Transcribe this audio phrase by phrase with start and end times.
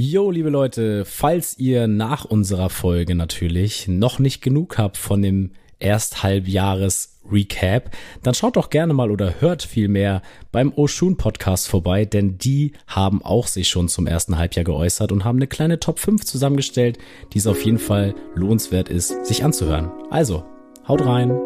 [0.00, 5.50] Jo, liebe Leute, falls ihr nach unserer Folge natürlich noch nicht genug habt von dem
[5.80, 7.90] Ersthalbjahres Recap,
[8.22, 10.22] dann schaut doch gerne mal oder hört vielmehr
[10.52, 15.24] beim Oshun Podcast vorbei, denn die haben auch sich schon zum ersten Halbjahr geäußert und
[15.24, 16.98] haben eine kleine Top 5 zusammengestellt,
[17.32, 19.90] die es auf jeden Fall lohnenswert ist, sich anzuhören.
[20.10, 20.44] Also,
[20.86, 21.36] haut rein.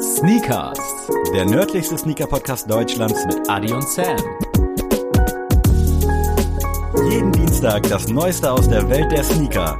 [0.00, 0.78] Sneakers,
[1.34, 4.16] der nördlichste Sneaker-Podcast Deutschlands mit Adi und Sam.
[7.10, 9.78] Jeden Dienstag das Neueste aus der Welt der Sneaker.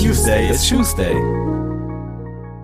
[0.00, 1.14] Tuesday is Tuesday.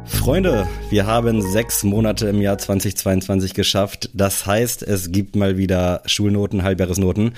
[0.05, 4.11] Freunde, wir haben sechs Monate im Jahr 2022 geschafft.
[4.15, 7.35] Das heißt, es gibt mal wieder Schulnoten, Halbjahresnoten.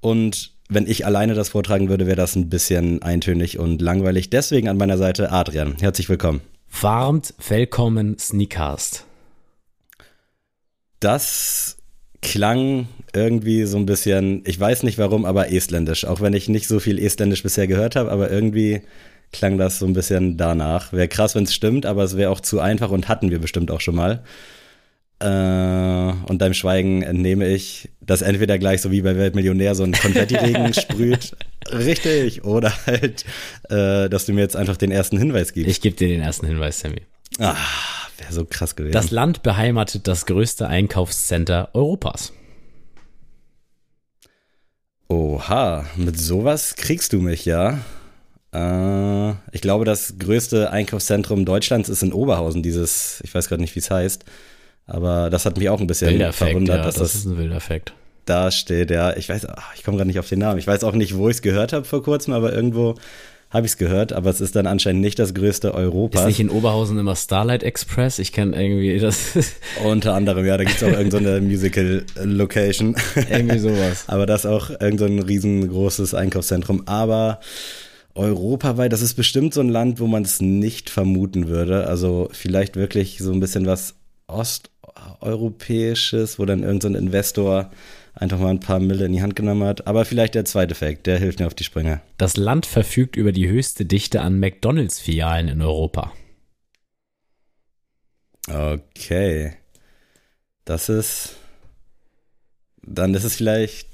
[0.00, 4.30] Und wenn ich alleine das vortragen würde, wäre das ein bisschen eintönig und langweilig.
[4.30, 5.76] Deswegen an meiner Seite Adrian.
[5.80, 6.40] Herzlich willkommen.
[6.80, 9.04] Warmt willkommen Sneakast.
[11.00, 11.77] Das
[12.22, 16.04] klang irgendwie so ein bisschen, ich weiß nicht warum, aber estländisch.
[16.04, 18.82] Auch wenn ich nicht so viel estländisch bisher gehört habe, aber irgendwie
[19.32, 20.92] klang das so ein bisschen danach.
[20.92, 23.70] Wäre krass, wenn es stimmt, aber es wäre auch zu einfach und hatten wir bestimmt
[23.70, 24.22] auch schon mal.
[25.20, 29.92] Äh, und deinem Schweigen entnehme ich, dass entweder gleich so wie bei Weltmillionär so ein
[29.92, 31.32] Konfettiregen sprüht,
[31.72, 33.24] richtig, oder halt,
[33.68, 35.70] äh, dass du mir jetzt einfach den ersten Hinweis gibst.
[35.70, 37.02] Ich gebe dir den ersten Hinweis, Sammy.
[37.40, 37.56] Ah,
[38.18, 38.92] wäre so krass gewesen.
[38.92, 42.32] Das Land beheimatet das größte Einkaufscenter Europas.
[45.08, 47.78] Oha, mit sowas kriegst du mich ja.
[48.52, 53.74] Äh, ich glaube, das größte Einkaufszentrum Deutschlands ist in Oberhausen, dieses, ich weiß gerade nicht,
[53.74, 54.24] wie es heißt.
[54.86, 57.36] Aber das hat mich auch ein bisschen wilder verwundert, ja, dass das, das, ist ein
[57.36, 57.92] wilder Fakt.
[58.24, 58.90] da steht.
[58.90, 60.58] Ja, ich weiß, ach, ich komme gerade nicht auf den Namen.
[60.58, 62.94] Ich weiß auch nicht, wo ich es gehört habe vor kurzem, aber irgendwo
[63.50, 64.12] habe ich es gehört.
[64.12, 66.22] Aber es ist dann anscheinend nicht das größte Europas.
[66.22, 68.18] Ist nicht in Oberhausen immer Starlight Express?
[68.18, 69.32] Ich kenne irgendwie das.
[69.84, 72.96] Unter anderem, ja, da gibt es auch irgendeine so Musical-Location.
[73.30, 74.04] irgendwie sowas.
[74.06, 76.82] aber das ist auch irgendein so riesengroßes Einkaufszentrum.
[76.86, 77.40] Aber
[78.14, 81.86] europaweit, das ist bestimmt so ein Land, wo man es nicht vermuten würde.
[81.86, 83.94] Also vielleicht wirklich so ein bisschen was
[84.26, 87.70] Osteuropäisches, wo dann irgendein so Investor
[88.18, 89.86] einfach mal ein paar Mille in die Hand genommen hat.
[89.86, 92.00] Aber vielleicht der zweite Fakt, der hilft mir auf die Sprünge.
[92.16, 96.12] Das Land verfügt über die höchste Dichte an McDonalds-Filialen in Europa.
[98.48, 99.54] Okay.
[100.64, 101.36] Das ist.
[102.82, 103.88] Dann ist es vielleicht.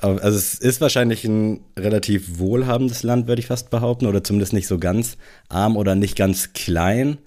[0.00, 4.66] Also es ist wahrscheinlich ein relativ wohlhabendes Land, würde ich fast behaupten, oder zumindest nicht
[4.66, 5.16] so ganz
[5.48, 7.18] arm oder nicht ganz klein.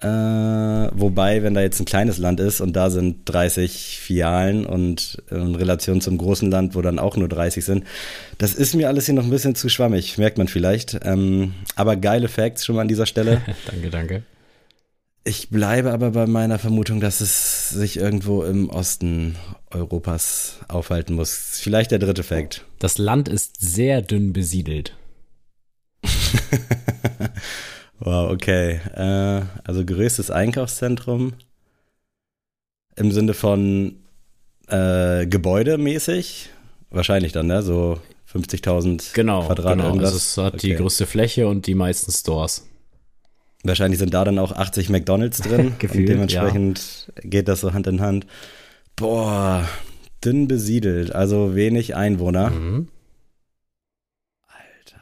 [0.00, 5.22] Äh, wobei, wenn da jetzt ein kleines Land ist und da sind 30 Filialen und
[5.30, 7.84] in Relation zum großen Land, wo dann auch nur 30 sind,
[8.38, 10.98] das ist mir alles hier noch ein bisschen zu schwammig, merkt man vielleicht.
[11.04, 13.40] Ähm, aber geile Facts schon mal an dieser Stelle.
[13.66, 14.22] danke, danke.
[15.26, 19.36] Ich bleibe aber bei meiner Vermutung, dass es sich irgendwo im Osten
[19.70, 21.58] Europas aufhalten muss.
[21.62, 22.66] Vielleicht der dritte Fact.
[22.78, 24.94] Das Land ist sehr dünn besiedelt.
[28.00, 28.80] Wow, okay.
[28.94, 31.34] Äh, also größtes Einkaufszentrum
[32.96, 33.96] im Sinne von
[34.68, 36.50] äh, gebäudemäßig.
[36.90, 37.62] Wahrscheinlich dann, ne?
[37.62, 37.98] So
[38.32, 39.86] 50.000 genau, Quadrat genau.
[39.88, 40.12] irgendwas.
[40.12, 40.68] Also es hat Okay.
[40.68, 42.66] die größte Fläche und die meisten Stores.
[43.62, 45.74] Wahrscheinlich sind da dann auch 80 McDonalds drin.
[45.78, 48.26] Gefühlt, und dementsprechend geht das so Hand in Hand.
[48.96, 49.66] Boah,
[50.24, 52.50] dünn besiedelt, also wenig Einwohner.
[52.50, 52.88] Mhm.
[54.46, 55.00] Alter.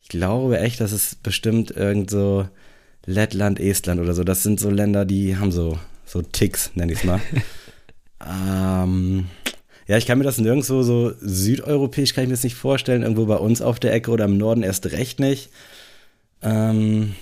[0.00, 2.46] Ich glaube echt, das ist bestimmt irgend so
[3.06, 4.24] Lettland, Estland oder so.
[4.24, 7.20] Das sind so Länder, die haben so, so Ticks, nenne ich es mal.
[8.24, 9.26] ähm,
[9.88, 13.02] ja, ich kann mir das nirgendwo so südeuropäisch, kann ich mir das nicht vorstellen.
[13.02, 15.50] Irgendwo bei uns auf der Ecke oder im Norden erst recht nicht.
[16.42, 17.14] Ähm,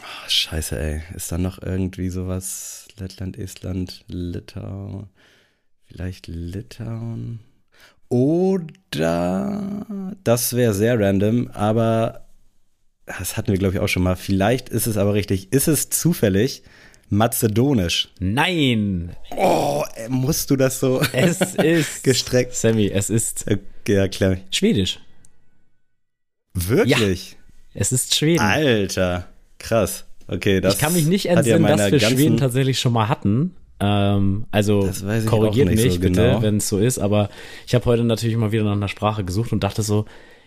[0.00, 1.02] ah, scheiße, ey.
[1.14, 2.88] Ist da noch irgendwie sowas?
[2.98, 5.08] Lettland, Estland, Litauen.
[5.86, 7.40] Vielleicht Litauen.
[8.12, 9.86] Oder
[10.22, 12.26] das wäre sehr random, aber
[13.06, 14.16] das hatten wir, glaube ich, auch schon mal.
[14.16, 15.50] Vielleicht ist es aber richtig.
[15.50, 16.62] Ist es zufällig
[17.08, 18.10] mazedonisch?
[18.20, 22.54] Nein, Oh, ey, musst du das so es ist gestreckt?
[22.54, 23.46] Sammy, es ist
[23.88, 24.36] Ja, klar.
[24.50, 25.00] Schwedisch.
[26.52, 27.38] Wirklich?
[27.72, 28.40] Es ist Schweden.
[28.40, 29.26] Alter,
[29.58, 30.04] krass.
[30.28, 33.08] Okay, das ich kann mich nicht hat ja entsinnen, dass wir Schweden tatsächlich schon mal
[33.08, 33.56] hatten.
[33.84, 34.88] Ähm, also
[35.26, 36.42] korrigiert mich so bitte, genau.
[36.42, 36.98] wenn es so ist.
[36.98, 37.28] Aber
[37.66, 40.04] ich habe heute natürlich mal wieder nach einer Sprache gesucht und dachte so,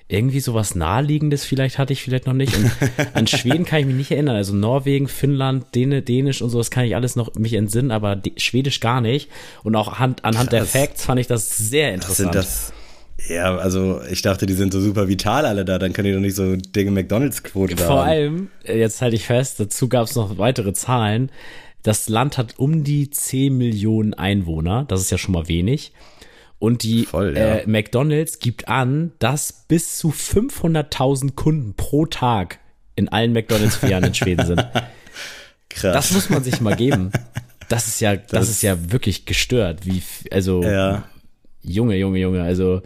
[0.08, 2.56] irgendwie sowas Naheliegendes vielleicht hatte ich vielleicht noch nicht.
[2.56, 2.72] Und
[3.14, 4.36] an Schweden kann ich mich nicht erinnern.
[4.38, 8.22] Also Norwegen, Finnland, Däne, Dänisch und so, das kann ich alles noch mich entsinnen, aber
[8.38, 9.30] Schwedisch gar nicht.
[9.64, 10.66] Und auch hand, anhand der.
[10.66, 12.36] Facts fand ich das sehr interessant.
[12.36, 12.72] das?
[13.28, 16.20] Ja, also ich dachte, die sind so super vital alle da, dann können die doch
[16.20, 20.16] nicht so Dinge McDonalds-Quote da Vor allem, äh, jetzt halte ich fest, dazu gab es
[20.16, 21.32] noch weitere Zahlen.
[21.86, 24.86] Das Land hat um die 10 Millionen Einwohner.
[24.88, 25.94] Das ist ja schon mal wenig.
[26.58, 27.58] Und die Voll, ja.
[27.58, 32.58] äh, McDonald's gibt an, dass bis zu 500.000 Kunden pro Tag
[32.96, 34.66] in allen McDonald's-Filialen in Schweden sind.
[35.70, 35.94] Krass.
[35.94, 37.12] Das muss man sich mal geben.
[37.70, 39.86] Das ist ja, das, Das- ist ja wirklich gestört.
[39.86, 40.02] Wie,
[40.32, 41.04] also, ja.
[41.62, 42.42] Junge, Junge, Junge.
[42.42, 42.82] Also,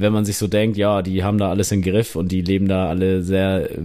[0.00, 2.68] wenn man sich so denkt, ja, die haben da alles im Griff und die leben
[2.68, 3.78] da alle sehr, äh,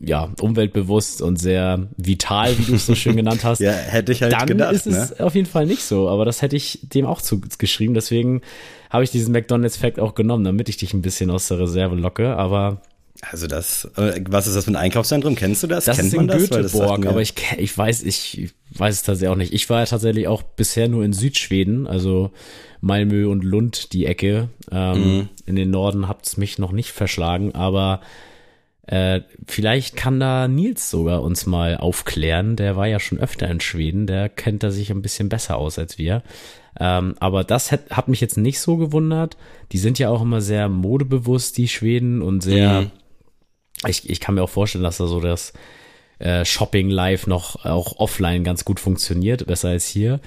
[0.00, 3.60] ja, umweltbewusst und sehr vital, wie du es so schön genannt hast.
[3.60, 5.24] ja, hätte ich halt dann gedacht, ist es ne?
[5.24, 6.08] auf jeden Fall nicht so.
[6.08, 7.94] Aber das hätte ich dem auch zugeschrieben.
[7.94, 8.42] Deswegen
[8.90, 12.36] habe ich diesen McDonalds-Fact auch genommen, damit ich dich ein bisschen aus der Reserve locke.
[12.36, 12.80] Aber
[13.22, 15.34] Also das, äh, was ist das für ein Einkaufszentrum?
[15.34, 15.86] Kennst du das?
[15.86, 16.48] das Kennt ist in man das?
[16.48, 19.52] Das Göteborg, mir- aber ich, ich weiß, ich weiß es tatsächlich auch nicht.
[19.52, 22.30] Ich war ja tatsächlich auch bisher nur in Südschweden, also
[22.80, 24.48] Malmö und Lund, die Ecke.
[24.70, 25.28] Ähm, Mhm.
[25.46, 28.00] In den Norden hat es mich noch nicht verschlagen, aber
[28.86, 32.54] äh, vielleicht kann da Nils sogar uns mal aufklären.
[32.56, 35.78] Der war ja schon öfter in Schweden, der kennt da sich ein bisschen besser aus
[35.78, 36.22] als wir.
[36.80, 39.36] Ähm, aber das hat, hat mich jetzt nicht so gewundert.
[39.72, 42.90] Die sind ja auch immer sehr modebewusst, die Schweden, und sehr, Mhm.
[43.86, 45.52] Ich, ich kann mir auch vorstellen, dass da so das
[46.18, 50.20] äh, Shopping live noch auch offline ganz gut funktioniert, besser als hier.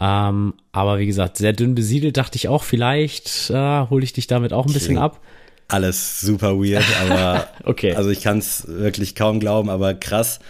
[0.00, 4.26] Ähm, aber wie gesagt, sehr dünn besiedelt, dachte ich auch, vielleicht äh, hole ich dich
[4.26, 5.20] damit auch ein bisschen ab.
[5.68, 7.94] Alles super weird, aber Okay.
[7.94, 10.40] also ich kann es wirklich kaum glauben, aber krass.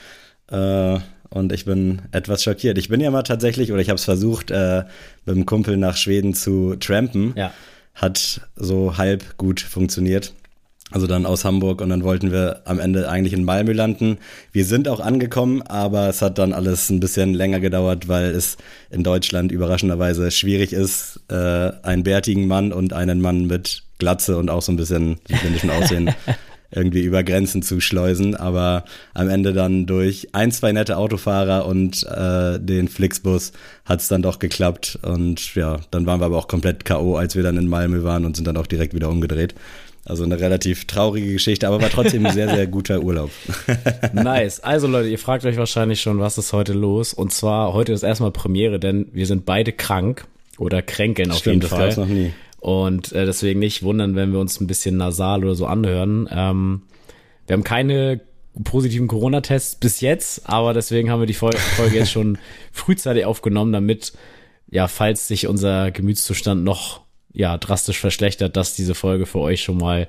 [0.50, 0.98] Äh,
[1.30, 2.78] und ich bin etwas schockiert.
[2.78, 4.84] Ich bin ja mal tatsächlich, oder ich habe es versucht, äh,
[5.26, 7.34] mit einem Kumpel nach Schweden zu trampen.
[7.36, 7.52] Ja.
[7.94, 10.32] Hat so halb gut funktioniert.
[10.90, 14.18] Also dann aus Hamburg und dann wollten wir am Ende eigentlich in Malmö landen.
[14.52, 18.56] Wir sind auch angekommen, aber es hat dann alles ein bisschen länger gedauert, weil es
[18.90, 21.34] in Deutschland überraschenderweise schwierig ist, äh,
[21.82, 26.14] einen bärtigen Mann und einen Mann mit Glatze und auch so ein bisschen südländischen Aussehen
[26.70, 28.34] irgendwie über Grenzen zu schleusen.
[28.34, 33.52] Aber am Ende dann durch ein, zwei nette Autofahrer und äh, den Flixbus
[33.84, 34.98] hat es dann doch geklappt.
[35.02, 38.24] Und ja, dann waren wir aber auch komplett K.O., als wir dann in Malmö waren
[38.24, 39.54] und sind dann auch direkt wieder umgedreht.
[40.08, 43.30] Also eine relativ traurige Geschichte, aber war trotzdem ein sehr, sehr guter Urlaub.
[44.14, 44.60] Nice.
[44.60, 47.12] Also Leute, ihr fragt euch wahrscheinlich schon, was ist heute los?
[47.12, 50.26] Und zwar heute ist erstmal Premiere, denn wir sind beide krank
[50.58, 51.80] oder kränkeln auf jeden das Fall.
[51.86, 52.32] gab's noch nie.
[52.60, 56.28] Und äh, deswegen nicht wundern, wenn wir uns ein bisschen nasal oder so anhören.
[56.32, 56.82] Ähm,
[57.46, 58.20] wir haben keine
[58.64, 62.38] positiven Corona-Tests bis jetzt, aber deswegen haben wir die Fol- Folge jetzt schon
[62.72, 64.14] frühzeitig aufgenommen, damit,
[64.70, 67.02] ja, falls sich unser Gemütszustand noch
[67.38, 70.08] ja drastisch verschlechtert, dass diese Folge für euch schon mal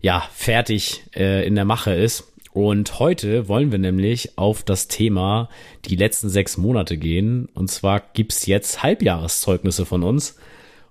[0.00, 2.32] ja fertig äh, in der Mache ist.
[2.52, 5.48] Und heute wollen wir nämlich auf das Thema
[5.86, 7.48] die letzten sechs Monate gehen.
[7.54, 10.38] Und zwar gibt's jetzt Halbjahreszeugnisse von uns.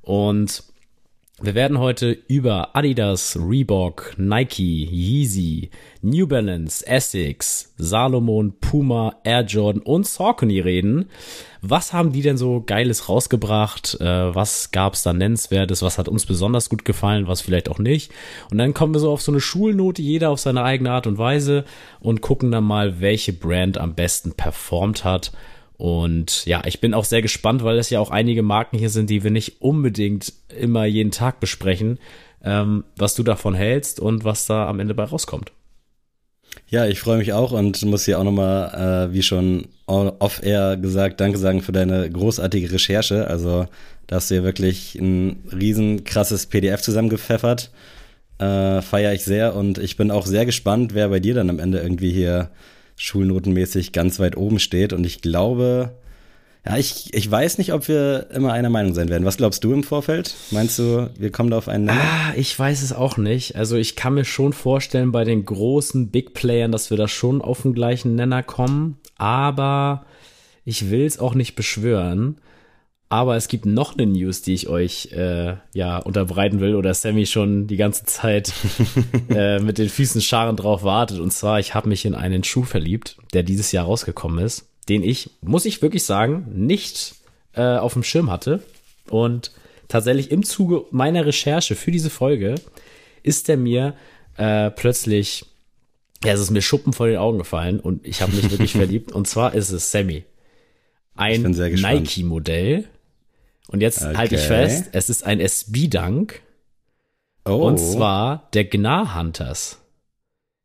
[0.02, 0.64] Und
[1.40, 5.70] wir werden heute über Adidas, Reebok, Nike, Yeezy,
[6.02, 11.10] New Balance, Essex, Salomon, Puma, Air Jordan und Saucony reden.
[11.62, 14.00] Was haben die denn so Geiles rausgebracht?
[14.02, 15.84] Äh, was gab's da Nennenswertes?
[15.84, 17.28] Was hat uns besonders gut gefallen?
[17.28, 18.12] Was vielleicht auch nicht?
[18.50, 21.20] Und dann kommen wir so auf so eine Schulnote, jeder auf seine eigene Art und
[21.20, 21.66] Weise
[22.00, 25.32] und gucken dann mal, welche Brand am besten performt hat.
[25.78, 29.10] Und ja, ich bin auch sehr gespannt, weil es ja auch einige Marken hier sind,
[29.10, 32.00] die wir nicht unbedingt immer jeden Tag besprechen,
[32.44, 35.52] ähm, was du davon hältst und was da am Ende bei rauskommt.
[36.68, 41.20] Ja, ich freue mich auch und muss hier auch nochmal, äh, wie schon off-air gesagt,
[41.20, 43.28] danke sagen für deine großartige Recherche.
[43.28, 43.66] Also
[44.08, 47.72] da hast du ja wirklich ein riesen krasses PDF zusammengepfeffert.
[48.40, 51.60] Äh, Feiere ich sehr und ich bin auch sehr gespannt, wer bei dir dann am
[51.60, 52.52] Ende irgendwie hier
[52.96, 54.94] schulnotenmäßig ganz weit oben steht.
[54.94, 55.92] Und ich glaube,
[56.66, 59.26] ja, ich, ich weiß nicht, ob wir immer einer Meinung sein werden.
[59.26, 60.36] Was glaubst du im Vorfeld?
[60.52, 62.00] Meinst du, wir kommen da auf einen Nenner?
[62.00, 63.56] Ah, ich weiß es auch nicht.
[63.56, 67.42] Also ich kann mir schon vorstellen, bei den großen Big Playern, dass wir da schon
[67.42, 68.98] auf den gleichen Nenner kommen.
[69.18, 70.06] Aber
[70.64, 72.40] ich will es auch nicht beschwören.
[73.10, 77.26] Aber es gibt noch eine News, die ich euch äh, ja unterbreiten will oder Sammy
[77.26, 78.54] schon die ganze Zeit
[79.30, 81.20] äh, mit den Füßen scharen drauf wartet.
[81.20, 85.04] Und zwar, ich habe mich in einen Schuh verliebt, der dieses Jahr rausgekommen ist, den
[85.04, 87.16] ich, muss ich wirklich sagen, nicht
[87.54, 88.64] äh, auf dem Schirm hatte.
[89.10, 89.52] Und
[89.88, 92.56] tatsächlich im Zuge meiner Recherche für diese Folge
[93.24, 93.94] ist der mir
[94.38, 95.46] äh, plötzlich,
[96.24, 99.12] ja, es ist mir Schuppen vor den Augen gefallen und ich habe mich wirklich verliebt.
[99.12, 100.24] Und zwar ist es Sammy.
[101.16, 101.42] Ein.
[101.44, 102.86] Nike-Modell.
[103.68, 104.48] Und jetzt halte ich Okay.
[104.48, 106.42] fest, es ist ein SB-Dunk.
[107.46, 109.80] Oh, Und zwar der Gnar Hunters.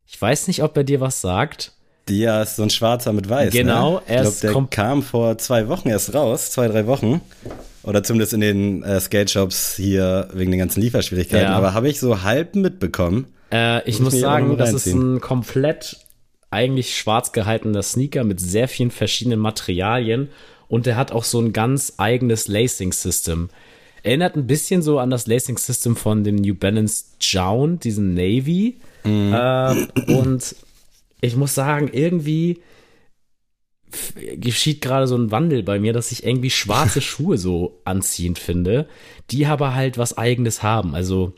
[0.07, 1.73] Ich weiß nicht, ob er dir was sagt.
[2.09, 3.53] Ja, ist so ein schwarzer mit weiß.
[3.53, 4.03] Genau, ne?
[4.07, 7.21] er ist der kam vor zwei Wochen erst raus, zwei, drei Wochen.
[7.83, 11.47] Oder zumindest in den äh, Skate-Shops hier wegen den ganzen Lieferschwierigkeiten.
[11.47, 11.57] Ja.
[11.57, 13.27] Aber habe ich so halb mitbekommen.
[13.53, 15.99] Äh, ich Muss muss sagen, das ist ein komplett
[16.51, 20.29] eigentlich schwarz gehaltener Sneaker mit sehr vielen verschiedenen Materialien
[20.69, 23.51] und der hat auch so ein ganz eigenes Lacing-System.
[24.03, 28.79] Erinnert ein bisschen so an das Lacing System von dem New Balance Jound, diesen Navy.
[29.05, 29.33] Mhm.
[29.33, 30.57] Äh, und
[31.27, 32.61] ich muss sagen, irgendwie
[34.37, 38.89] geschieht gerade so ein Wandel bei mir, dass ich irgendwie schwarze Schuhe so anziehend finde,
[39.31, 40.95] die aber halt was eigenes haben.
[40.95, 41.33] Also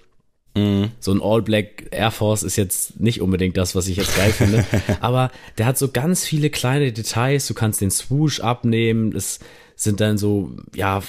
[0.54, 0.90] mhm.
[0.98, 4.32] so ein All Black Air Force ist jetzt nicht unbedingt das, was ich jetzt geil
[4.32, 4.64] finde,
[5.00, 7.46] aber der hat so ganz viele kleine Details.
[7.46, 9.14] Du kannst den Swoosh abnehmen.
[9.14, 9.40] Es
[9.76, 11.02] sind dann so, ja,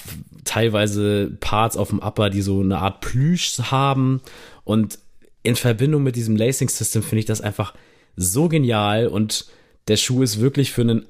[0.44, 4.20] teilweise Parts auf dem Upper, die so eine Art Plüsch haben.
[4.64, 4.98] Und
[5.42, 7.74] in Verbindung mit diesem Lacing System finde ich das einfach
[8.16, 9.46] so genial und
[9.88, 11.06] der Schuh ist wirklich für einen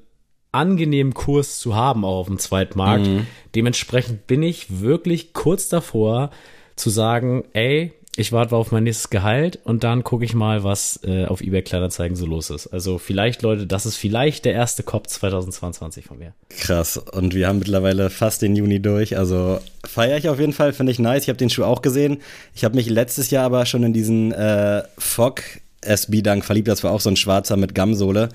[0.51, 3.07] angenehmen Kurs zu haben, auch auf dem Zweitmarkt.
[3.07, 3.27] Mhm.
[3.55, 6.31] Dementsprechend bin ich wirklich kurz davor
[6.75, 10.99] zu sagen, ey, ich warte auf mein nächstes Gehalt und dann gucke ich mal, was
[11.03, 12.67] äh, auf eBay Kleinanzeigen so los ist.
[12.67, 16.33] Also vielleicht, Leute, das ist vielleicht der erste Cop 2022 von mir.
[16.49, 16.97] Krass.
[16.97, 19.17] Und wir haben mittlerweile fast den Juni durch.
[19.17, 21.23] Also feiere ich auf jeden Fall, finde ich nice.
[21.23, 22.21] Ich habe den Schuh auch gesehen.
[22.53, 25.41] Ich habe mich letztes Jahr aber schon in diesen äh, Fog
[25.81, 26.67] SB Dunk verliebt.
[26.67, 28.29] Das war auch so ein schwarzer mit Gamsohle.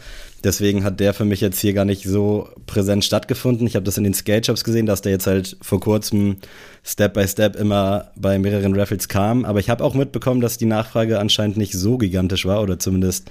[0.44, 3.66] Deswegen hat der für mich jetzt hier gar nicht so präsent stattgefunden.
[3.66, 6.36] Ich habe das in den Skate Shops gesehen, dass der jetzt halt vor kurzem
[6.84, 9.44] Step by Step immer bei mehreren Raffles kam.
[9.44, 13.30] Aber ich habe auch mitbekommen, dass die Nachfrage anscheinend nicht so gigantisch war oder zumindest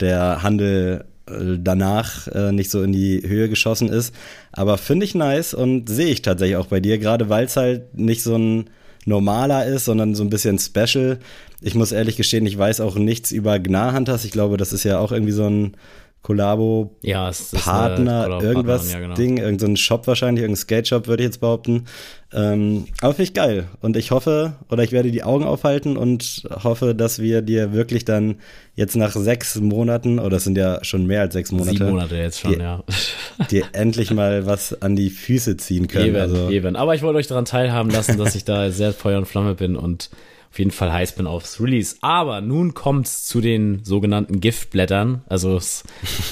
[0.00, 4.14] der Handel äh, danach äh, nicht so in die Höhe geschossen ist.
[4.52, 7.96] Aber finde ich nice und sehe ich tatsächlich auch bei dir, gerade weil es halt
[7.98, 8.70] nicht so ein
[9.06, 11.18] normaler ist, sondern so ein bisschen special.
[11.64, 14.24] Ich muss ehrlich gestehen, ich weiß auch nichts über Gnar Hunters.
[14.24, 15.76] Ich glaube, das ist ja auch irgendwie so ein
[16.24, 19.14] Kollabo ja, Partner, irgendwas ja, genau.
[19.14, 21.84] Ding, irgendein so Shop wahrscheinlich, irgendein Skate-Shop würde ich jetzt behaupten.
[22.32, 23.66] Ähm, aber finde ich geil.
[23.82, 28.06] Und ich hoffe, oder ich werde die Augen aufhalten und hoffe, dass wir dir wirklich
[28.06, 28.36] dann
[28.74, 31.76] jetzt nach sechs Monaten, oder es sind ja schon mehr als sechs Monate.
[31.76, 32.84] Sieben Monate jetzt schon, dir, ja.
[33.50, 36.06] dir endlich mal was an die Füße ziehen können.
[36.06, 36.48] Eben, also.
[36.48, 36.74] eben.
[36.74, 39.76] Aber ich wollte euch daran teilhaben lassen, dass ich da sehr Feuer und Flamme bin
[39.76, 40.08] und
[40.54, 41.96] auf jeden Fall heiß bin aufs Release.
[42.00, 45.24] Aber nun kommt's zu den sogenannten Giftblättern.
[45.26, 45.82] Also es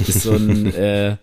[0.07, 1.17] ist so ein, äh,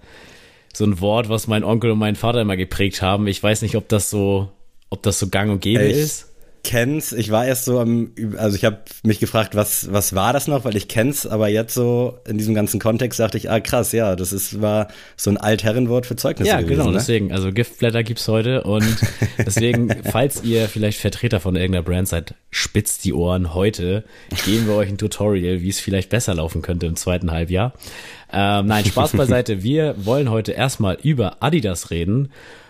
[0.74, 3.28] so ein Wort, was mein Onkel und mein Vater immer geprägt haben.
[3.28, 4.50] Ich weiß nicht, ob das so,
[4.90, 5.98] ob das so gang und gäbe Echt?
[5.98, 6.29] ist
[6.64, 7.12] kenn's.
[7.12, 10.66] Ich war erst so am, also ich habe mich gefragt, was was war das noch,
[10.66, 14.16] weil ich kenn's, aber jetzt so in diesem ganzen Kontext dachte ich, ah krass, ja,
[14.16, 14.88] das ist war
[15.18, 16.98] so ein Altherrenwort für Zeugnisse Ja, gewesen, genau, ne?
[16.98, 18.86] deswegen, also Giftblätter gibt's heute und
[19.38, 23.54] deswegen, falls ihr vielleicht Vertreter von irgendeiner Brand seid, spitzt die Ohren.
[23.54, 24.04] Heute
[24.46, 27.74] geben wir euch ein Tutorial, wie es vielleicht besser laufen könnte im zweiten Halbjahr.
[28.32, 29.64] Ähm, nein, Spaß beiseite.
[29.64, 32.30] Wir wollen heute erstmal über Adidas reden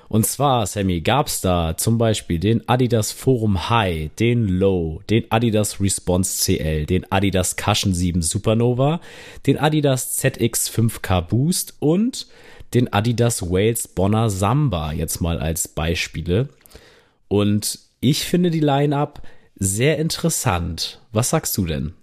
[0.10, 5.80] und zwar, Sammy, gab's da zum Beispiel den Adidas Forum High, den Low, den Adidas
[5.80, 9.02] Response CL, den Adidas Cushion 7 Supernova,
[9.46, 12.26] den Adidas ZX 5K Boost und
[12.74, 16.50] den Adidas Wales Bonner Samba jetzt mal als Beispiele.
[17.28, 19.22] Und ich finde die Line-up
[19.56, 21.02] sehr interessant.
[21.12, 21.94] Was sagst du denn?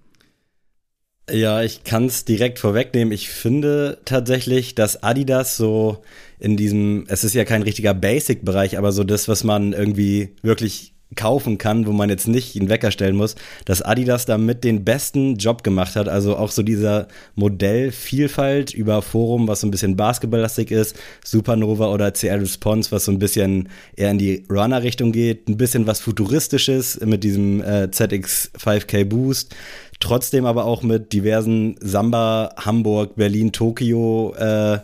[1.28, 3.12] Ja, ich kann es direkt vorwegnehmen.
[3.12, 6.04] Ich finde tatsächlich, dass Adidas so
[6.38, 10.92] in diesem, es ist ja kein richtiger Basic-Bereich, aber so das, was man irgendwie wirklich
[11.14, 15.36] kaufen kann, wo man jetzt nicht einen Wecker stellen muss, dass Adidas damit den besten
[15.36, 16.08] Job gemacht hat.
[16.08, 17.06] Also auch so dieser
[17.36, 23.12] Modellvielfalt über Forum, was so ein bisschen basketballlastig ist, Supernova oder CL Response, was so
[23.12, 28.50] ein bisschen eher in die Runner-Richtung geht, ein bisschen was Futuristisches mit diesem äh, ZX
[28.58, 29.54] 5K Boost.
[30.00, 34.78] Trotzdem aber auch mit diversen Samba, Hamburg, Berlin, Tokio äh,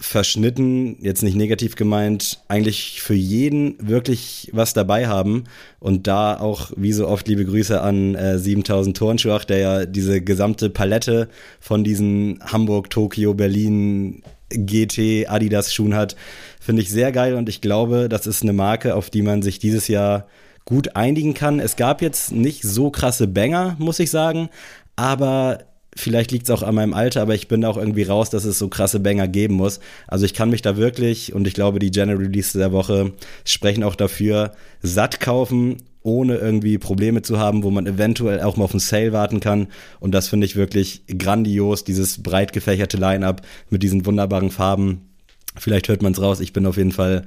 [0.00, 5.44] verschnitten, jetzt nicht negativ gemeint, eigentlich für jeden wirklich was dabei haben.
[5.80, 10.20] Und da auch, wie so oft, liebe Grüße an äh, 7000 Turnschuh, der ja diese
[10.20, 11.28] gesamte Palette
[11.60, 16.16] von diesen Hamburg, Tokio, Berlin, GT, Adidas Schuhen hat,
[16.60, 19.58] finde ich sehr geil und ich glaube, das ist eine Marke, auf die man sich
[19.58, 20.26] dieses Jahr
[20.68, 21.60] gut einigen kann.
[21.60, 24.50] Es gab jetzt nicht so krasse Banger, muss ich sagen,
[24.96, 25.60] aber
[25.96, 28.58] vielleicht liegt es auch an meinem Alter, aber ich bin auch irgendwie raus, dass es
[28.58, 29.80] so krasse Banger geben muss.
[30.06, 33.12] Also ich kann mich da wirklich, und ich glaube, die General Release der Woche
[33.46, 38.64] sprechen auch dafür, satt kaufen, ohne irgendwie Probleme zu haben, wo man eventuell auch mal
[38.64, 39.68] auf einen Sale warten kann.
[40.00, 45.08] Und das finde ich wirklich grandios, dieses breit gefächerte Line-up mit diesen wunderbaren Farben.
[45.56, 47.24] Vielleicht hört man es raus, ich bin auf jeden Fall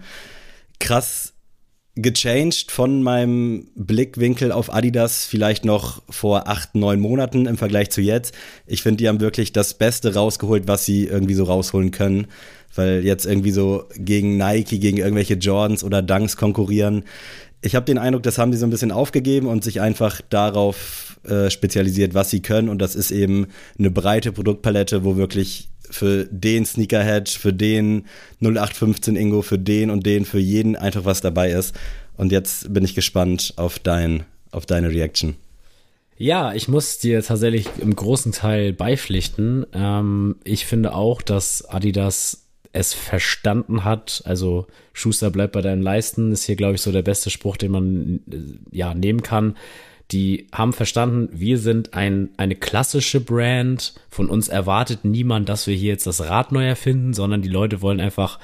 [0.80, 1.31] krass
[1.96, 8.02] gechanged von meinem Blickwinkel auf Adidas vielleicht noch vor acht, neun Monaten im Vergleich zu
[8.02, 8.34] jetzt.
[8.66, 12.28] Ich finde, die haben wirklich das Beste rausgeholt, was sie irgendwie so rausholen können.
[12.74, 17.04] Weil jetzt irgendwie so gegen Nike, gegen irgendwelche Jordans oder Dunks konkurrieren.
[17.62, 21.20] Ich habe den Eindruck, das haben sie so ein bisschen aufgegeben und sich einfach darauf
[21.28, 22.70] äh, spezialisiert, was sie können.
[22.70, 28.06] Und das ist eben eine breite Produktpalette, wo wirklich für den Sneakerhead, für den
[28.42, 31.76] 0815 Ingo, für den und den, für jeden einfach was dabei ist.
[32.18, 35.36] Und jetzt bin ich gespannt auf, dein, auf deine Reaction.
[36.18, 39.66] Ja, ich muss dir tatsächlich im großen Teil beipflichten.
[39.74, 44.22] Ähm, ich finde auch, dass Adidas es verstanden hat.
[44.26, 47.72] Also Schuster bleibt bei deinen Leisten, ist hier, glaube ich, so der beste Spruch, den
[47.72, 48.38] man äh,
[48.78, 49.58] ja nehmen kann.
[50.12, 53.94] Die haben verstanden, wir sind ein, eine klassische Brand.
[54.10, 57.82] Von uns erwartet niemand, dass wir hier jetzt das Rad neu erfinden, sondern die Leute
[57.82, 58.40] wollen einfach,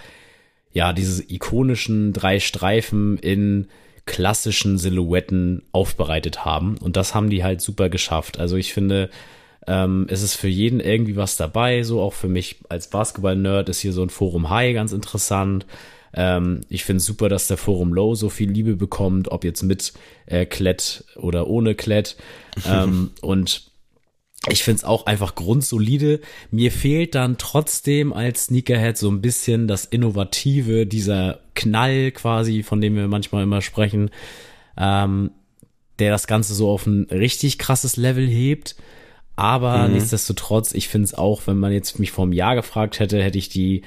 [0.71, 3.67] ja, diese ikonischen drei Streifen in
[4.05, 6.77] klassischen Silhouetten aufbereitet haben.
[6.77, 8.39] Und das haben die halt super geschafft.
[8.39, 9.09] Also ich finde,
[9.67, 11.83] ähm, es ist für jeden irgendwie was dabei.
[11.83, 15.65] So auch für mich als Basketball-Nerd ist hier so ein Forum High ganz interessant.
[16.17, 19.61] Ähm, ich finde es super, dass der Forum Low so viel Liebe bekommt, ob jetzt
[19.61, 19.93] mit
[20.25, 22.17] äh, Klett oder ohne Klett.
[22.67, 23.71] ähm, und
[24.49, 26.19] ich finde es auch einfach grundsolide.
[26.49, 32.81] Mir fehlt dann trotzdem als Sneakerhead so ein bisschen das Innovative, dieser Knall quasi, von
[32.81, 34.09] dem wir manchmal immer sprechen,
[34.75, 35.31] ähm,
[35.99, 38.75] der das Ganze so auf ein richtig krasses Level hebt.
[39.35, 39.93] Aber mhm.
[39.93, 43.37] nichtsdestotrotz, ich finde es auch, wenn man jetzt mich vor einem Jahr gefragt hätte, hätte
[43.37, 43.83] ich die,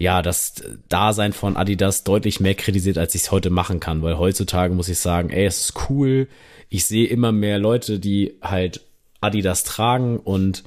[0.00, 0.54] ja, das
[0.88, 4.00] Dasein von Adidas deutlich mehr kritisiert, als ich es heute machen kann.
[4.02, 6.26] Weil heutzutage muss ich sagen, ey, es ist cool.
[6.70, 8.80] Ich sehe immer mehr Leute, die halt
[9.20, 10.64] Adidas tragen und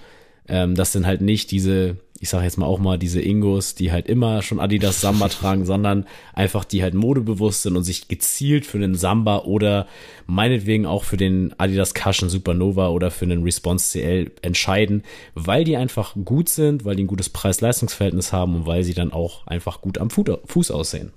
[0.47, 3.92] ähm, das sind halt nicht diese, ich sage jetzt mal auch mal diese Ingos, die
[3.92, 8.65] halt immer schon Adidas Samba tragen, sondern einfach die halt modebewusst sind und sich gezielt
[8.65, 9.88] für den Samba oder
[10.25, 15.03] meinetwegen auch für den Adidas Cushion Supernova oder für den Response CL entscheiden,
[15.36, 19.12] weil die einfach gut sind, weil die ein gutes Preis-Leistungs-Verhältnis haben und weil sie dann
[19.12, 21.12] auch einfach gut am Fuß aussehen.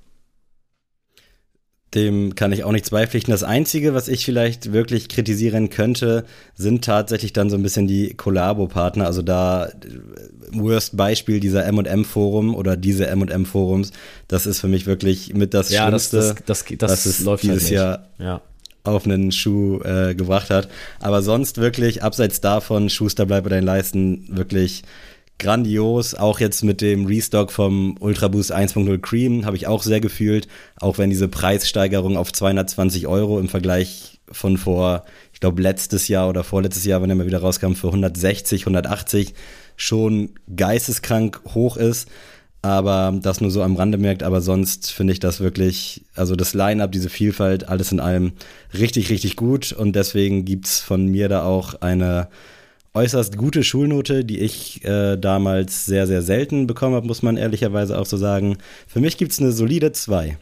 [1.97, 3.33] Dem kann ich auch nichts beipflichten.
[3.33, 6.25] Das Einzige, was ich vielleicht wirklich kritisieren könnte,
[6.55, 9.07] sind tatsächlich dann so ein bisschen die Kollabo-Partner.
[9.07, 9.71] Also da, äh,
[10.53, 13.93] worst Beispiel dieser M&M-Forum oder diese M&M-Forums,
[14.29, 17.45] das ist für mich wirklich mit das ja, Schlimmste, das, das, das, das es läuft
[17.45, 18.41] halt dieses halt Jahr ja.
[18.85, 20.69] auf einen Schuh äh, gebracht hat.
[21.00, 24.83] Aber sonst wirklich, abseits davon, Schuster bleibt bei deinen Leisten, wirklich
[25.38, 26.14] grandios.
[26.14, 30.49] Auch jetzt mit dem Restock vom Ultra Boost 1.0 Cream habe ich auch sehr gefühlt.
[30.81, 36.29] Auch wenn diese Preissteigerung auf 220 Euro im Vergleich von vor, ich glaube, letztes Jahr
[36.29, 39.35] oder vorletztes Jahr, wenn er mal wieder rauskam, für 160, 180
[39.77, 42.09] schon geisteskrank hoch ist.
[42.62, 44.22] Aber das nur so am Rande merkt.
[44.25, 48.33] Aber sonst finde ich das wirklich, also das Line-up, diese Vielfalt, alles in allem
[48.77, 49.72] richtig, richtig gut.
[49.72, 52.29] Und deswegen gibt es von mir da auch eine
[52.96, 57.98] äußerst gute Schulnote, die ich äh, damals sehr, sehr selten bekommen habe, muss man ehrlicherweise
[57.98, 58.56] auch so sagen.
[58.88, 60.38] Für mich gibt es eine solide 2.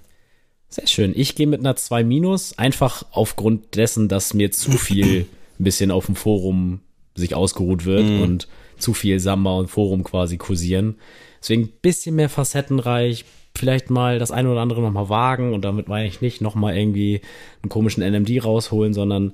[0.68, 1.12] Sehr schön.
[1.16, 5.26] Ich gehe mit einer 2 minus, einfach aufgrund dessen, dass mir zu viel
[5.58, 6.80] ein bisschen auf dem Forum
[7.16, 8.22] sich ausgeruht wird mm.
[8.22, 10.96] und zu viel Samba und Forum quasi kursieren.
[11.40, 13.24] Deswegen ein bisschen mehr facettenreich,
[13.56, 17.20] vielleicht mal das eine oder andere nochmal wagen und damit meine ich nicht nochmal irgendwie
[17.62, 19.32] einen komischen NMD rausholen, sondern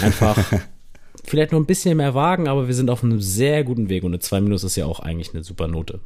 [0.00, 0.36] einfach
[1.24, 4.12] vielleicht noch ein bisschen mehr wagen, aber wir sind auf einem sehr guten Weg und
[4.12, 6.00] eine 2 Minus ist ja auch eigentlich eine super Note.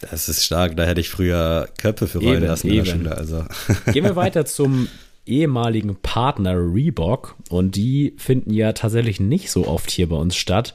[0.00, 2.78] Das ist stark, da hätte ich früher Köpfe für rollen lassen eben.
[2.78, 3.16] in der Schule.
[3.16, 3.44] Also.
[3.92, 4.88] Gehen wir weiter zum
[5.26, 10.74] ehemaligen Partner Reebok und die finden ja tatsächlich nicht so oft hier bei uns statt.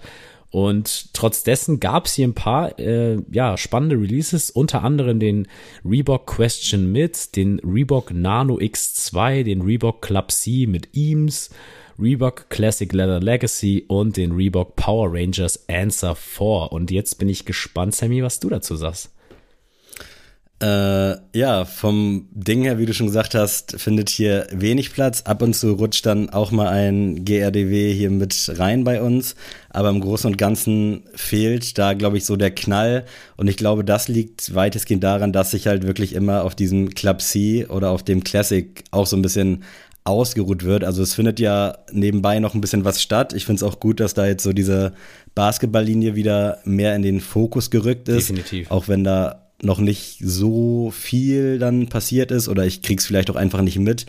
[0.51, 5.47] Und trotz dessen gab es hier ein paar äh, ja, spannende Releases, unter anderem den
[5.83, 11.49] Reebok Question Mid, den Reebok Nano X2, den Reebok Club C mit Eames
[11.99, 16.71] Reebok Classic Leather Legacy und den Reebok Power Rangers Answer 4.
[16.71, 19.11] Und jetzt bin ich gespannt, Sammy, was du dazu sagst.
[20.63, 25.23] Äh, ja, vom Ding her, wie du schon gesagt hast, findet hier wenig Platz.
[25.23, 29.35] Ab und zu rutscht dann auch mal ein GRDW hier mit rein bei uns.
[29.71, 33.03] Aber im Großen und Ganzen fehlt da, glaube ich, so der Knall.
[33.35, 37.21] Und ich glaube, das liegt weitestgehend daran, dass sich halt wirklich immer auf diesem Club
[37.21, 39.65] C oder auf dem Classic auch so ein bisschen
[40.03, 40.83] ausgeruht wird.
[40.83, 43.33] Also es findet ja nebenbei noch ein bisschen was statt.
[43.33, 44.93] Ich finde es auch gut, dass da jetzt so diese
[45.35, 48.29] Basketballlinie wieder mehr in den Fokus gerückt ist.
[48.29, 48.69] Definitiv.
[48.69, 53.37] Auch wenn da noch nicht so viel dann passiert ist oder ich krieg's vielleicht auch
[53.37, 54.05] einfach nicht mit.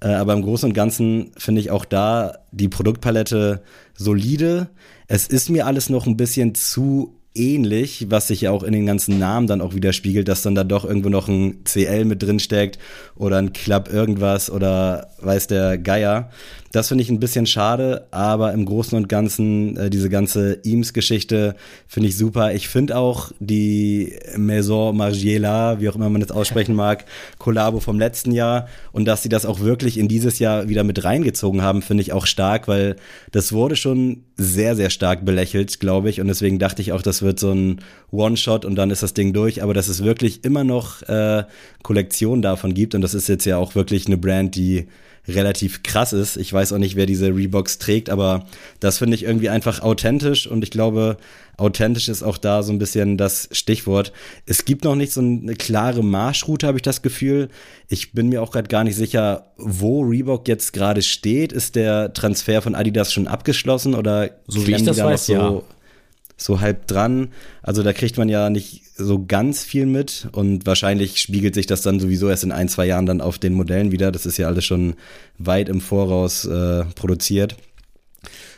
[0.00, 3.62] Äh, aber im Großen und Ganzen finde ich auch da die Produktpalette
[3.94, 4.68] solide.
[5.06, 8.86] Es ist mir alles noch ein bisschen zu ähnlich, was sich ja auch in den
[8.86, 12.40] ganzen Namen dann auch widerspiegelt, dass dann da doch irgendwo noch ein CL mit drin
[12.40, 12.78] steckt
[13.14, 16.30] oder ein Club irgendwas oder weiß der Geier.
[16.72, 21.56] Das finde ich ein bisschen schade, aber im Großen und Ganzen äh, diese ganze Eames-Geschichte
[21.88, 22.54] finde ich super.
[22.54, 27.06] Ich finde auch die Maison Margiela, wie auch immer man das aussprechen mag,
[27.38, 31.02] Kollabo vom letzten Jahr und dass sie das auch wirklich in dieses Jahr wieder mit
[31.02, 32.94] reingezogen haben, finde ich auch stark, weil
[33.32, 36.20] das wurde schon sehr, sehr stark belächelt, glaube ich.
[36.20, 37.80] Und deswegen dachte ich auch, das wird so ein
[38.12, 39.64] One-Shot und dann ist das Ding durch.
[39.64, 41.44] Aber dass es wirklich immer noch äh,
[41.82, 44.86] Kollektionen davon gibt und das ist jetzt ja auch wirklich eine Brand, die
[45.34, 46.36] relativ krass ist.
[46.36, 48.46] Ich weiß auch nicht, wer diese Reeboks trägt, aber
[48.80, 51.16] das finde ich irgendwie einfach authentisch und ich glaube,
[51.56, 54.12] authentisch ist auch da so ein bisschen das Stichwort.
[54.46, 57.48] Es gibt noch nicht so eine klare Marschroute, habe ich das Gefühl.
[57.88, 61.52] Ich bin mir auch gerade gar nicht sicher, wo Reebok jetzt gerade steht.
[61.52, 65.62] Ist der Transfer von Adidas schon abgeschlossen oder so wie ich das weiß, so ja
[66.42, 67.28] so halb dran.
[67.62, 71.82] Also da kriegt man ja nicht so ganz viel mit und wahrscheinlich spiegelt sich das
[71.82, 74.12] dann sowieso erst in ein, zwei Jahren dann auf den Modellen wieder.
[74.12, 74.94] Das ist ja alles schon
[75.38, 77.56] weit im Voraus äh, produziert.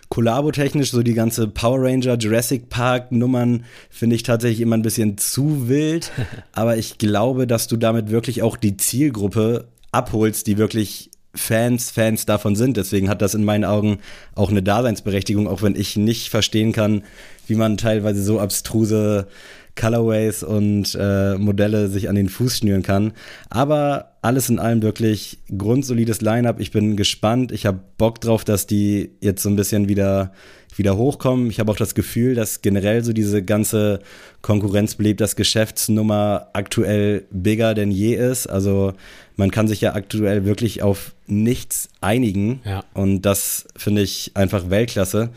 [0.08, 5.70] Kollabo-technisch, so die ganze Power Ranger, Jurassic Park-Nummern finde ich tatsächlich immer ein bisschen zu
[5.70, 6.12] wild.
[6.52, 12.26] Aber ich glaube, dass du damit wirklich auch die Zielgruppe abholst, die wirklich Fans, Fans
[12.26, 12.76] davon sind.
[12.76, 14.00] Deswegen hat das in meinen Augen
[14.34, 17.04] auch eine Daseinsberechtigung, auch wenn ich nicht verstehen kann,
[17.46, 19.28] wie man teilweise so abstruse
[19.76, 23.12] Colorways und äh, Modelle sich an den Fuß schnüren kann.
[23.50, 26.60] Aber alles in allem wirklich grundsolides Line-up.
[26.60, 27.52] Ich bin gespannt.
[27.52, 30.32] Ich habe Bock drauf, dass die jetzt so ein bisschen wieder
[30.78, 31.50] wieder hochkommen.
[31.50, 34.00] Ich habe auch das Gefühl, dass generell so diese ganze
[34.40, 38.46] Konkurrenz belebt, dass Geschäftsnummer aktuell bigger denn je ist.
[38.46, 38.94] Also
[39.36, 42.60] man kann sich ja aktuell wirklich auf nichts einigen.
[42.64, 42.84] Ja.
[42.94, 45.30] Und das finde ich einfach Weltklasse.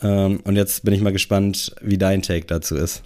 [0.00, 3.02] Ähm, und jetzt bin ich mal gespannt, wie dein Take dazu ist.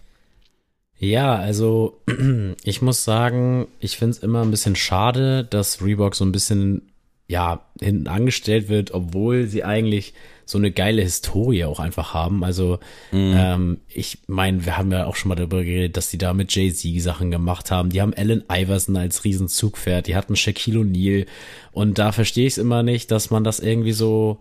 [1.02, 2.00] Ja, also
[2.64, 6.92] ich muss sagen, ich finde es immer ein bisschen schade, dass Reebok so ein bisschen
[7.26, 12.44] ja hinten angestellt wird, obwohl sie eigentlich so eine geile Historie auch einfach haben.
[12.44, 12.78] Also
[13.10, 13.34] mhm.
[13.36, 16.54] ähm, ich meine, wir haben ja auch schon mal darüber geredet, dass die da mit
[16.54, 17.90] Jay-Z Sachen gemacht haben.
[17.90, 21.26] Die haben Allen Iverson als Riesenzugpferd, die hatten Shaquille O'Neal
[21.72, 24.38] und da verstehe ich es immer nicht, dass man das irgendwie so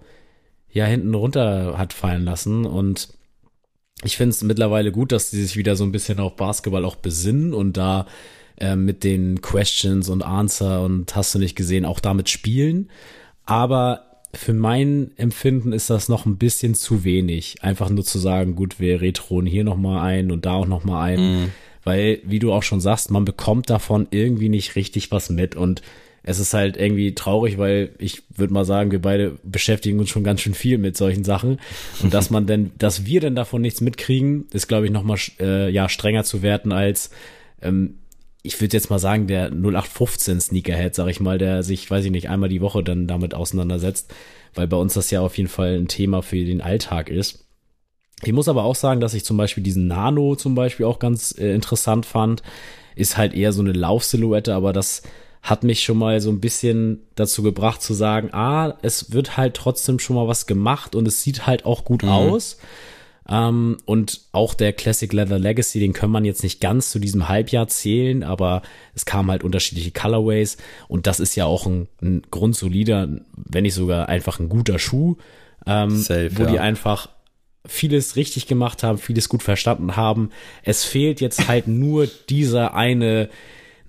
[0.70, 3.10] ja hinten runter hat fallen lassen und
[4.04, 6.96] ich finde es mittlerweile gut, dass die sich wieder so ein bisschen auf Basketball auch
[6.96, 8.08] besinnen und da
[8.58, 12.90] äh, mit den Questions und Answer und hast du nicht gesehen, auch damit spielen.
[13.46, 17.58] Aber für mein Empfinden ist das noch ein bisschen zu wenig.
[17.62, 21.20] Einfach nur zu sagen, gut, wir retronen hier nochmal ein und da auch nochmal ein.
[21.20, 21.52] Mm.
[21.84, 25.56] Weil, wie du auch schon sagst, man bekommt davon irgendwie nicht richtig was mit.
[25.56, 25.82] Und
[26.24, 30.24] es ist halt irgendwie traurig, weil ich würde mal sagen, wir beide beschäftigen uns schon
[30.24, 31.60] ganz schön viel mit solchen Sachen.
[32.04, 35.70] Und dass man denn, dass wir denn davon nichts mitkriegen, ist, glaube ich, nochmal äh,
[35.70, 37.10] ja, strenger zu werten als
[37.62, 37.96] ähm,
[38.44, 42.12] ich würde jetzt mal sagen, der 0815 Sneakerhead, sag ich mal, der sich, weiß ich
[42.12, 44.14] nicht, einmal die Woche dann damit auseinandersetzt,
[44.56, 47.46] weil bei uns das ja auf jeden Fall ein Thema für den Alltag ist.
[48.24, 51.36] Ich muss aber auch sagen, dass ich zum Beispiel diesen Nano zum Beispiel auch ganz
[51.38, 52.42] äh, interessant fand.
[52.96, 55.04] Ist halt eher so eine Laufsilhouette, aber das
[55.42, 59.56] hat mich schon mal so ein bisschen dazu gebracht zu sagen, ah, es wird halt
[59.56, 62.10] trotzdem schon mal was gemacht und es sieht halt auch gut mhm.
[62.10, 62.58] aus.
[63.28, 67.28] Ähm, und auch der Classic Leather Legacy, den kann man jetzt nicht ganz zu diesem
[67.28, 68.62] Halbjahr zählen, aber
[68.94, 73.76] es kamen halt unterschiedliche Colorways und das ist ja auch ein, ein grundsolider, wenn nicht
[73.76, 75.18] sogar einfach ein guter Schuh,
[75.66, 76.52] ähm, Safe, wo ja.
[76.52, 77.10] die einfach
[77.66, 80.32] vieles richtig gemacht haben, vieles gut verstanden haben.
[80.64, 83.30] Es fehlt jetzt halt nur dieser eine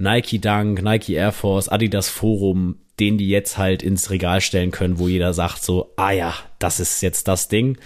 [0.02, 4.98] Nike Dunk, Nike Air Force, Adidas Forum, den die jetzt halt ins Regal stellen können,
[4.98, 7.78] wo jeder sagt so, ah ja, das ist jetzt das Ding.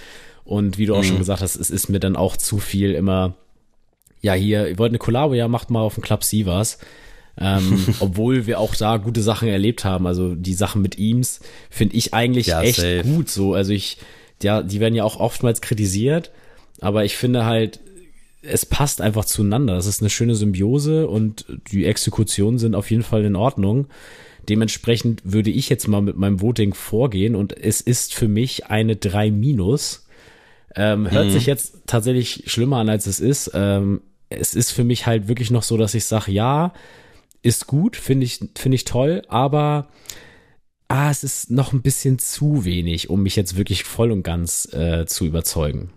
[0.42, 1.09] Und wie du auch mhm.
[1.09, 3.35] schon gesagt hast, es ist mir dann auch zu viel immer,
[4.22, 6.79] ja, hier, ihr wollt eine Kollabo, ja, macht mal auf dem Club Sivas.
[7.38, 10.07] ähm, obwohl wir auch da gute Sachen erlebt haben.
[10.07, 13.02] Also die Sachen mit Eames finde ich eigentlich ja, echt safe.
[13.05, 13.52] gut so.
[13.52, 13.98] Also ich,
[14.42, 16.31] ja, die werden ja auch oftmals kritisiert,
[16.81, 17.81] aber ich finde halt,
[18.47, 19.75] es passt einfach zueinander.
[19.75, 23.87] Das ist eine schöne Symbiose und die Exekutionen sind auf jeden Fall in Ordnung.
[24.49, 28.97] Dementsprechend würde ich jetzt mal mit meinem Voting vorgehen und es ist für mich eine
[28.97, 30.07] 3 minus
[30.77, 31.31] ähm, hört mhm.
[31.31, 33.51] sich jetzt tatsächlich schlimmer an, als es ist.
[33.55, 36.75] Ähm, es ist für mich halt wirklich noch so, dass ich sage, ja,
[37.43, 39.89] ist gut, finde ich, finde ich toll, aber
[40.89, 44.73] ah, es ist noch ein bisschen zu wenig, um mich jetzt wirklich voll und ganz
[44.73, 45.91] äh, zu überzeugen.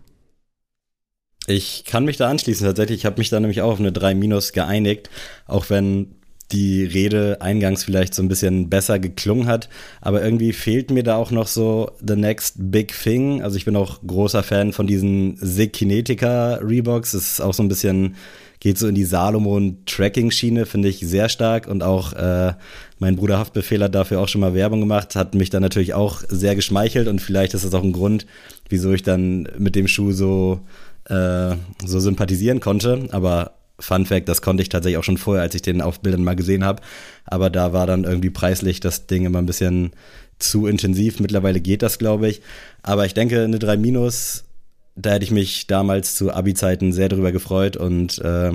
[1.47, 2.99] Ich kann mich da anschließen tatsächlich.
[2.99, 5.09] Ich habe mich da nämlich auch auf eine 3 Minus geeinigt,
[5.47, 6.15] auch wenn
[6.51, 9.69] die Rede eingangs vielleicht so ein bisschen besser geklungen hat.
[10.01, 13.43] Aber irgendwie fehlt mir da auch noch so the next big thing.
[13.43, 17.11] Also ich bin auch großer Fan von diesen Sig Kinetica Reeboks.
[17.11, 18.15] Das ist auch so ein bisschen,
[18.59, 21.67] geht so in die Salomon-Tracking-Schiene, finde ich sehr stark.
[21.67, 22.53] Und auch äh,
[22.97, 26.23] mein Bruder Haftbefehl hat dafür auch schon mal Werbung gemacht, hat mich dann natürlich auch
[26.29, 27.07] sehr geschmeichelt.
[27.07, 28.25] Und vielleicht ist das auch ein Grund,
[28.69, 30.61] wieso ich dann mit dem Schuh so,
[31.09, 33.07] äh, so sympathisieren konnte.
[33.11, 36.23] Aber Fun Fact, das konnte ich tatsächlich auch schon vorher, als ich den auf Bildern
[36.23, 36.81] mal gesehen habe.
[37.25, 39.91] Aber da war dann irgendwie preislich das Ding immer ein bisschen
[40.37, 41.19] zu intensiv.
[41.19, 42.41] Mittlerweile geht das, glaube ich.
[42.83, 44.45] Aber ich denke, eine 3 Minus,
[44.95, 48.51] da hätte ich mich damals zu Abi-Zeiten sehr drüber gefreut und äh,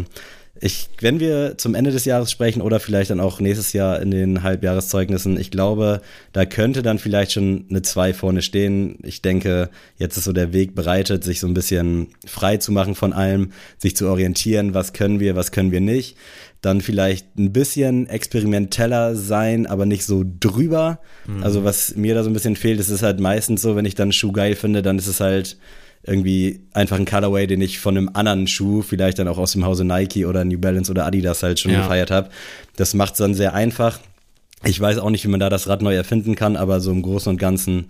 [0.60, 4.12] ich, wenn wir zum Ende des Jahres sprechen oder vielleicht dann auch nächstes Jahr in
[4.12, 6.00] den Halbjahreszeugnissen, ich glaube,
[6.32, 8.98] da könnte dann vielleicht schon eine 2 vorne stehen.
[9.02, 12.94] Ich denke, jetzt ist so der Weg bereitet, sich so ein bisschen frei zu machen
[12.94, 16.16] von allem, sich zu orientieren, was können wir, was können wir nicht.
[16.60, 21.00] Dann vielleicht ein bisschen experimenteller sein, aber nicht so drüber.
[21.26, 21.42] Mhm.
[21.42, 23.96] Also was mir da so ein bisschen fehlt, ist es halt meistens so, wenn ich
[23.96, 25.58] dann Schuh geil finde, dann ist es halt
[26.06, 29.64] irgendwie einfach ein Colorway, den ich von einem anderen Schuh, vielleicht dann auch aus dem
[29.64, 31.82] Hause Nike oder New Balance oder Adidas halt schon ja.
[31.82, 32.28] gefeiert habe.
[32.76, 33.98] Das macht es dann sehr einfach.
[34.64, 37.02] Ich weiß auch nicht, wie man da das Rad neu erfinden kann, aber so im
[37.02, 37.86] Großen und Ganzen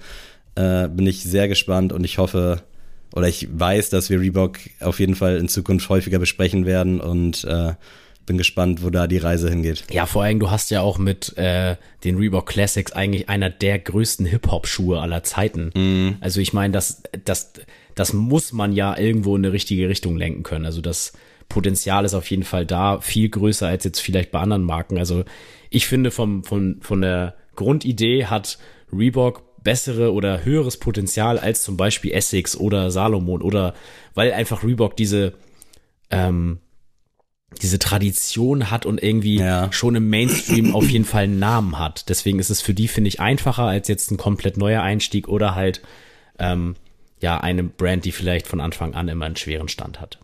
[0.55, 2.63] äh, bin ich sehr gespannt und ich hoffe,
[3.13, 7.45] oder ich weiß, dass wir Reebok auf jeden Fall in Zukunft häufiger besprechen werden und
[7.45, 7.75] äh,
[8.27, 9.85] bin gespannt, wo da die Reise hingeht.
[9.91, 13.79] Ja, vor allem, du hast ja auch mit äh, den Reebok Classics eigentlich einer der
[13.79, 15.71] größten Hip-Hop-Schuhe aller Zeiten.
[15.75, 16.17] Mm.
[16.21, 17.53] Also ich meine, das, das,
[17.95, 20.65] das muss man ja irgendwo in eine richtige Richtung lenken können.
[20.65, 21.13] Also das
[21.49, 24.99] Potenzial ist auf jeden Fall da, viel größer als jetzt vielleicht bei anderen Marken.
[24.99, 25.25] Also
[25.71, 28.59] ich finde vom, von, von der Grundidee hat
[28.93, 33.75] Reebok bessere oder höheres Potenzial als zum Beispiel Essex oder Salomon oder
[34.15, 35.33] weil einfach Reebok diese
[36.11, 36.59] ähm,
[37.63, 39.73] diese Tradition hat und irgendwie ja.
[39.73, 42.09] schon im Mainstream auf jeden Fall einen Namen hat.
[42.09, 45.55] Deswegen ist es für die, finde ich, einfacher als jetzt ein komplett neuer Einstieg oder
[45.55, 45.83] halt
[46.39, 46.77] ähm,
[47.21, 50.19] ja eine Brand, die vielleicht von Anfang an immer einen schweren Stand hat.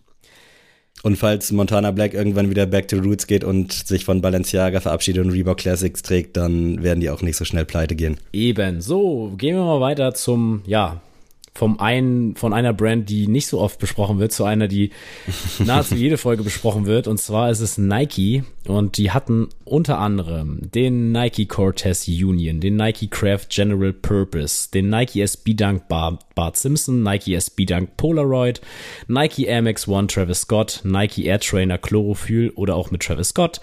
[1.02, 5.24] Und falls Montana Black irgendwann wieder back to roots geht und sich von Balenciaga verabschiedet
[5.24, 8.18] und Reebok Classics trägt, dann werden die auch nicht so schnell pleite gehen.
[8.32, 8.82] Eben.
[8.82, 11.00] So, gehen wir mal weiter zum, ja,
[11.54, 14.90] vom einen, von einer Brand, die nicht so oft besprochen wird, zu einer, die
[15.58, 17.08] nahezu jede Folge besprochen wird.
[17.08, 18.44] Und zwar ist es Nike.
[18.66, 24.90] Und die hatten unter anderem den Nike Cortez Union, den Nike Craft General Purpose, den
[24.90, 28.60] Nike SB Dunk Bar, Bart Simpson, Nike SB Dunk Polaroid,
[29.08, 33.60] Nike Air Max One Travis Scott, Nike Air Trainer Chlorophyll oder auch mit Travis Scott,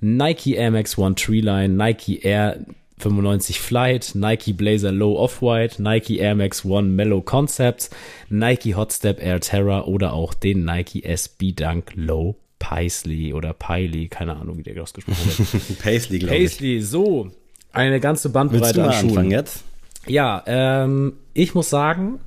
[0.00, 2.58] Nike Air Max One Treeline, Nike Air
[2.98, 7.90] 95 Flight, Nike Blazer Low Off-White, Nike Air Max One Mellow Concepts,
[8.30, 14.36] Nike Hotstep Air Terra oder auch den Nike SB Dunk Low Paisley oder Piley, keine
[14.36, 15.78] Ahnung, wie der ausgesprochen wird.
[15.82, 16.50] Paisley, glaube ich.
[16.50, 17.30] Paisley, so.
[17.72, 19.30] Eine ganze Bandbreite an Schuhen.
[19.30, 19.62] jetzt?
[20.06, 22.20] Ja, ähm, ich muss sagen,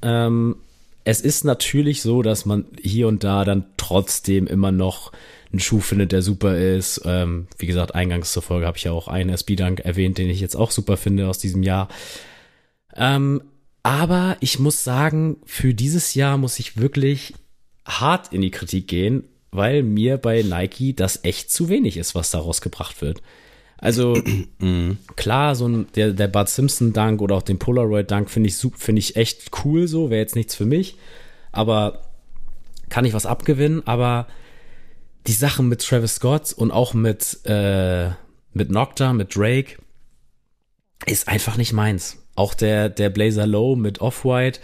[0.00, 0.56] ähm,
[1.04, 5.12] es ist natürlich so, dass man hier und da dann trotzdem immer noch
[5.54, 7.02] einen Schuh findet, der super ist.
[7.04, 10.40] Ähm, wie gesagt, eingangs zur Folge habe ich ja auch einen SB-Dunk erwähnt, den ich
[10.40, 11.88] jetzt auch super finde aus diesem Jahr.
[12.96, 13.40] Ähm,
[13.84, 17.34] aber ich muss sagen, für dieses Jahr muss ich wirklich
[17.86, 22.32] hart in die Kritik gehen, weil mir bei Nike das echt zu wenig ist, was
[22.32, 23.22] daraus gebracht wird.
[23.78, 24.20] Also
[25.16, 28.56] klar, so ein, der, der Bud Simpson Dank oder auch den Polaroid Dank finde ich
[28.76, 30.96] finde ich echt cool so, wäre jetzt nichts für mich,
[31.52, 32.00] aber
[32.88, 34.26] kann ich was abgewinnen, aber
[35.26, 38.10] die Sachen mit Travis Scott und auch mit, äh,
[38.52, 39.76] mit Nocta, mit Drake,
[41.06, 42.18] ist einfach nicht meins.
[42.34, 44.60] Auch der, der Blazer Low mit Off-White,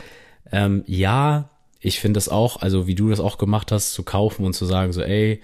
[0.53, 4.44] ähm, ja, ich finde das auch, also wie du das auch gemacht hast, zu kaufen
[4.44, 5.40] und zu sagen, so, ey,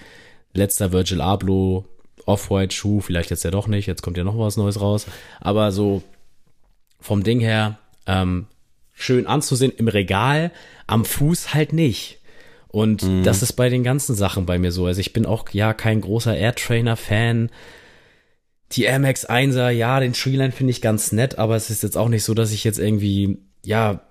[0.53, 1.87] letzter Virgil Abloh,
[2.27, 5.07] Off-White-Schuh, vielleicht jetzt ja doch nicht, jetzt kommt ja noch was Neues raus,
[5.41, 6.03] aber so
[7.01, 8.47] vom Ding her, ähm,
[8.93, 10.51] schön anzusehen im Regal,
[10.87, 12.16] am Fuß halt nicht.
[12.77, 13.23] Und mhm.
[13.23, 14.85] das ist bei den ganzen Sachen bei mir so.
[14.85, 17.49] Also ich bin auch ja kein großer Air Trainer Fan.
[18.73, 21.97] Die Air Max 1er, ja, den Treeline finde ich ganz nett, aber es ist jetzt
[21.97, 24.03] auch nicht so, dass ich jetzt irgendwie, ja,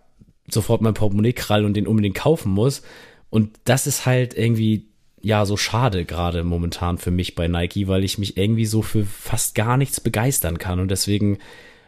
[0.50, 2.82] sofort mein Portemonnaie krall und den unbedingt kaufen muss.
[3.30, 4.88] Und das ist halt irgendwie,
[5.22, 9.06] ja, so schade gerade momentan für mich bei Nike, weil ich mich irgendwie so für
[9.06, 10.80] fast gar nichts begeistern kann.
[10.80, 11.38] Und deswegen,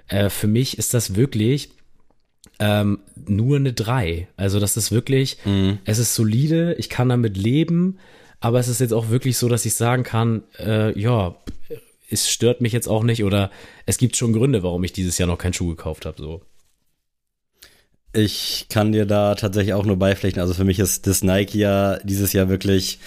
[0.10, 1.72] äh, für mich ist das wirklich
[2.60, 4.28] ähm, nur eine 3.
[4.36, 5.80] Also das ist wirklich, mhm.
[5.86, 8.00] es ist solide, ich kann damit leben,
[8.40, 11.36] aber es ist jetzt auch wirklich so, dass ich sagen kann, äh, ja,
[12.10, 13.52] es stört mich jetzt auch nicht oder
[13.86, 16.22] es gibt schon Gründe, warum ich dieses Jahr noch keinen Schuh gekauft habe.
[16.22, 16.42] So.
[18.14, 20.42] Ich kann dir da tatsächlich auch nur beipflichten.
[20.42, 23.00] Also für mich ist das Nike ja dieses Jahr wirklich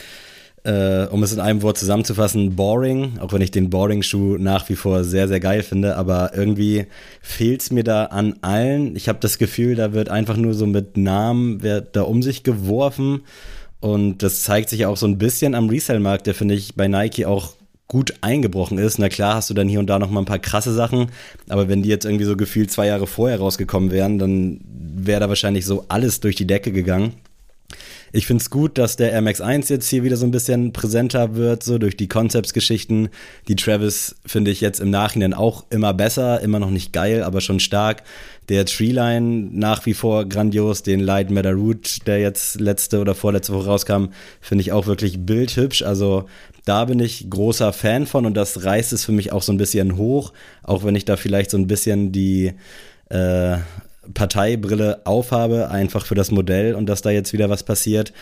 [0.64, 4.76] äh, um es in einem Wort zusammenzufassen, boring, auch wenn ich den Boring-Schuh nach wie
[4.76, 6.86] vor sehr, sehr geil finde, aber irgendwie
[7.22, 8.94] fehlt es mir da an allen.
[8.96, 12.42] Ich habe das Gefühl, da wird einfach nur so mit Namen wird da um sich
[12.42, 13.22] geworfen
[13.80, 17.24] und das zeigt sich auch so ein bisschen am Resell-Markt, der finde ich bei Nike
[17.24, 17.54] auch
[17.88, 18.98] gut eingebrochen ist.
[18.98, 21.10] Na klar hast du dann hier und da noch mal ein paar krasse Sachen,
[21.48, 25.28] aber wenn die jetzt irgendwie so gefühlt zwei Jahre vorher rausgekommen wären, dann wäre da
[25.28, 27.14] wahrscheinlich so alles durch die Decke gegangen.
[28.12, 31.62] Ich finde es gut, dass der MX1 jetzt hier wieder so ein bisschen präsenter wird,
[31.62, 33.08] so durch die Concepts-Geschichten.
[33.46, 37.40] Die Travis finde ich jetzt im Nachhinein auch immer besser, immer noch nicht geil, aber
[37.40, 38.02] schon stark.
[38.48, 43.52] Der Treeline nach wie vor grandios, den Light Matter Root, der jetzt letzte oder vorletzte
[43.52, 44.06] Woche rauskam,
[44.40, 45.82] finde ich auch wirklich bildhübsch.
[45.82, 46.24] Also
[46.64, 49.58] da bin ich großer Fan von und das reißt es für mich auch so ein
[49.58, 50.32] bisschen hoch,
[50.64, 52.54] auch wenn ich da vielleicht so ein bisschen die
[53.08, 53.58] äh,
[54.14, 58.12] Parteibrille aufhabe, einfach für das Modell und dass da jetzt wieder was passiert.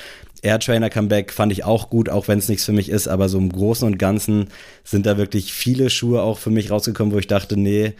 [0.42, 3.28] Air Trainer Comeback fand ich auch gut, auch wenn es nichts für mich ist, aber
[3.28, 4.48] so im Großen und Ganzen
[4.84, 7.94] sind da wirklich viele Schuhe auch für mich rausgekommen, wo ich dachte, nee,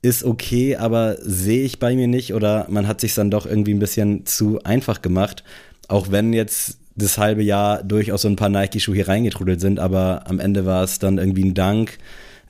[0.00, 3.74] ist okay, aber sehe ich bei mir nicht oder man hat sich dann doch irgendwie
[3.74, 5.44] ein bisschen zu einfach gemacht,
[5.88, 10.22] auch wenn jetzt das halbe Jahr durchaus so ein paar Nike-Schuhe hier reingetrudelt sind, aber
[10.26, 11.98] am Ende war es dann irgendwie ein Dank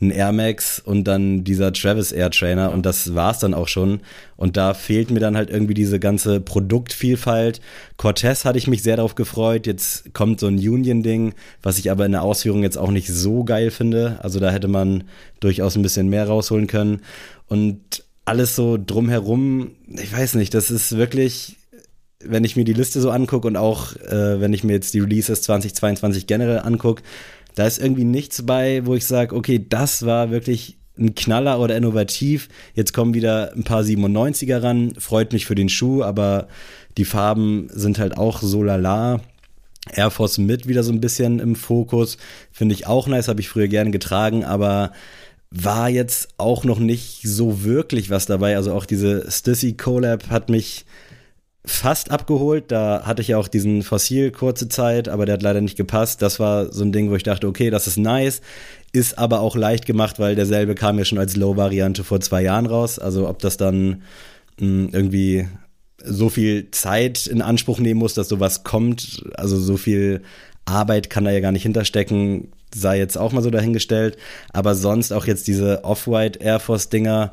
[0.00, 4.00] ein Air Max und dann dieser Travis Air Trainer und das war's dann auch schon.
[4.36, 7.60] Und da fehlt mir dann halt irgendwie diese ganze Produktvielfalt.
[7.96, 9.66] Cortez hatte ich mich sehr darauf gefreut.
[9.66, 13.42] Jetzt kommt so ein Union-Ding, was ich aber in der Ausführung jetzt auch nicht so
[13.44, 14.18] geil finde.
[14.22, 15.04] Also da hätte man
[15.40, 17.00] durchaus ein bisschen mehr rausholen können.
[17.48, 21.56] Und alles so drumherum, ich weiß nicht, das ist wirklich
[22.24, 25.00] wenn ich mir die Liste so angucke und auch äh, wenn ich mir jetzt die
[25.00, 27.02] Releases 2022 generell angucke,
[27.58, 31.76] da ist irgendwie nichts bei, wo ich sage, okay, das war wirklich ein Knaller oder
[31.76, 32.48] innovativ.
[32.74, 34.92] Jetzt kommen wieder ein paar 97er ran.
[34.96, 36.46] Freut mich für den Schuh, aber
[36.98, 39.20] die Farben sind halt auch so lala.
[39.92, 42.16] Air Force mit wieder so ein bisschen im Fokus.
[42.52, 44.92] Finde ich auch nice, habe ich früher gerne getragen, aber
[45.50, 48.54] war jetzt auch noch nicht so wirklich was dabei.
[48.54, 50.84] Also auch diese Stissy Collab hat mich
[51.68, 52.72] fast abgeholt.
[52.72, 56.22] Da hatte ich ja auch diesen Fossil kurze Zeit, aber der hat leider nicht gepasst.
[56.22, 58.40] Das war so ein Ding, wo ich dachte, okay, das ist nice.
[58.92, 62.66] Ist aber auch leicht gemacht, weil derselbe kam ja schon als Low-Variante vor zwei Jahren
[62.66, 62.98] raus.
[62.98, 64.02] Also ob das dann
[64.58, 65.46] mh, hm, irgendwie
[66.02, 70.22] so viel Zeit in Anspruch nehmen muss, dass sowas kommt, also so viel
[70.64, 74.16] Arbeit kann da ja gar nicht hinterstecken, sei jetzt auch mal so dahingestellt.
[74.52, 77.32] Aber sonst auch jetzt diese Off-White Air Force Dinger,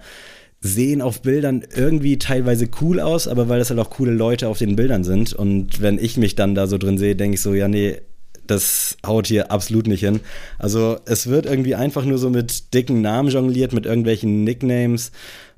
[0.61, 4.57] sehen auf Bildern irgendwie teilweise cool aus, aber weil das halt auch coole Leute auf
[4.57, 5.33] den Bildern sind.
[5.33, 8.01] Und wenn ich mich dann da so drin sehe, denke ich so, ja, nee,
[8.47, 10.19] das haut hier absolut nicht hin.
[10.57, 15.11] Also es wird irgendwie einfach nur so mit dicken Namen jongliert, mit irgendwelchen Nicknames.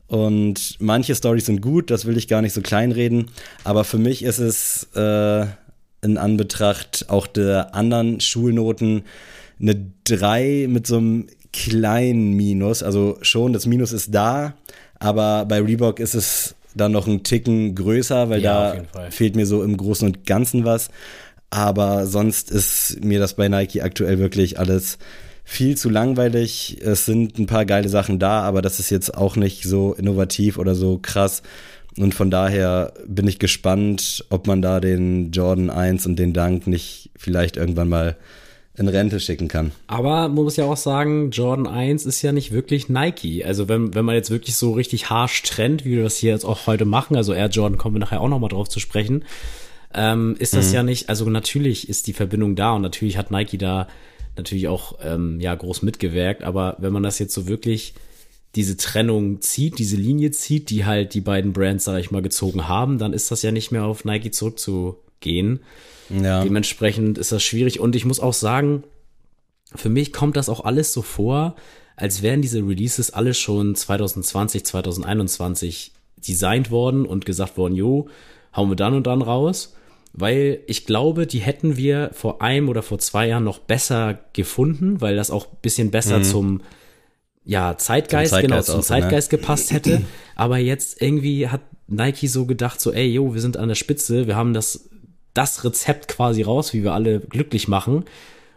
[0.08, 3.28] Und manche Stories sind gut, das will ich gar nicht so kleinreden.
[3.64, 5.46] Aber für mich ist es äh,
[6.02, 9.04] in Anbetracht auch der anderen Schulnoten
[9.60, 12.84] eine 3 mit so einem kleinen Minus.
[12.84, 14.56] Also schon, das Minus ist da,
[15.00, 19.46] aber bei Reebok ist es dann noch ein Ticken größer, weil ja, da fehlt mir
[19.46, 20.90] so im Großen und Ganzen was.
[21.50, 24.98] Aber sonst ist mir das bei Nike aktuell wirklich alles
[25.44, 26.80] viel zu langweilig.
[26.82, 30.58] Es sind ein paar geile Sachen da, aber das ist jetzt auch nicht so innovativ
[30.58, 31.42] oder so krass.
[31.98, 36.68] Und von daher bin ich gespannt, ob man da den Jordan 1 und den Dank
[36.68, 38.18] nicht vielleicht irgendwann mal
[38.78, 39.72] in Rente schicken kann.
[39.88, 43.44] Aber man muss ja auch sagen, Jordan 1 ist ja nicht wirklich Nike.
[43.44, 46.46] Also wenn, wenn man jetzt wirklich so richtig harsh trennt, wie wir das hier jetzt
[46.46, 49.26] auch heute machen, also Air Jordan kommen wir nachher auch nochmal drauf zu sprechen,
[49.96, 50.74] ähm, ist das mhm.
[50.76, 53.88] ja nicht, also natürlich ist die Verbindung da und natürlich hat Nike da
[54.36, 57.96] natürlich auch ähm, ja groß mitgewirkt, aber wenn man das jetzt so wirklich
[58.56, 62.68] diese Trennung zieht, diese Linie zieht, die halt die beiden Brands, sag ich mal, gezogen
[62.68, 65.62] haben, dann ist das ja nicht mehr auf Nike zurückzugehen.
[66.10, 66.44] Ja.
[66.44, 67.80] Dementsprechend ist das schwierig.
[67.80, 68.84] Und ich muss auch sagen,
[69.76, 71.56] für mich kommt das auch alles so vor,
[71.96, 78.08] als wären diese Releases alle schon 2020, 2021 designt worden und gesagt worden, jo,
[78.56, 79.74] hauen wir dann und dann raus.
[80.14, 85.02] Weil ich glaube, die hätten wir vor einem oder vor zwei Jahren noch besser gefunden,
[85.02, 86.24] weil das auch bisschen besser mhm.
[86.24, 86.62] zum
[87.44, 89.38] ja, Zeitgeist, Zeitgeist genau, zum auch, Zeitgeist ne?
[89.38, 90.02] gepasst hätte.
[90.36, 94.28] Aber jetzt irgendwie hat Nike so gedacht, so, ey, jo, wir sind an der Spitze,
[94.28, 94.90] wir haben das
[95.38, 98.06] das Rezept quasi raus, wie wir alle glücklich machen.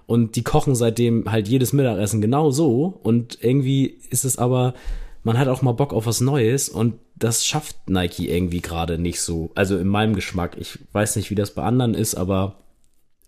[0.06, 2.98] Und die kochen seitdem halt jedes Mittagessen genau so.
[3.02, 4.74] Und irgendwie ist es aber,
[5.22, 9.20] man hat auch mal Bock auf was Neues und das schafft Nike irgendwie gerade nicht
[9.20, 9.50] so.
[9.54, 10.56] Also in meinem Geschmack.
[10.58, 12.56] Ich weiß nicht, wie das bei anderen ist, aber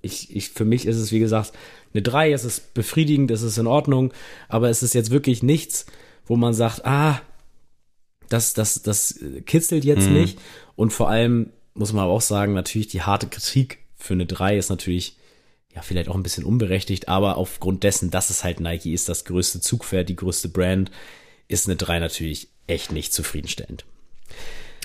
[0.01, 1.53] ich, ich, für mich ist es, wie gesagt,
[1.93, 4.12] eine 3, es ist befriedigend, es ist in Ordnung,
[4.49, 5.87] aber es ist jetzt wirklich nichts,
[6.27, 7.21] wo man sagt, ah,
[8.31, 10.15] das, das, das kitzelt jetzt mhm.
[10.15, 10.38] nicht.
[10.75, 14.57] Und vor allem muss man aber auch sagen, natürlich die harte Kritik für eine 3
[14.57, 15.17] ist natürlich
[15.75, 19.25] ja, vielleicht auch ein bisschen unberechtigt, aber aufgrund dessen, dass es halt Nike ist, das
[19.25, 20.91] größte Zugpferd, die größte Brand,
[21.49, 23.85] ist eine 3 natürlich echt nicht zufriedenstellend.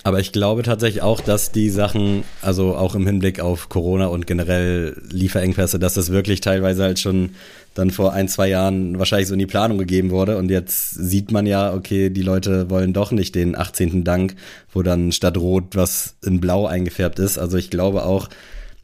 [0.04, 4.26] Aber ich glaube tatsächlich auch, dass die Sachen, also auch im Hinblick auf Corona und
[4.26, 7.32] generell Lieferengpässe, dass das wirklich teilweise halt schon
[7.78, 10.38] dann vor ein, zwei Jahren wahrscheinlich so in die Planung gegeben wurde.
[10.38, 14.04] Und jetzt sieht man ja, okay, die Leute wollen doch nicht den 18.
[14.04, 14.36] Dank,
[14.74, 17.38] wo dann statt Rot was in Blau eingefärbt ist.
[17.38, 18.30] Also ich glaube auch,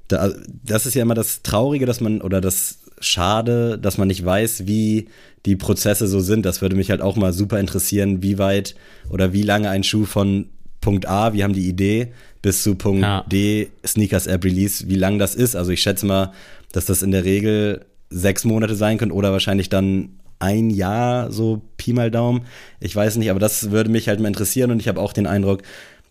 [0.07, 0.31] da,
[0.63, 4.67] das ist ja immer das Traurige, dass man, oder das Schade, dass man nicht weiß,
[4.67, 5.07] wie
[5.47, 6.45] die Prozesse so sind.
[6.45, 8.75] Das würde mich halt auch mal super interessieren, wie weit
[9.09, 10.49] oder wie lange ein Schuh von
[10.81, 12.13] Punkt A, wir haben die Idee,
[12.43, 13.25] bis zu Punkt ja.
[13.27, 15.55] D, Sneakers App Release, wie lang das ist.
[15.55, 16.31] Also ich schätze mal,
[16.71, 21.61] dass das in der Regel sechs Monate sein können oder wahrscheinlich dann ein Jahr, so
[21.77, 22.41] Pi mal Daumen.
[22.79, 25.27] Ich weiß nicht, aber das würde mich halt mal interessieren und ich habe auch den
[25.27, 25.61] Eindruck,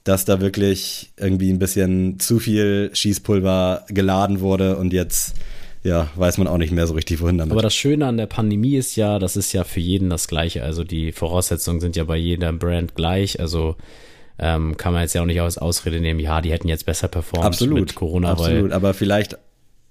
[0.05, 5.35] dass da wirklich irgendwie ein bisschen zu viel Schießpulver geladen wurde und jetzt
[5.85, 7.53] ja, weiß man auch nicht mehr so richtig, wohin damit.
[7.53, 10.63] Aber das Schöne an der Pandemie ist ja, das ist ja für jeden das Gleiche.
[10.63, 13.41] Also die Voraussetzungen sind ja bei jeder Brand gleich.
[13.41, 13.75] Also
[14.39, 17.09] ähm, kann man jetzt ja auch nicht als Ausrede nehmen, ja, die hätten jetzt besser
[17.09, 18.31] performt absolut, mit Corona.
[18.31, 19.39] Absolut, aber vielleicht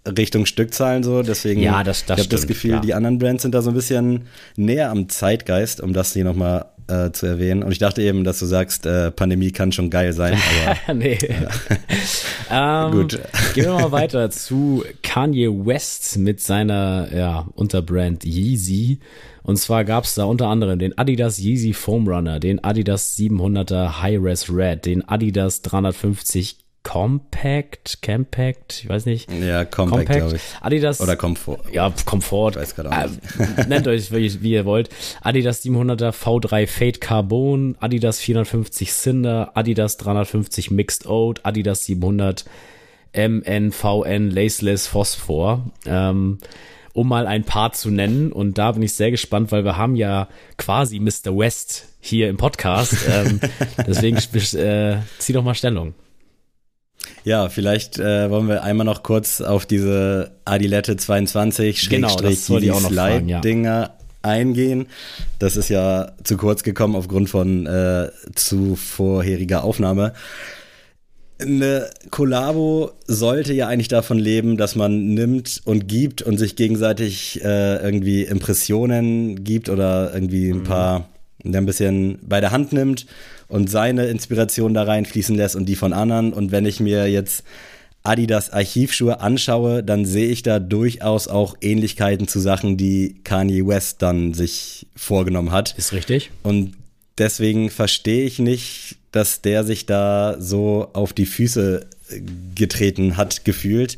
[0.05, 2.79] Richtung Stückzahlen so, deswegen ja, das, das ich habe das Gefühl, ja.
[2.79, 6.65] die anderen Brands sind da so ein bisschen näher am Zeitgeist, um das hier nochmal
[6.87, 7.63] äh, zu erwähnen.
[7.63, 10.37] Und ich dachte eben, dass du sagst, äh, Pandemie kann schon geil sein,
[10.87, 11.17] aber nee.
[12.51, 13.19] ähm, Gut.
[13.53, 18.99] Gehen wir mal weiter zu Kanye West mit seiner ja, Unterbrand Yeezy.
[19.43, 24.01] Und zwar gab es da unter anderem den Adidas Yeezy Foam Runner, den Adidas 700er
[24.01, 29.31] High-Res Red, den Adidas 350 Compact, Compact, ich weiß nicht.
[29.31, 30.19] Ja, Compact, Compact.
[30.19, 30.41] glaube ich.
[30.61, 30.99] Adidas.
[30.99, 31.59] Oder Komfort.
[31.71, 32.51] Ja, Komfort.
[32.51, 33.59] Ich weiß gerade auch nicht.
[33.59, 34.89] Äh, nennt euch, wie, wie, ihr wollt.
[35.21, 42.45] Adidas 700er V3 Fade Carbon, Adidas 450 Cinder, Adidas 350 Mixed Oat, Adidas 700
[43.13, 45.63] MNVN Laceless Phosphor.
[45.85, 46.39] Ähm,
[46.93, 48.31] um mal ein paar zu nennen.
[48.31, 50.27] Und da bin ich sehr gespannt, weil wir haben ja
[50.57, 51.37] quasi Mr.
[51.37, 52.95] West hier im Podcast.
[53.09, 53.39] ähm,
[53.87, 55.93] deswegen äh, zieh doch mal Stellung.
[57.23, 63.91] Ja, vielleicht äh, wollen wir einmal noch kurz auf diese Adilette 22 genau, Slide Dinger
[64.23, 64.87] eingehen.
[65.39, 70.13] Das ist ja zu kurz gekommen aufgrund von äh, zu vorheriger Aufnahme.
[71.39, 77.43] Eine Kollabo sollte ja eigentlich davon leben, dass man nimmt und gibt und sich gegenseitig
[77.43, 80.63] äh, irgendwie Impressionen gibt oder irgendwie ein mhm.
[80.63, 81.09] paar,
[81.43, 83.07] ein bisschen bei der Hand nimmt
[83.51, 86.31] und seine Inspiration da reinfließen lässt und die von anderen.
[86.31, 87.43] Und wenn ich mir jetzt
[88.03, 94.01] Adidas Archivschuhe anschaue, dann sehe ich da durchaus auch Ähnlichkeiten zu Sachen, die Kanye West
[94.01, 95.77] dann sich vorgenommen hat.
[95.77, 96.31] Ist richtig.
[96.43, 96.73] Und
[97.17, 101.85] deswegen verstehe ich nicht, dass der sich da so auf die Füße
[102.55, 103.97] getreten hat, gefühlt.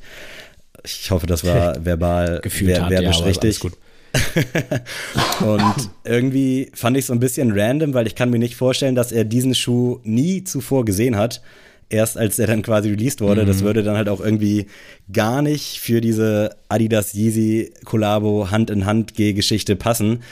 [0.83, 3.59] Ich hoffe, das war verbal gefühlt ver verbisch ja, richtig.
[3.59, 3.73] Gut.
[5.41, 8.95] und irgendwie fand ich es so ein bisschen random, weil ich kann mir nicht vorstellen,
[8.95, 11.41] dass er diesen Schuh nie zuvor gesehen hat.
[11.89, 13.43] Erst als er dann quasi released wurde.
[13.43, 13.47] Mhm.
[13.47, 14.67] Das würde dann halt auch irgendwie
[15.11, 20.23] gar nicht für diese Adidas Yeezy Kollabo Hand in Hand Geschichte passen.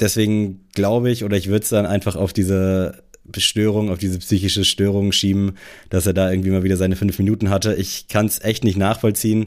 [0.00, 3.02] Deswegen glaube ich, oder ich würde es dann einfach auf diese
[3.36, 5.52] Störung, auf diese psychische Störung schieben,
[5.90, 7.74] dass er da irgendwie mal wieder seine fünf Minuten hatte.
[7.74, 9.46] Ich kann es echt nicht nachvollziehen.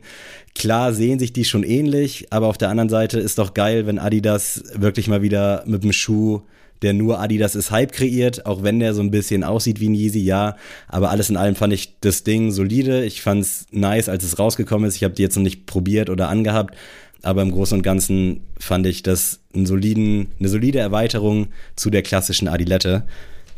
[0.55, 3.99] Klar sehen sich die schon ähnlich, aber auf der anderen Seite ist doch geil, wenn
[3.99, 6.41] Adidas wirklich mal wieder mit dem Schuh
[6.81, 9.95] der nur Adidas ist Hype kreiert, auch wenn der so ein bisschen aussieht wie ein
[9.95, 10.55] Yeezy, ja.
[10.87, 13.03] Aber alles in allem fand ich das Ding solide.
[13.03, 14.95] Ich fand es nice, als es rausgekommen ist.
[14.95, 16.75] Ich habe die jetzt noch nicht probiert oder angehabt.
[17.21, 22.01] Aber im Großen und Ganzen fand ich das einen soliden, eine solide Erweiterung zu der
[22.01, 23.05] klassischen Adilette.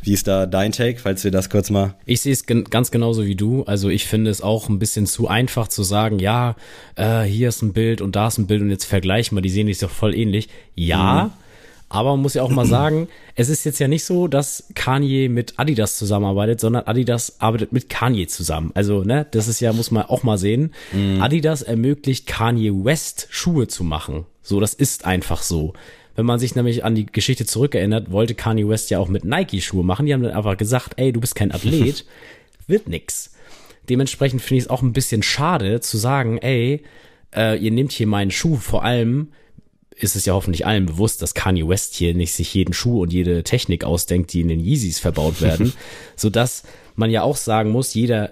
[0.04, 1.96] Wie ist da dein Take, falls wir das kurz mal.
[2.06, 3.64] Ich sehe es gen ganz genauso wie du.
[3.64, 6.56] Also ich finde es auch ein bisschen zu einfach zu sagen, ja,
[6.96, 9.50] äh, hier ist ein Bild und da ist ein Bild und jetzt vergleichen wir, die
[9.50, 10.50] sehen sich doch voll ähnlich.
[10.76, 11.32] Ja, mhm.
[11.90, 15.30] aber man muss ja auch mal sagen, es ist jetzt ja nicht so, dass Kanye
[15.30, 18.72] mit Adidas zusammenarbeitet, sondern Adidas arbeitet mit Kanye zusammen.
[18.74, 20.74] Also, ne, das ist ja, muss man auch mal sehen.
[20.94, 21.22] Mhm.
[21.22, 24.26] Adidas ermöglicht Kanye West Schuhe zu machen.
[24.42, 25.74] So, das ist einfach so.
[26.22, 29.60] Wenn man sich nämlich an die Geschichte zurückerinnert, wollte Kanye West ja auch mit Nike
[29.60, 30.06] Schuhe machen.
[30.06, 32.06] Die haben dann einfach gesagt, ey, du bist kein Athlet,
[32.68, 33.34] wird nix.
[33.90, 36.84] Dementsprechend finde ich es auch ein bisschen schade zu sagen, ey,
[37.36, 39.32] äh, ihr nehmt hier meinen Schuh, vor allem
[39.96, 43.12] ist es ja hoffentlich allen bewusst, dass Kanye West hier nicht sich jeden Schuh und
[43.12, 45.74] jede Technik ausdenkt, die in den Yeezys verbaut werden,
[46.16, 46.62] so dass
[46.94, 48.32] man ja auch sagen muss, jeder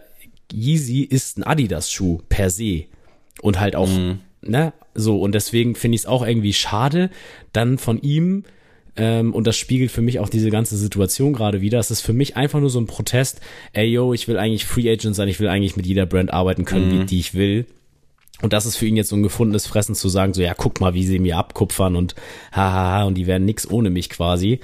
[0.53, 2.83] Yeezy ist ein Adidas Schuh per se
[3.41, 7.09] und halt auch mm ne, so, und deswegen finde ich es auch irgendwie schade,
[7.53, 8.43] dann von ihm,
[8.95, 12.13] ähm, und das spiegelt für mich auch diese ganze Situation gerade wieder, es ist für
[12.13, 13.41] mich einfach nur so ein Protest,
[13.73, 16.65] ey yo, ich will eigentlich Free Agent sein, ich will eigentlich mit jeder Brand arbeiten
[16.65, 17.01] können, mhm.
[17.01, 17.65] wie, die ich will.
[18.41, 20.79] Und das ist für ihn jetzt so ein gefundenes Fressen zu sagen, so ja, guck
[20.79, 22.15] mal, wie sie mir abkupfern und
[22.51, 24.59] hahaha und die werden nix ohne mich quasi.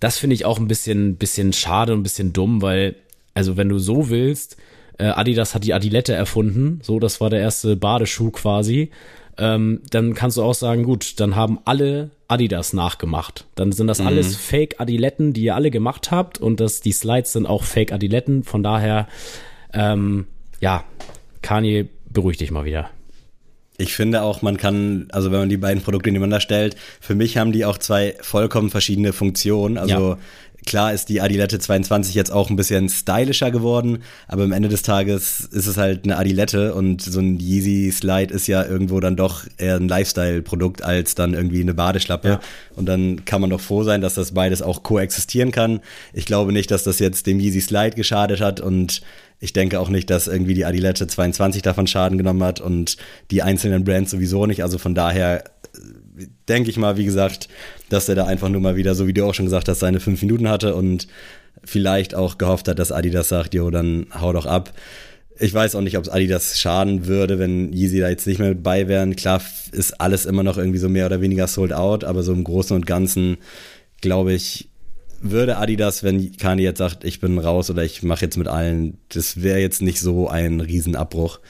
[0.00, 2.96] Das finde ich auch ein bisschen, bisschen schade und ein bisschen dumm, weil,
[3.34, 4.56] also wenn du so willst,
[4.98, 8.90] äh, Adidas hat die Adilette erfunden, so, das war der erste Badeschuh quasi.
[9.36, 13.46] Ähm, dann kannst du auch sagen, gut, dann haben alle Adidas nachgemacht.
[13.54, 14.06] Dann sind das mhm.
[14.06, 17.92] alles Fake Adiletten, die ihr alle gemacht habt und das, die Slides sind auch Fake
[17.92, 18.44] Adiletten.
[18.44, 19.08] Von daher,
[19.72, 20.26] ähm,
[20.60, 20.84] ja,
[21.42, 22.90] Kanye, beruhig dich mal wieder.
[23.76, 27.36] Ich finde auch, man kann, also wenn man die beiden Produkte nebeneinander stellt, für mich
[27.36, 29.78] haben die auch zwei vollkommen verschiedene Funktionen.
[29.78, 30.18] Also ja.
[30.66, 34.82] Klar ist die Adilette 22 jetzt auch ein bisschen stylischer geworden, aber am Ende des
[34.82, 39.16] Tages ist es halt eine Adilette und so ein Yeezy Slide ist ja irgendwo dann
[39.16, 42.28] doch eher ein Lifestyle-Produkt als dann irgendwie eine Badeschlappe.
[42.28, 42.40] Ja.
[42.76, 45.80] Und dann kann man doch froh sein, dass das beides auch koexistieren kann.
[46.12, 49.02] Ich glaube nicht, dass das jetzt dem Yeezy Slide geschadet hat und
[49.40, 52.96] ich denke auch nicht, dass irgendwie die Adilette 22 davon Schaden genommen hat und
[53.30, 54.62] die einzelnen Brands sowieso nicht.
[54.62, 55.44] Also von daher
[56.48, 57.48] denke ich mal, wie gesagt,
[57.94, 60.00] dass er da einfach nur mal wieder, so wie du auch schon gesagt hast, seine
[60.00, 61.06] fünf Minuten hatte und
[61.64, 64.72] vielleicht auch gehofft hat, dass Adidas sagt, jo, dann hau doch ab.
[65.38, 68.54] Ich weiß auch nicht, ob es Adidas schaden würde, wenn Yeezy da jetzt nicht mehr
[68.54, 69.16] bei wären.
[69.16, 69.40] Klar
[69.72, 72.76] ist alles immer noch irgendwie so mehr oder weniger sold out, aber so im Großen
[72.76, 73.38] und Ganzen,
[74.00, 74.68] glaube ich,
[75.20, 78.98] würde Adidas, wenn Kani jetzt sagt, ich bin raus oder ich mache jetzt mit allen,
[79.08, 81.40] das wäre jetzt nicht so ein Riesenabbruch.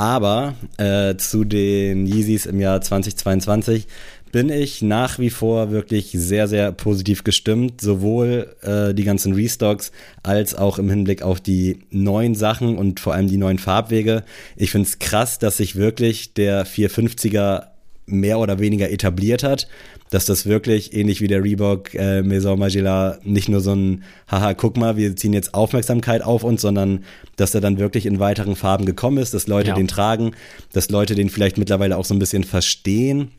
[0.00, 3.86] Aber äh, zu den Yeezys im Jahr 2022
[4.32, 7.80] bin ich nach wie vor wirklich sehr, sehr positiv gestimmt.
[7.80, 13.14] Sowohl äh, die ganzen Restocks als auch im Hinblick auf die neuen Sachen und vor
[13.14, 14.24] allem die neuen Farbwege.
[14.56, 17.68] Ich finde es krass, dass sich wirklich der 450er
[18.06, 19.68] mehr oder weniger etabliert hat
[20.10, 24.54] dass das wirklich ähnlich wie der Reebok äh, Maison Magilla nicht nur so ein haha,
[24.54, 27.04] guck mal, wir ziehen jetzt Aufmerksamkeit auf uns, sondern
[27.36, 29.74] dass er dann wirklich in weiteren Farben gekommen ist, dass Leute ja.
[29.74, 30.32] den tragen,
[30.72, 33.30] dass Leute den vielleicht mittlerweile auch so ein bisschen verstehen.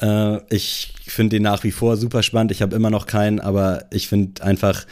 [0.00, 2.52] Äh, ich finde den nach wie vor super spannend.
[2.52, 4.86] Ich habe immer noch keinen, aber ich finde einfach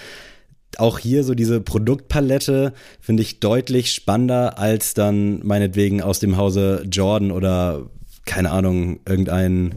[0.77, 6.85] auch hier so diese Produktpalette finde ich deutlich spannender als dann meinetwegen aus dem Hause
[6.91, 7.89] Jordan oder
[8.27, 9.77] keine Ahnung, irgendein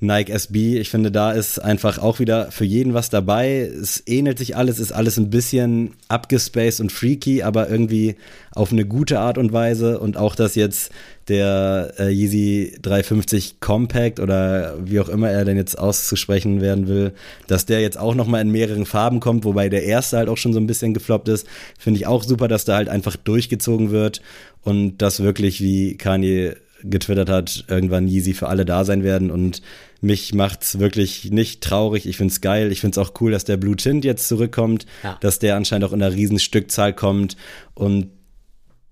[0.00, 0.78] Nike SB.
[0.78, 3.60] Ich finde, da ist einfach auch wieder für jeden was dabei.
[3.60, 8.16] Es ähnelt sich alles, ist alles ein bisschen abgespaced und freaky, aber irgendwie
[8.52, 9.98] auf eine gute Art und Weise.
[9.98, 10.90] Und auch, dass jetzt
[11.28, 17.12] der äh, Yeezy 350 Compact oder wie auch immer er denn jetzt auszusprechen werden will,
[17.46, 20.52] dass der jetzt auch nochmal in mehreren Farben kommt, wobei der erste halt auch schon
[20.52, 21.46] so ein bisschen gefloppt ist,
[21.78, 24.20] finde ich auch super, dass da halt einfach durchgezogen wird
[24.62, 29.62] und das wirklich, wie Kanye getwittert hat, irgendwann Yeezy für alle da sein werden und
[30.00, 32.06] mich macht's wirklich nicht traurig.
[32.06, 32.70] Ich find's geil.
[32.70, 35.16] Ich find's auch cool, dass der Blue Tint jetzt zurückkommt, ja.
[35.20, 37.36] dass der anscheinend auch in einer riesen Stückzahl kommt
[37.74, 38.08] und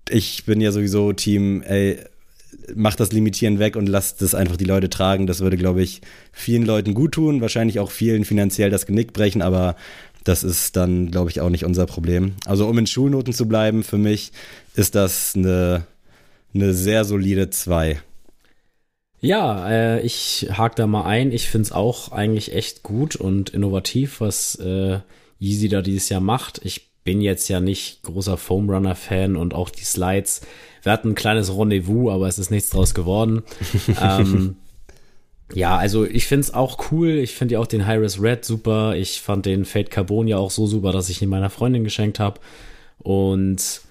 [0.09, 1.97] ich bin ja sowieso Team, ey,
[2.75, 5.27] mach das Limitieren weg und lass das einfach die Leute tragen.
[5.27, 9.41] Das würde, glaube ich, vielen Leuten gut tun, wahrscheinlich auch vielen finanziell das Genick brechen,
[9.41, 9.75] aber
[10.23, 12.33] das ist dann, glaube ich, auch nicht unser Problem.
[12.45, 14.31] Also um in Schulnoten zu bleiben, für mich
[14.75, 15.85] ist das eine
[16.55, 17.99] eine sehr solide 2.
[19.19, 21.31] Ja, äh, ich hake da mal ein.
[21.31, 24.99] Ich finde es auch eigentlich echt gut und innovativ, was äh,
[25.39, 26.61] Yeezy da dieses Jahr macht.
[26.63, 30.41] Ich bin jetzt ja nicht großer Foam Runner Fan und auch die Slides.
[30.83, 33.43] Wir hatten ein kleines Rendezvous, aber es ist nichts draus geworden.
[34.01, 34.57] ähm,
[35.53, 37.09] ja, also ich finde es auch cool.
[37.09, 38.95] Ich finde ja auch den High-Res Red super.
[38.95, 42.19] Ich fand den Fade Carbon ja auch so super, dass ich ihn meiner Freundin geschenkt
[42.19, 42.39] habe.
[42.97, 43.81] Und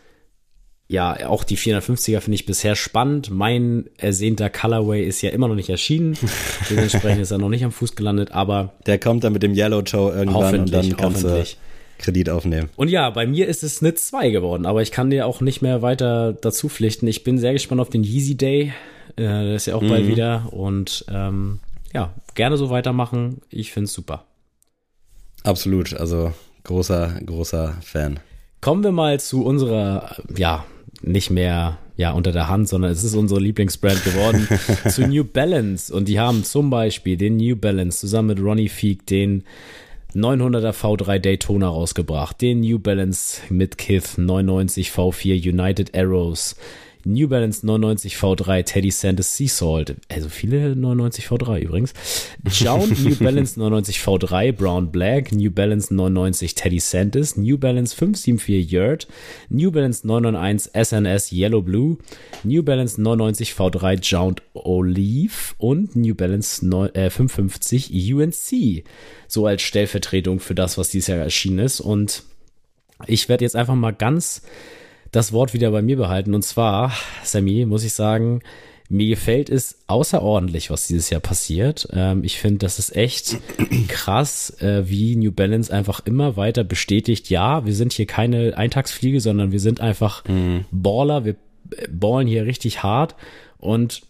[0.86, 3.30] ja, auch die 450er finde ich bisher spannend.
[3.30, 6.16] Mein ersehnter Colorway ist ja immer noch nicht erschienen.
[6.70, 8.74] Dementsprechend ist er noch nicht am Fuß gelandet, aber.
[8.86, 11.44] Der kommt dann mit dem Yellow Toe irgendwann und dann kannst du
[11.98, 12.68] Kredit aufnehmen.
[12.76, 15.62] Und ja, bei mir ist es eine 2 geworden, aber ich kann dir auch nicht
[15.62, 17.06] mehr weiter dazu pflichten.
[17.06, 18.72] Ich bin sehr gespannt auf den Yeezy Day.
[19.16, 19.88] Äh, der ist ja auch mhm.
[19.88, 20.52] bald wieder.
[20.52, 21.60] Und ähm,
[21.94, 23.40] ja, gerne so weitermachen.
[23.48, 24.26] Ich finde es super.
[25.44, 28.20] Absolut, also großer, großer Fan.
[28.60, 30.64] Kommen wir mal zu unserer, ja,
[31.06, 34.48] nicht mehr ja unter der Hand, sondern es ist unsere Lieblingsbrand geworden
[34.88, 35.94] zu New Balance.
[35.94, 39.44] Und die haben zum Beispiel den New Balance zusammen mit Ronnie Feek den
[40.14, 46.56] 900er V3 Daytona rausgebracht, den New Balance mit Kith 99 V4 United Arrows,
[47.04, 49.96] New Balance 99 V3 Teddy Sanders Sea Salt.
[50.08, 51.94] Also viele 99 V3 übrigens.
[52.50, 58.70] Jound New Balance 99 V3 Brown Black, New Balance 99 Teddy Sanders, New Balance 574
[58.70, 59.08] Yurt,
[59.48, 61.98] New Balance 991 SNS Yellow Blue,
[62.42, 68.84] New Balance 99 V3 Jound Olive und New Balance 9, äh, 550 UNC.
[69.28, 71.80] So als Stellvertretung für das, was dieses Jahr erschienen ist.
[71.80, 72.22] Und
[73.06, 74.42] ich werde jetzt einfach mal ganz
[75.14, 76.34] das Wort wieder bei mir behalten.
[76.34, 76.92] Und zwar,
[77.22, 78.40] Sammy, muss ich sagen,
[78.88, 81.88] mir gefällt es außerordentlich, was dieses Jahr passiert.
[81.92, 83.38] Ähm, ich finde, das ist echt
[83.88, 89.20] krass, äh, wie New Balance einfach immer weiter bestätigt, ja, wir sind hier keine Eintagsfliege,
[89.20, 90.66] sondern wir sind einfach mhm.
[90.70, 91.36] Baller, wir
[91.90, 93.14] ballen hier richtig hart
[93.58, 94.02] und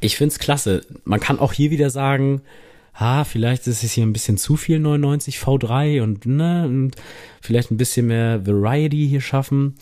[0.00, 0.82] ich finde es klasse.
[1.04, 2.42] Man kann auch hier wieder sagen,
[2.94, 6.92] ha, vielleicht ist es hier ein bisschen zu viel 99 V3 und ne, und
[7.40, 9.74] vielleicht ein bisschen mehr Variety hier schaffen.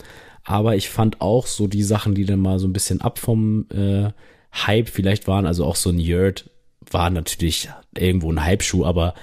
[0.43, 3.65] Aber ich fand auch so die Sachen, die dann mal so ein bisschen ab vom
[3.69, 4.09] äh,
[4.53, 6.49] Hype vielleicht waren, also auch so ein Yurt
[6.91, 9.13] war natürlich irgendwo ein Hype-Schuh, aber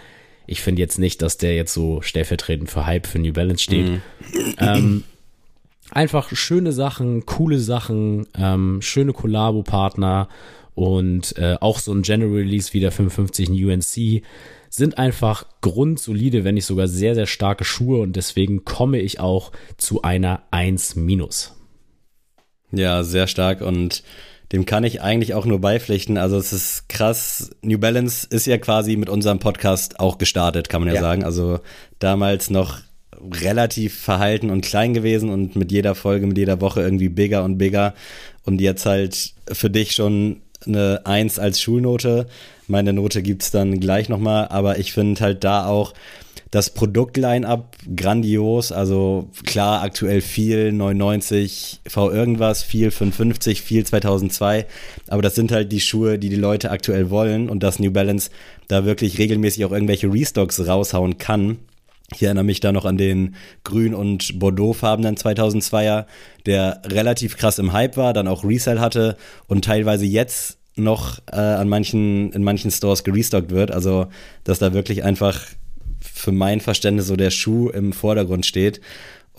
[0.47, 3.87] ich finde jetzt nicht, dass der jetzt so stellvertretend für Hype für New Balance steht.
[3.87, 4.03] Mhm.
[4.59, 5.05] Ähm,
[5.91, 10.29] einfach schöne Sachen, coole Sachen, ähm, schöne Kollabo-Partner
[10.81, 14.23] und äh, auch so ein General Release wie der 55 UNC
[14.71, 19.53] sind einfach grundsolide, wenn nicht sogar sehr, sehr starke Schuhe und deswegen komme ich auch
[19.77, 21.55] zu einer 1 minus.
[22.73, 24.03] Ja, sehr stark und
[24.53, 26.17] dem kann ich eigentlich auch nur beipflichten.
[26.17, 27.51] Also es ist krass.
[27.61, 31.01] New Balance ist ja quasi mit unserem Podcast auch gestartet, kann man ja, ja.
[31.03, 31.25] sagen.
[31.25, 31.61] Also
[31.99, 32.79] damals noch
[33.43, 37.59] relativ verhalten und klein gewesen und mit jeder Folge, mit jeder Woche irgendwie bigger und
[37.59, 37.93] bigger.
[38.47, 42.27] Und jetzt halt für dich schon eine Eins als Schulnote.
[42.67, 45.93] Meine Note gibt's dann gleich nochmal, aber ich finde halt da auch
[46.51, 48.73] das Produktline-up grandios.
[48.73, 54.67] Also klar, aktuell viel 99 V irgendwas, viel 550, viel 2002.
[55.09, 58.31] Aber das sind halt die Schuhe, die die Leute aktuell wollen und dass New Balance
[58.69, 61.59] da wirklich regelmäßig auch irgendwelche Restocks raushauen kann.
[62.15, 66.07] Ich erinnere mich da noch an den grün- und bordeauxfarbenen 2002er,
[66.47, 71.37] der relativ krass im Hype war, dann auch Resell hatte und teilweise jetzt noch äh,
[71.37, 73.71] an manchen, in manchen Stores gerestockt wird.
[73.71, 74.07] Also,
[74.45, 75.41] dass da wirklich einfach
[76.01, 78.81] für mein Verständnis so der Schuh im Vordergrund steht.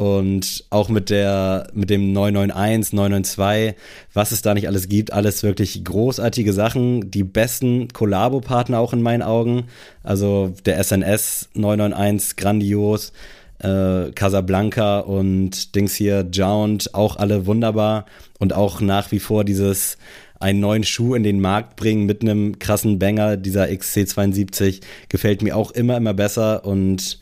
[0.01, 3.75] Und auch mit der, mit dem 991, 992,
[4.15, 7.11] was es da nicht alles gibt, alles wirklich großartige Sachen.
[7.11, 9.65] Die besten Kollabo-Partner auch in meinen Augen.
[10.01, 13.13] Also der SNS 991, grandios.
[13.59, 18.07] Äh, Casablanca und Dings hier, Jound, auch alle wunderbar.
[18.39, 19.99] Und auch nach wie vor dieses
[20.39, 23.37] einen neuen Schuh in den Markt bringen mit einem krassen Banger.
[23.37, 27.19] Dieser XC72 gefällt mir auch immer, immer besser und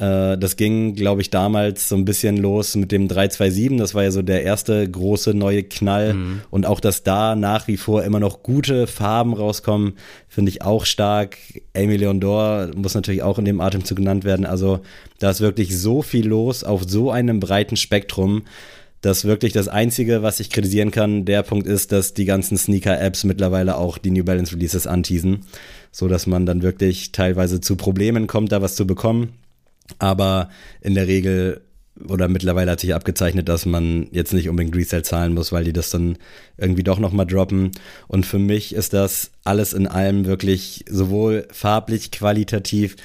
[0.00, 3.76] äh, das ging, glaube ich, damals so ein bisschen los mit dem 327.
[3.76, 6.14] Das war ja so der erste große neue Knall.
[6.14, 6.40] Mhm.
[6.50, 9.94] Und auch, dass da nach wie vor immer noch gute Farben rauskommen,
[10.26, 11.36] finde ich auch stark.
[11.76, 14.46] Amy Leondor muss natürlich auch in dem Atemzug genannt werden.
[14.46, 14.80] Also
[15.18, 18.44] da ist wirklich so viel los auf so einem breiten Spektrum
[19.02, 23.24] dass wirklich das Einzige, was ich kritisieren kann, der Punkt ist, dass die ganzen Sneaker-Apps
[23.24, 25.46] mittlerweile auch die New Balance Releases anteasen,
[25.90, 29.39] so dass man dann wirklich teilweise zu Problemen kommt, da was zu bekommen.
[29.98, 31.62] Aber in der Regel
[32.08, 35.72] oder mittlerweile hat sich abgezeichnet, dass man jetzt nicht unbedingt Resell zahlen muss, weil die
[35.72, 36.16] das dann
[36.56, 37.72] irgendwie doch nochmal droppen.
[38.08, 42.96] Und für mich ist das alles in allem wirklich sowohl farblich, qualitativ,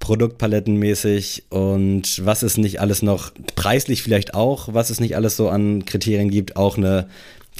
[0.00, 5.48] produktpalettenmäßig und was es nicht alles noch, preislich vielleicht auch, was es nicht alles so
[5.48, 7.06] an Kriterien gibt, auch eine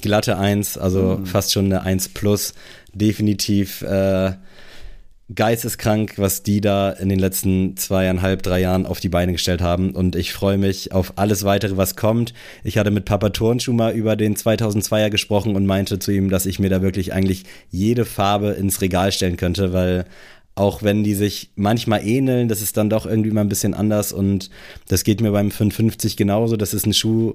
[0.01, 1.27] glatte 1, also mhm.
[1.27, 2.55] fast schon eine 1 plus,
[2.93, 4.33] definitiv äh,
[5.35, 9.91] geisteskrank, was die da in den letzten zweieinhalb, drei Jahren auf die Beine gestellt haben.
[9.93, 12.35] Und ich freue mich auf alles weitere, was kommt.
[12.65, 16.47] Ich hatte mit Papa Turnschuh mal über den 2002er gesprochen und meinte zu ihm, dass
[16.47, 20.05] ich mir da wirklich eigentlich jede Farbe ins Regal stellen könnte, weil
[20.55, 24.13] auch wenn die sich manchmal ähneln, das ist dann doch irgendwie mal ein bisschen anders
[24.13, 24.51] und
[24.87, 26.57] das geht mir beim 550 genauso.
[26.59, 27.35] Das ist ein Schuh,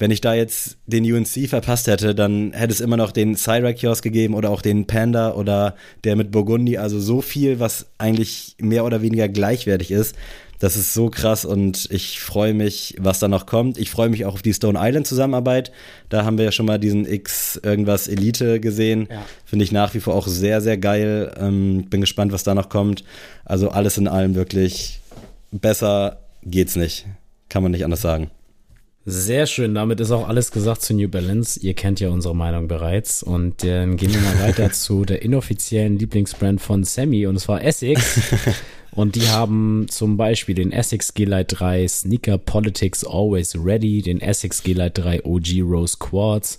[0.00, 4.02] wenn ich da jetzt den UNC verpasst hätte, dann hätte es immer noch den Cyrakios
[4.02, 8.84] gegeben oder auch den Panda oder der mit Burgundy, also so viel, was eigentlich mehr
[8.84, 10.16] oder weniger gleichwertig ist.
[10.58, 13.78] Das ist so krass und ich freue mich, was da noch kommt.
[13.78, 15.70] Ich freue mich auch auf die Stone Island Zusammenarbeit.
[16.08, 19.08] Da haben wir ja schon mal diesen X irgendwas Elite gesehen.
[19.10, 19.24] Ja.
[19.44, 21.34] Finde ich nach wie vor auch sehr, sehr geil.
[21.38, 23.04] Ähm, bin gespannt, was da noch kommt.
[23.44, 25.00] Also alles in allem wirklich
[25.50, 27.06] besser geht's nicht.
[27.48, 28.30] Kann man nicht anders sagen.
[29.08, 31.60] Sehr schön, damit ist auch alles gesagt zu New Balance.
[31.60, 33.22] Ihr kennt ja unsere Meinung bereits.
[33.22, 38.20] Und dann gehen wir mal weiter zu der inoffiziellen Lieblingsbrand von Sammy und zwar Essex.
[38.96, 44.62] Und die haben zum Beispiel den Essex G-Lite 3 Sneaker Politics Always Ready, den Essex
[44.62, 46.58] G-Lite 3 OG Rose Quartz,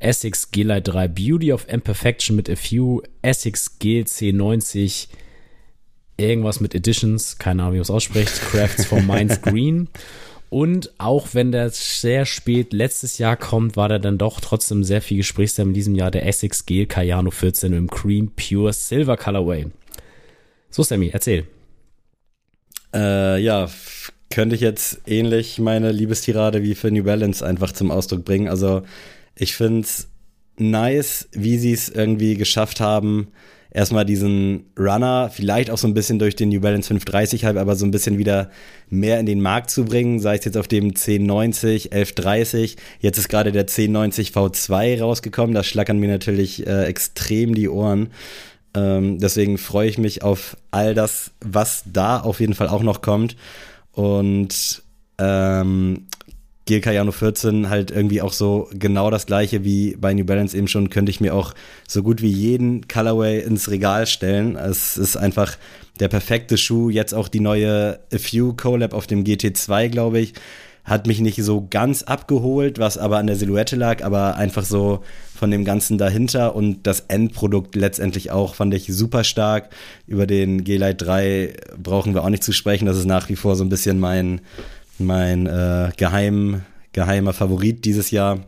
[0.00, 5.06] Essex G-Lite 3 Beauty of Imperfection mit a Few, Essex GLC90,
[6.16, 9.88] irgendwas mit Editions, keine Ahnung, wie man es ausspricht, Crafts for Minds Green.
[10.50, 15.00] Und auch wenn der sehr spät letztes Jahr kommt, war da dann doch trotzdem sehr
[15.00, 19.66] viel Gesprächsthema in diesem Jahr der Essex Gel Cayano 14 im Cream Pure Silver Colorway.
[20.70, 21.46] So, Sammy, erzähl.
[22.94, 23.68] Äh, ja,
[24.30, 28.48] könnte ich jetzt ähnlich meine Liebestirade wie für New Balance einfach zum Ausdruck bringen.
[28.48, 28.82] Also
[29.34, 30.08] ich finde es
[30.58, 33.28] nice, wie sie es irgendwie geschafft haben,
[33.70, 37.76] erstmal diesen Runner, vielleicht auch so ein bisschen durch den New Balance 530 halb, aber
[37.76, 38.50] so ein bisschen wieder
[38.88, 42.76] mehr in den Markt zu bringen, sei es jetzt auf dem 1090, 1130.
[43.00, 48.10] Jetzt ist gerade der 1090 V2 rausgekommen, da schlackern mir natürlich äh, extrem die Ohren.
[48.74, 53.02] Ähm, deswegen freue ich mich auf all das, was da auf jeden Fall auch noch
[53.02, 53.36] kommt.
[53.92, 54.82] Und
[55.18, 56.06] ähm,
[56.68, 60.68] GLK Jano 14 halt irgendwie auch so genau das gleiche wie bei New Balance eben
[60.68, 61.54] schon, könnte ich mir auch
[61.88, 64.54] so gut wie jeden Colorway ins Regal stellen.
[64.54, 65.56] Es ist einfach
[65.98, 66.90] der perfekte Schuh.
[66.90, 70.34] Jetzt auch die neue A Few Collab auf dem GT2, glaube ich.
[70.88, 75.04] Hat mich nicht so ganz abgeholt, was aber an der Silhouette lag, aber einfach so
[75.34, 79.70] von dem Ganzen dahinter und das Endprodukt letztendlich auch fand ich super stark.
[80.06, 82.86] Über den G-Lite 3 brauchen wir auch nicht zu sprechen.
[82.86, 84.40] Das ist nach wie vor so ein bisschen mein,
[84.98, 86.62] mein äh, geheim,
[86.92, 88.40] geheimer Favorit dieses Jahr.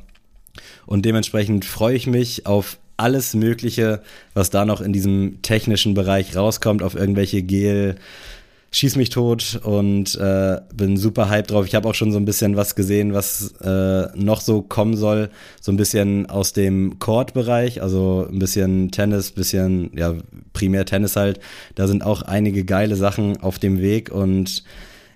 [0.87, 4.03] Und dementsprechend freue ich mich auf alles Mögliche,
[4.35, 7.97] was da noch in diesem technischen Bereich rauskommt, auf irgendwelche Gel,
[8.73, 11.67] schieß mich tot und äh, bin super hyped drauf.
[11.67, 15.31] Ich habe auch schon so ein bisschen was gesehen, was äh, noch so kommen soll.
[15.61, 20.15] So ein bisschen aus dem Court-Bereich, also ein bisschen Tennis, bisschen, ja,
[20.53, 21.41] primär Tennis halt.
[21.75, 24.63] Da sind auch einige geile Sachen auf dem Weg und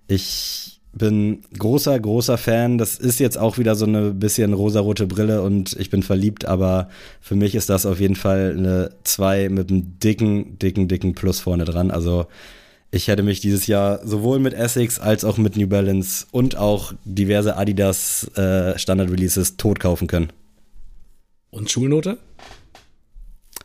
[0.09, 2.79] ich bin großer, großer Fan.
[2.79, 6.89] Das ist jetzt auch wieder so eine bisschen rosarote Brille und ich bin verliebt, aber
[7.21, 11.41] für mich ist das auf jeden Fall eine 2 mit einem dicken, dicken, dicken Plus
[11.41, 11.91] vorne dran.
[11.91, 12.27] Also
[12.95, 16.93] ich hätte mich dieses Jahr sowohl mit Essex als auch mit New Balance und auch
[17.05, 20.33] diverse Adidas äh, Standard Releases tot kaufen können.
[21.51, 22.19] Und Schulnote?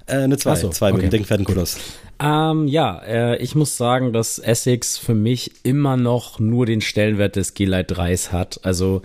[0.07, 1.07] Äh, eine 2, so, zwei mit okay.
[1.07, 1.77] dem dicken fetten Plus.
[2.19, 7.35] Ähm, ja, äh, ich muss sagen, dass Essex für mich immer noch nur den Stellenwert
[7.35, 8.59] des G-Lite 3s hat.
[8.63, 9.03] Also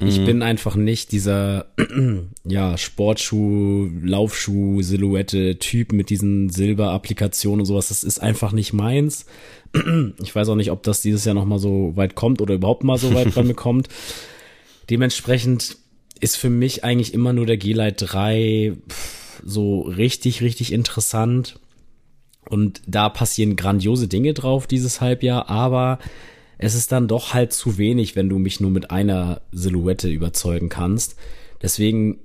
[0.00, 1.66] ich bin einfach nicht dieser
[2.44, 7.88] ja, Sportschuh, Laufschuh, Silhouette Typ mit diesen Silberapplikationen und sowas.
[7.88, 9.26] Das ist einfach nicht meins.
[10.22, 12.82] Ich weiß auch nicht, ob das dieses Jahr noch mal so weit kommt oder überhaupt
[12.82, 13.88] mal so weit bei mir kommt.
[14.88, 15.76] Dementsprechend
[16.18, 21.60] ist für mich eigentlich immer nur der G-Lite 3 pff, so richtig, richtig interessant.
[22.48, 26.00] Und da passieren grandiose Dinge drauf dieses Halbjahr, aber
[26.62, 30.68] es ist dann doch halt zu wenig, wenn du mich nur mit einer Silhouette überzeugen
[30.68, 31.16] kannst.
[31.62, 32.18] Deswegen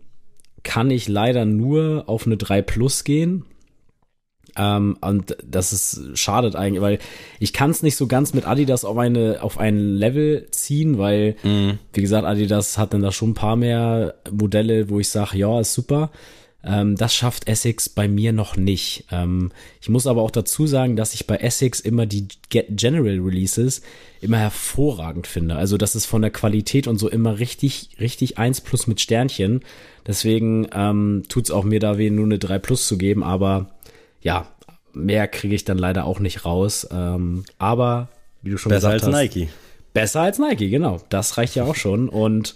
[0.63, 3.45] kann ich leider nur auf eine 3 Plus gehen.
[4.57, 6.99] Ähm, und das ist schadet eigentlich, weil
[7.39, 11.35] ich kann es nicht so ganz mit Adidas auf eine auf ein Level ziehen, weil
[11.43, 11.79] Mhm.
[11.93, 15.59] wie gesagt Adidas hat dann da schon ein paar mehr Modelle, wo ich sage, ja
[15.59, 16.11] ist super.
[16.67, 19.05] Ähm, das schafft Essex bei mir noch nicht.
[19.11, 19.51] Ähm,
[19.81, 23.81] ich muss aber auch dazu sagen, dass ich bei Essex immer die Ge- General Releases
[24.21, 25.55] immer hervorragend finde.
[25.57, 29.61] Also das ist von der Qualität und so immer richtig, richtig eins plus mit Sternchen.
[30.07, 33.69] Deswegen ähm, tut's auch mir da weh, nur eine 3 plus zu geben, aber
[34.21, 34.47] ja,
[34.93, 36.87] mehr kriege ich dann leider auch nicht raus.
[36.91, 38.09] Ähm, aber
[38.41, 39.49] wie du schon Besser gesagt als hast, Nike.
[39.93, 40.99] Besser als Nike, genau.
[41.09, 42.09] Das reicht ja auch schon.
[42.09, 42.55] Und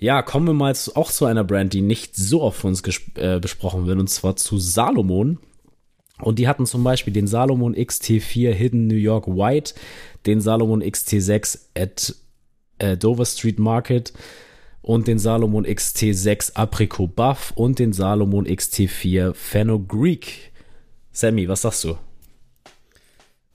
[0.00, 2.82] ja, kommen wir mal zu, auch zu einer Brand, die nicht so oft von uns
[3.16, 5.38] äh, besprochen wird, und zwar zu Salomon.
[6.18, 9.74] Und die hatten zum Beispiel den Salomon XT4 Hidden New York White,
[10.26, 12.14] den Salomon XT6 at
[12.78, 14.14] äh, Dover Street Market
[14.82, 20.52] und den Salomon XT6 Apricot Buff und den Salomon XT4 Fenugreek.
[21.12, 21.96] Sammy, was sagst du?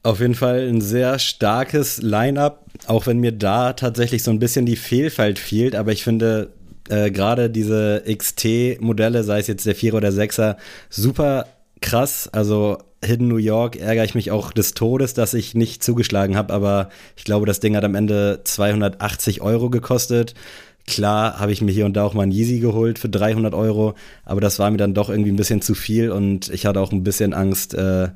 [0.05, 4.67] Auf jeden Fall ein sehr starkes Line-up, auch wenn mir da tatsächlich so ein bisschen
[4.67, 6.49] die Vielfalt fehlt, aber ich finde
[6.89, 10.57] äh, gerade diese XT-Modelle, sei es jetzt der 4er oder 6er,
[10.91, 11.47] super
[11.81, 12.29] krass.
[12.31, 16.53] Also Hidden New York ärgere ich mich auch des Todes, dass ich nicht zugeschlagen habe,
[16.53, 20.35] aber ich glaube, das Ding hat am Ende 280 Euro gekostet.
[20.85, 23.95] Klar habe ich mir hier und da auch mal ein Yeezy geholt für 300 Euro,
[24.23, 26.91] aber das war mir dann doch irgendwie ein bisschen zu viel und ich hatte auch
[26.91, 28.09] ein bisschen Angst äh,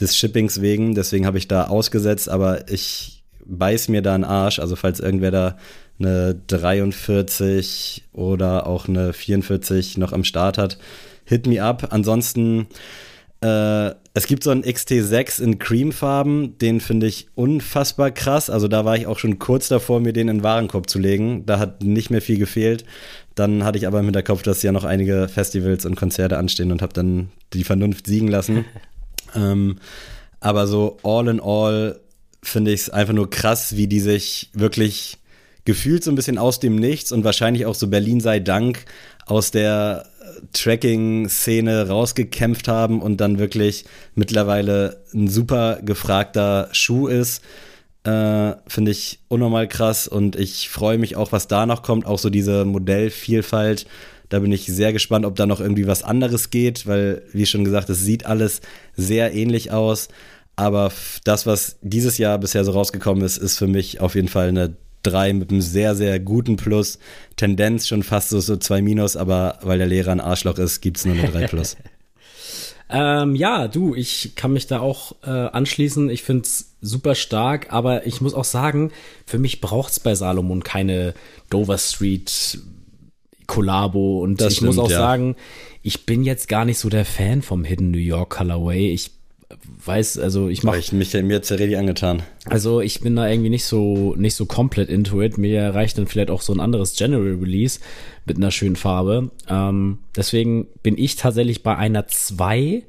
[0.00, 0.94] des Shippings wegen.
[0.94, 4.58] Deswegen habe ich da ausgesetzt, aber ich beiß mir da einen Arsch.
[4.58, 5.58] Also falls irgendwer da
[5.98, 10.78] eine 43 oder auch eine 44 noch am Start hat,
[11.24, 11.88] hit me up.
[11.90, 12.68] Ansonsten
[13.42, 18.50] äh, es gibt so einen XT6 in Creamfarben, den finde ich unfassbar krass.
[18.50, 21.46] Also da war ich auch schon kurz davor, mir den in den Warenkorb zu legen.
[21.46, 22.84] Da hat nicht mehr viel gefehlt.
[23.34, 26.82] Dann hatte ich aber im Hinterkopf, dass ja noch einige Festivals und Konzerte anstehen und
[26.82, 28.64] habe dann die Vernunft siegen lassen.
[29.34, 29.78] ähm,
[30.40, 32.00] aber so all in all
[32.42, 35.18] finde ich es einfach nur krass, wie die sich wirklich
[35.64, 38.84] gefühlt so ein bisschen aus dem Nichts und wahrscheinlich auch so Berlin sei Dank
[39.26, 40.06] aus der
[40.52, 47.42] Tracking-Szene rausgekämpft haben und dann wirklich mittlerweile ein super gefragter Schuh ist.
[48.04, 52.06] Äh, Finde ich unnormal krass und ich freue mich auch, was da noch kommt.
[52.06, 53.86] Auch so diese Modellvielfalt.
[54.30, 57.64] Da bin ich sehr gespannt, ob da noch irgendwie was anderes geht, weil, wie schon
[57.64, 58.62] gesagt, es sieht alles
[58.96, 60.08] sehr ähnlich aus.
[60.56, 60.92] Aber
[61.24, 64.76] das, was dieses Jahr bisher so rausgekommen ist, ist für mich auf jeden Fall eine
[65.02, 66.98] 3 mit einem sehr, sehr guten Plus.
[67.36, 70.98] Tendenz schon fast so, so 2 Minus, aber weil der Lehrer ein Arschloch ist, gibt
[70.98, 71.76] es nur eine 3 Plus.
[72.90, 76.08] ähm, ja, du, ich kann mich da auch äh, anschließen.
[76.08, 78.92] Ich finde es super stark, aber ich muss auch sagen,
[79.26, 81.14] für mich braucht es bei Salomon keine
[81.48, 82.58] Dover Street
[83.50, 84.98] Kollabo und das ich stimmt, muss auch ja.
[84.98, 85.34] sagen,
[85.82, 88.92] ich bin jetzt gar nicht so der Fan vom Hidden New York Colorway.
[88.92, 89.10] Ich
[89.84, 90.78] weiß, also ich mache.
[90.78, 92.22] Ich mich mir jetzt richtig angetan.
[92.44, 95.36] Also ich bin da irgendwie nicht so nicht so komplett into it.
[95.36, 97.80] Mir reicht dann vielleicht auch so ein anderes General Release
[98.24, 99.30] mit einer schönen Farbe.
[99.48, 102.84] Ähm, deswegen bin ich tatsächlich bei einer 2.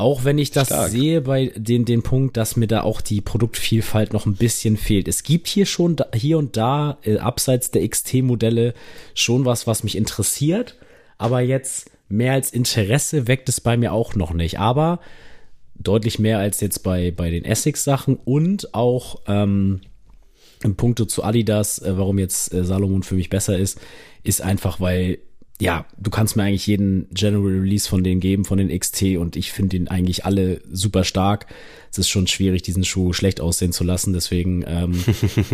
[0.00, 0.90] Auch wenn ich das Stark.
[0.90, 5.08] sehe bei den, den Punkt, dass mir da auch die Produktvielfalt noch ein bisschen fehlt.
[5.08, 8.72] Es gibt hier schon hier und da, äh, abseits der XT-Modelle,
[9.14, 10.76] schon was, was mich interessiert.
[11.18, 14.58] Aber jetzt mehr als Interesse weckt es bei mir auch noch nicht.
[14.58, 15.00] Aber
[15.74, 19.82] deutlich mehr als jetzt bei, bei den Essex-Sachen und auch ähm,
[20.62, 23.78] im Punkto zu Adidas, äh, warum jetzt äh, Salomon für mich besser ist,
[24.22, 25.18] ist einfach, weil
[25.60, 29.36] ja, du kannst mir eigentlich jeden General Release von denen geben, von den XT und
[29.36, 31.46] ich finde ihn eigentlich alle super stark.
[31.90, 35.04] Es ist schon schwierig, diesen Schuh schlecht aussehen zu lassen, deswegen ähm,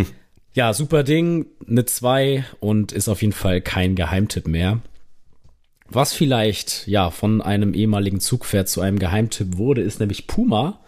[0.55, 4.81] ja, super Ding, eine 2 und ist auf jeden Fall kein Geheimtipp mehr.
[5.89, 10.81] Was vielleicht ja von einem ehemaligen Zugpferd zu einem Geheimtipp wurde, ist nämlich Puma.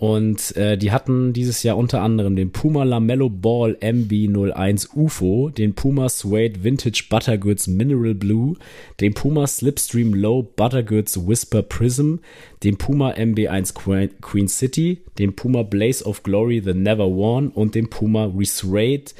[0.00, 5.74] Und äh, die hatten dieses Jahr unter anderem den Puma Lamello Ball MB01 UFO, den
[5.74, 8.56] Puma Suede Vintage Buttergoods Mineral Blue,
[8.98, 12.14] den Puma Slipstream Low Buttergoods Whisper Prism,
[12.62, 13.74] den Puma MB1
[14.22, 19.14] Queen City, den Puma Blaze of Glory The Never Worn und den Puma Resurreyed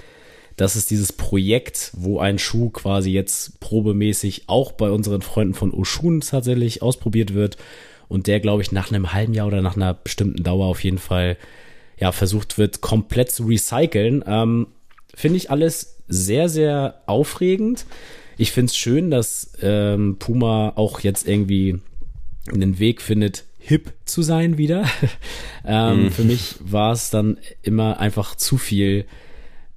[0.57, 5.72] das ist dieses Projekt, wo ein Schuh quasi jetzt probemäßig auch bei unseren Freunden von
[5.72, 7.57] Oshun tatsächlich ausprobiert wird
[8.11, 10.98] und der, glaube ich, nach einem halben Jahr oder nach einer bestimmten Dauer auf jeden
[10.98, 11.36] Fall
[11.96, 14.24] ja versucht wird, komplett zu recyceln.
[14.26, 14.66] Ähm,
[15.14, 17.86] finde ich alles sehr, sehr aufregend.
[18.36, 21.78] Ich finde es schön, dass ähm, Puma auch jetzt irgendwie
[22.52, 24.86] einen Weg findet, hip zu sein wieder.
[25.64, 26.11] ähm, mm.
[26.11, 29.04] Für mich war es dann immer einfach zu viel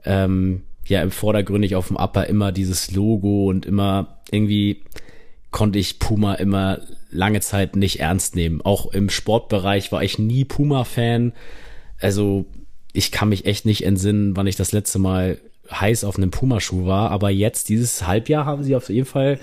[0.06, 4.82] ähm, ja im Vordergründig auf dem Upper immer dieses Logo und immer irgendwie
[5.52, 6.80] konnte ich Puma immer
[7.14, 8.62] lange Zeit nicht ernst nehmen.
[8.62, 11.34] Auch im Sportbereich war ich nie Puma-Fan.
[12.00, 12.46] Also
[12.92, 15.40] ich kann mich echt nicht entsinnen, wann ich das letzte Mal
[15.72, 17.12] heiß auf einem Pumaschuh war.
[17.12, 19.40] Aber jetzt, dieses Halbjahr, haben sie auf jeden Fall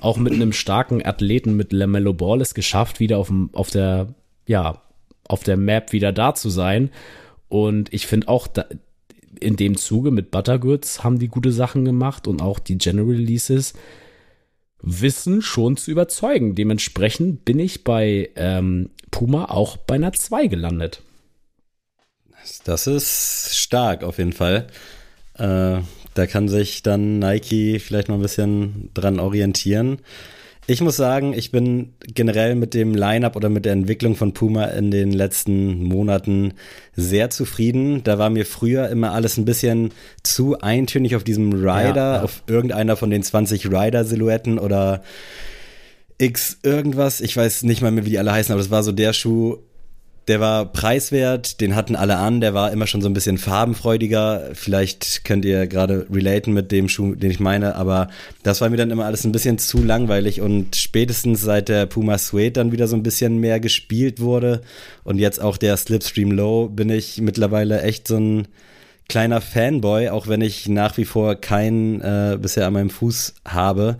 [0.00, 4.14] auch mit einem starken Athleten mit Lamello Ball es geschafft, wieder auf, dem, auf der,
[4.46, 4.82] ja,
[5.28, 6.90] auf der Map wieder da zu sein.
[7.48, 8.66] Und ich finde auch, da,
[9.40, 13.74] in dem Zuge mit Buttergoods haben die gute Sachen gemacht und auch die General Releases
[14.82, 16.54] wissen schon zu überzeugen.
[16.54, 21.02] Dementsprechend bin ich bei ähm, Puma auch bei einer 2 gelandet.
[22.64, 24.66] Das ist stark auf jeden Fall.
[25.34, 25.78] Äh,
[26.14, 30.00] da kann sich dann Nike vielleicht noch ein bisschen dran orientieren.
[30.68, 34.66] Ich muss sagen, ich bin generell mit dem Lineup oder mit der Entwicklung von Puma
[34.66, 36.54] in den letzten Monaten
[36.94, 38.04] sehr zufrieden.
[38.04, 39.90] Da war mir früher immer alles ein bisschen
[40.22, 42.22] zu eintönig auf diesem Rider, ja, ja.
[42.22, 45.02] auf irgendeiner von den 20 Rider-Silhouetten oder
[46.18, 47.20] X irgendwas.
[47.20, 49.58] Ich weiß nicht mal mehr, wie die alle heißen, aber das war so der Schuh,
[50.28, 54.50] der war preiswert, den hatten alle an, der war immer schon so ein bisschen farbenfreudiger.
[54.54, 58.08] Vielleicht könnt ihr gerade relaten mit dem Schuh, den ich meine, aber
[58.42, 62.18] das war mir dann immer alles ein bisschen zu langweilig und spätestens seit der Puma
[62.18, 64.60] Suede dann wieder so ein bisschen mehr gespielt wurde
[65.02, 68.48] und jetzt auch der Slipstream Low bin ich mittlerweile echt so ein
[69.08, 73.98] kleiner Fanboy, auch wenn ich nach wie vor keinen äh, bisher an meinem Fuß habe.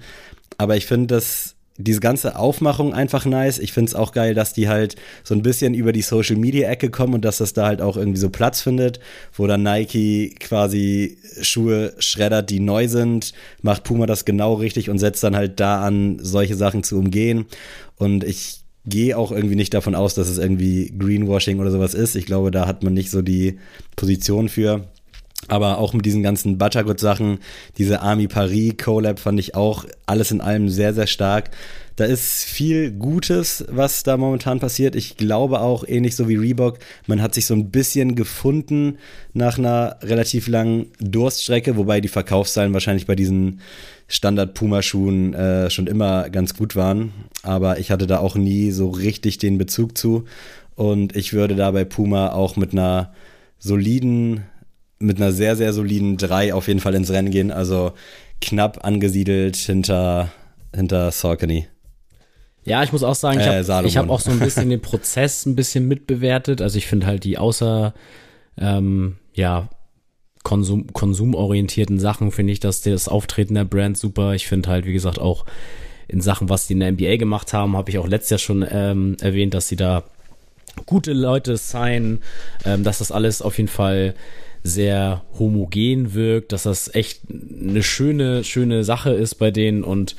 [0.57, 3.59] Aber ich finde das diese ganze Aufmachung einfach nice.
[3.59, 6.69] Ich finde es auch geil, dass die halt so ein bisschen über die Social Media
[6.69, 9.01] Ecke kommen und dass das da halt auch irgendwie so Platz findet,
[9.35, 14.99] wo dann Nike quasi Schuhe schreddert, die neu sind, macht Puma das genau richtig und
[14.99, 17.47] setzt dann halt da an, solche Sachen zu umgehen.
[17.97, 22.17] Und ich gehe auch irgendwie nicht davon aus, dass es irgendwie Greenwashing oder sowas ist.
[22.17, 23.59] Ich glaube, da hat man nicht so die
[23.97, 24.89] Position für.
[25.49, 27.39] Aber auch mit diesen ganzen Buttergood-Sachen,
[27.77, 31.51] diese Army Paris Collab fand ich auch alles in allem sehr, sehr stark.
[31.97, 34.95] Da ist viel Gutes, was da momentan passiert.
[34.97, 38.99] Ich glaube auch, ähnlich so wie Reebok, man hat sich so ein bisschen gefunden
[39.35, 43.61] nach einer relativ langen Durststrecke, wobei die Verkaufszahlen wahrscheinlich bei diesen
[44.09, 47.13] Standard-Puma-Schuhen äh, schon immer ganz gut waren.
[47.43, 50.25] Aber ich hatte da auch nie so richtig den Bezug zu.
[50.75, 53.13] Und ich würde da bei Puma auch mit einer
[53.59, 54.45] soliden,
[55.03, 57.51] mit einer sehr, sehr soliden 3 auf jeden Fall ins Rennen gehen.
[57.51, 57.93] Also
[58.41, 60.31] knapp angesiedelt hinter,
[60.75, 61.67] hinter Saucony.
[62.65, 63.97] Ja, ich muss auch sagen, ich Äh, habe Salomon.
[63.97, 66.63] hab auch so ein bisschen den Prozess ein bisschen mitbewertet.
[66.63, 67.93] Also ich finde halt die außer,
[68.59, 69.69] ähm, ja,
[70.45, 74.35] Konsum, konsumorientierten Sachen finde ich, dass das Auftreten der Brand super.
[74.35, 75.45] Ich finde halt, wie gesagt, auch
[76.09, 78.67] in Sachen, was die in der NBA gemacht haben, habe ich auch letztes Jahr schon
[78.69, 80.03] ähm, erwähnt, dass sie da
[80.87, 82.19] gute Leute sein,
[82.65, 84.15] ähm, dass das alles auf jeden Fall
[84.63, 90.17] sehr homogen wirkt, dass das echt eine schöne, schöne Sache ist bei denen und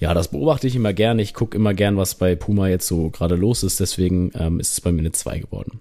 [0.00, 1.18] ja, das beobachte ich immer gern.
[1.20, 4.72] Ich gucke immer gern, was bei Puma jetzt so gerade los ist, deswegen ähm, ist
[4.72, 5.80] es bei mir eine 2 geworden.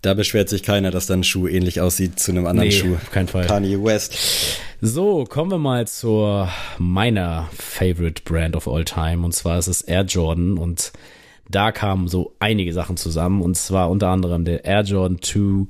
[0.00, 2.94] Da beschwert sich keiner, dass dann ein Schuh ähnlich aussieht zu einem anderen Nee, Schuh.
[2.94, 3.46] auf keinen Fall.
[3.46, 4.16] Kanye West.
[4.80, 6.48] So, kommen wir mal zur
[6.78, 10.92] meiner Favorite Brand of all time und zwar ist es Air Jordan und
[11.48, 15.66] da kamen so einige Sachen zusammen und zwar unter anderem der Air Jordan 2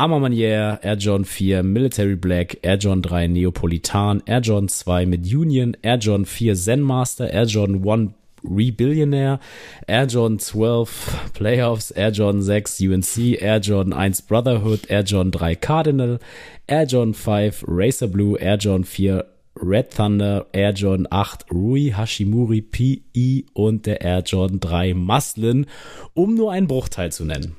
[0.00, 5.76] Armamanier, Air Jordan 4 Military Black, Air Jordan 3 Neapolitan, Air Jordan 2 mit Union,
[5.82, 9.40] Air Jordan 4 Zen Master, Air Jordan 1 Rebillionaire,
[9.86, 15.54] Air Jordan 12 Playoffs, Air Jordan 6 UNC, Air Jordan 1 Brotherhood, Air Jordan 3
[15.56, 16.18] Cardinal,
[16.66, 19.26] Air Jordan 5 Racer Blue, Air Jordan 4
[19.56, 25.66] Red Thunder, Air Jordan 8 Rui Hashimuri PE und der Air Jordan 3 Muslin,
[26.14, 27.54] um nur einen Bruchteil zu nennen.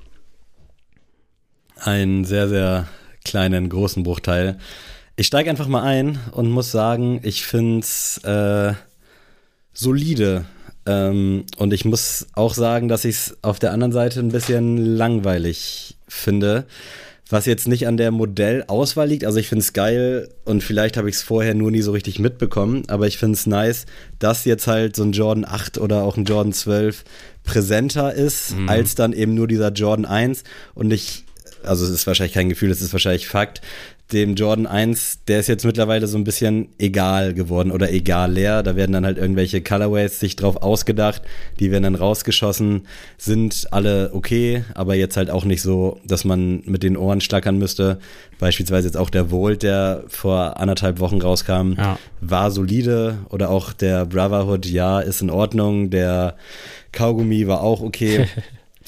[1.84, 2.88] Einen sehr, sehr
[3.26, 4.58] kleinen, großen Bruchteil.
[5.16, 8.74] Ich steige einfach mal ein und muss sagen, ich finde es äh,
[9.74, 10.46] solide.
[10.86, 14.78] Ähm, und ich muss auch sagen, dass ich es auf der anderen Seite ein bisschen
[14.78, 16.66] langweilig finde.
[17.30, 19.26] Was jetzt nicht an der Modellauswahl liegt.
[19.26, 22.20] Also ich finde es geil und vielleicht habe ich es vorher nur nie so richtig
[22.20, 22.84] mitbekommen.
[22.88, 23.86] Aber ich finde es nice,
[24.20, 27.06] dass jetzt halt so ein Jordan 8 oder auch ein Jordan 12
[27.44, 30.44] präsenter ist, als dann eben nur dieser Jordan 1.
[30.74, 31.24] Und ich
[31.64, 33.62] also es ist wahrscheinlich kein Gefühl, es ist wahrscheinlich Fakt.
[34.12, 38.62] Dem Jordan 1, der ist jetzt mittlerweile so ein bisschen egal geworden oder egal leer.
[38.62, 41.22] Da werden dann halt irgendwelche Colorways sich drauf ausgedacht,
[41.62, 42.88] die werden dann rausgeschossen,
[43.18, 47.58] sind alle okay, aber jetzt halt auch nicht so, dass man mit den Ohren schlackern
[47.58, 48.00] müsste.
[48.38, 51.98] Beispielsweise jetzt auch der Volt, der vor anderthalb Wochen rauskam, Ja.
[52.20, 55.90] war solide oder auch der Brotherhood, ja, ist in Ordnung.
[55.90, 56.36] Der
[56.92, 58.28] Kaugummi war auch okay.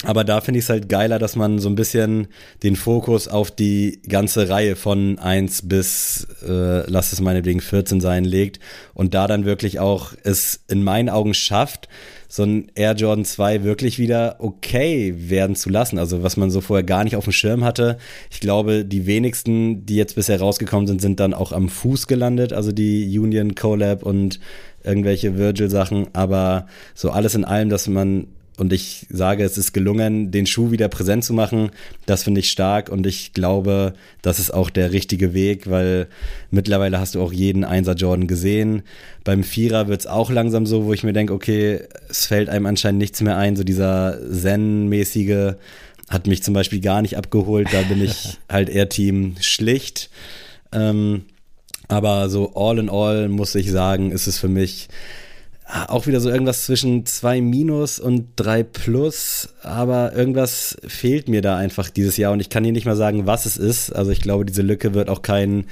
[0.02, 2.26] Aber da finde ich es halt geiler, dass man so ein bisschen
[2.62, 8.24] den Fokus auf die ganze Reihe von 1 bis, äh, lass es meinetwegen 14 sein,
[8.24, 8.58] legt
[8.92, 11.88] und da dann wirklich auch es in meinen Augen schafft,
[12.28, 15.98] so ein Air Jordan 2 wirklich wieder okay werden zu lassen.
[15.98, 17.96] Also was man so vorher gar nicht auf dem Schirm hatte.
[18.28, 22.52] Ich glaube, die wenigsten, die jetzt bisher rausgekommen sind, sind dann auch am Fuß gelandet.
[22.52, 24.40] Also die Union Collab und
[24.82, 26.08] irgendwelche Virgil-Sachen.
[26.12, 28.26] Aber so alles in allem, dass man
[28.56, 31.70] und ich sage, es ist gelungen, den Schuh wieder präsent zu machen.
[32.06, 36.06] Das finde ich stark und ich glaube, das ist auch der richtige Weg, weil
[36.50, 38.82] mittlerweile hast du auch jeden Einser Jordan gesehen.
[39.24, 42.66] Beim Vierer wird es auch langsam so, wo ich mir denke, okay, es fällt einem
[42.66, 43.56] anscheinend nichts mehr ein.
[43.56, 45.54] So dieser Zen-mäßige
[46.08, 47.68] hat mich zum Beispiel gar nicht abgeholt.
[47.72, 50.10] Da bin ich halt eher Team schlicht.
[50.72, 51.24] Ähm,
[51.88, 54.88] aber so all in all muss ich sagen, ist es für mich
[55.66, 61.56] auch wieder so irgendwas zwischen zwei Minus und drei Plus, aber irgendwas fehlt mir da
[61.56, 63.90] einfach dieses Jahr und ich kann hier nicht mal sagen, was es ist.
[63.90, 65.66] Also ich glaube, diese Lücke wird auch kein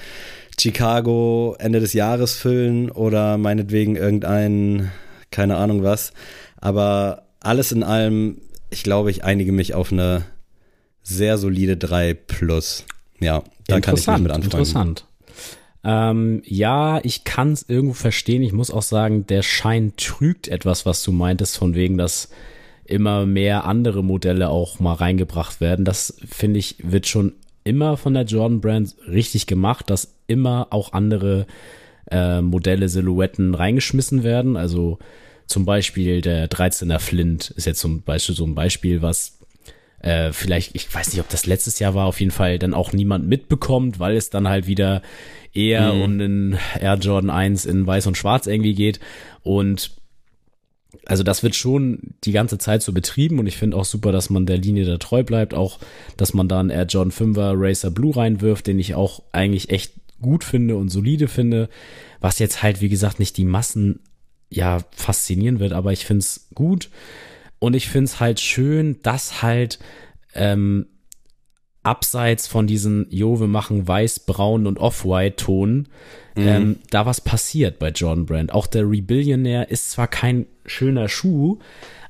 [0.58, 4.90] Chicago Ende des Jahres füllen oder meinetwegen irgendein,
[5.30, 6.12] keine Ahnung was.
[6.56, 8.38] Aber alles in allem,
[8.70, 10.24] ich glaube, ich einige mich auf eine
[11.02, 12.84] sehr solide 3 Plus.
[13.20, 14.44] Ja, da kann ich mich mit anfangen.
[14.44, 15.06] Interessant.
[15.84, 18.42] Ähm, ja, ich kann es irgendwo verstehen.
[18.42, 22.30] Ich muss auch sagen, der Schein trügt etwas, was du meintest, von wegen, dass
[22.84, 25.84] immer mehr andere Modelle auch mal reingebracht werden.
[25.84, 27.32] Das finde ich, wird schon
[27.64, 31.46] immer von der Jordan Brand richtig gemacht, dass immer auch andere
[32.10, 34.56] äh, Modelle, Silhouetten reingeschmissen werden.
[34.56, 34.98] Also
[35.46, 39.38] zum Beispiel der 13er Flint ist jetzt zum Beispiel so ein Beispiel, was
[40.00, 42.92] äh, vielleicht, ich weiß nicht, ob das letztes Jahr war, auf jeden Fall dann auch
[42.92, 45.02] niemand mitbekommt, weil es dann halt wieder
[45.54, 49.00] eher um den Air Jordan 1 in weiß und schwarz irgendwie geht.
[49.42, 49.92] Und
[51.06, 54.30] also das wird schon die ganze Zeit so betrieben und ich finde auch super, dass
[54.30, 55.78] man der Linie da treu bleibt, auch
[56.16, 59.94] dass man da einen Air Jordan 5er Racer Blue reinwirft, den ich auch eigentlich echt
[60.20, 61.68] gut finde und solide finde,
[62.20, 64.00] was jetzt halt wie gesagt nicht die Massen
[64.48, 66.90] ja faszinieren wird, aber ich finde es gut.
[67.58, 69.78] Und ich finde es halt schön, dass halt
[70.34, 70.86] ähm,
[71.82, 75.88] abseits von diesen, jo, wir machen weiß, braun und off-white-Ton,
[76.34, 76.48] Mhm.
[76.48, 78.52] ähm, da was passiert bei Jordan Brand.
[78.54, 81.58] Auch der Rebillionaire ist zwar kein schöner Schuh,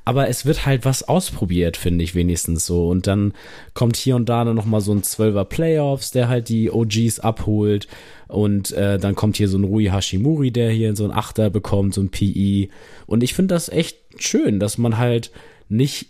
[0.05, 2.89] aber es wird halt was ausprobiert, finde ich wenigstens so.
[2.89, 3.33] Und dann
[3.75, 7.89] kommt hier und da dann nochmal so ein Zwölfer Playoffs, der halt die OGs abholt.
[8.29, 11.95] Und äh, dann kommt hier so ein Rui Hashimuri, der hier so ein Achter bekommt,
[11.95, 12.71] so ein PI.
[13.07, 15.31] Und ich finde das echt schön, dass man halt
[15.69, 16.09] nicht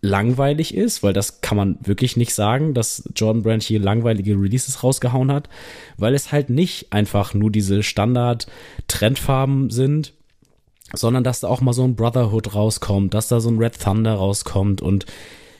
[0.00, 4.82] langweilig ist, weil das kann man wirklich nicht sagen, dass Jordan Brand hier langweilige Releases
[4.82, 5.48] rausgehauen hat,
[5.96, 10.12] weil es halt nicht einfach nur diese Standard-Trendfarben sind,
[10.92, 14.14] sondern dass da auch mal so ein Brotherhood rauskommt, dass da so ein Red Thunder
[14.14, 15.06] rauskommt und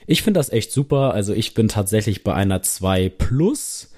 [0.09, 1.13] ich finde das echt super.
[1.13, 3.91] Also ich bin tatsächlich bei einer 2 Plus.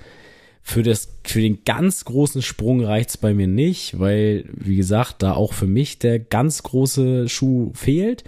[0.61, 5.33] Für, das, für den ganz großen Sprung reicht's bei mir nicht, weil, wie gesagt, da
[5.33, 8.25] auch für mich der ganz große Schuh fehlt.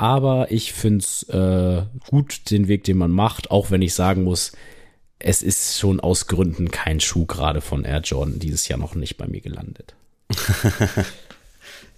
[0.00, 4.52] Aber ich find's äh, gut, den Weg, den man macht, auch wenn ich sagen muss,
[5.18, 9.18] es ist schon aus Gründen kein Schuh gerade von Air Jordan dieses Jahr noch nicht
[9.18, 9.94] bei mir gelandet.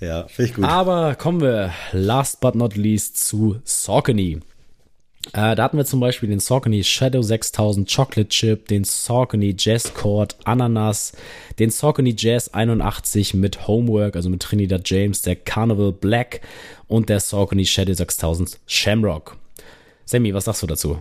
[0.02, 0.64] Ja, finde ich gut.
[0.64, 4.40] Aber kommen wir last but not least zu Saucony.
[5.34, 9.94] Äh, da hatten wir zum Beispiel den Saucony Shadow 6000 Chocolate Chip, den Saucony Jazz
[9.94, 11.12] Cord Ananas,
[11.58, 16.42] den Saucony Jazz 81 mit Homework, also mit Trinidad James, der Carnival Black
[16.86, 19.38] und der Saucony Shadow 6000 Shamrock.
[20.04, 20.98] Sammy, was sagst du dazu?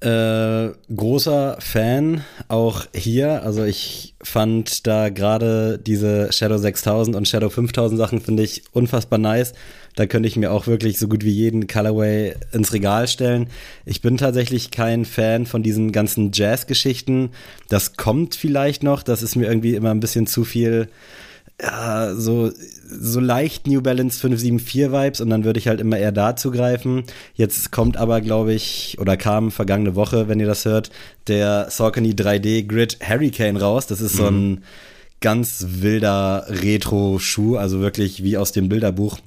[0.00, 3.44] Äh, großer Fan auch hier.
[3.44, 9.20] Also ich fand da gerade diese Shadow 6000 und Shadow 5000 Sachen finde ich unfassbar
[9.20, 9.52] nice.
[9.94, 13.48] Da könnte ich mir auch wirklich so gut wie jeden Colorway ins Regal stellen.
[13.84, 17.30] Ich bin tatsächlich kein Fan von diesen ganzen Jazz-Geschichten.
[17.68, 19.02] Das kommt vielleicht noch.
[19.02, 20.88] Das ist mir irgendwie immer ein bisschen zu viel
[21.62, 22.50] ja, so,
[22.88, 27.04] so leicht New Balance 574 Vibes und dann würde ich halt immer eher da zugreifen.
[27.34, 30.90] Jetzt kommt aber, glaube ich, oder kam vergangene Woche, wenn ihr das hört,
[31.28, 33.86] der Saucony 3D Grid Hurricane raus.
[33.86, 34.18] Das ist mhm.
[34.18, 34.64] so ein
[35.20, 39.18] ganz wilder Retro-Schuh, also wirklich wie aus dem Bilderbuch.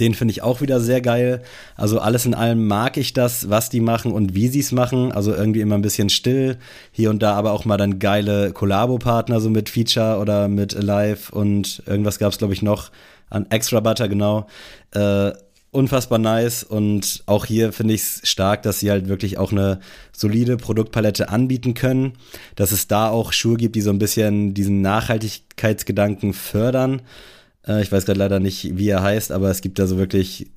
[0.00, 1.42] Den finde ich auch wieder sehr geil.
[1.76, 5.12] Also alles in allem mag ich das, was die machen und wie sie es machen.
[5.12, 6.58] Also irgendwie immer ein bisschen still.
[6.90, 11.32] Hier und da aber auch mal dann geile Kollabo-Partner, so mit Feature oder mit Alive
[11.32, 12.90] und irgendwas gab es, glaube ich, noch
[13.30, 14.48] an Extra Butter, genau.
[14.92, 15.32] Äh,
[15.70, 19.80] unfassbar nice und auch hier finde ich es stark, dass sie halt wirklich auch eine
[20.10, 22.14] solide Produktpalette anbieten können,
[22.54, 27.02] dass es da auch Schuhe gibt, die so ein bisschen diesen Nachhaltigkeitsgedanken fördern
[27.66, 30.50] äh, ich weiß gerade leider nicht, wie er heißt, aber es gibt da so wirklich,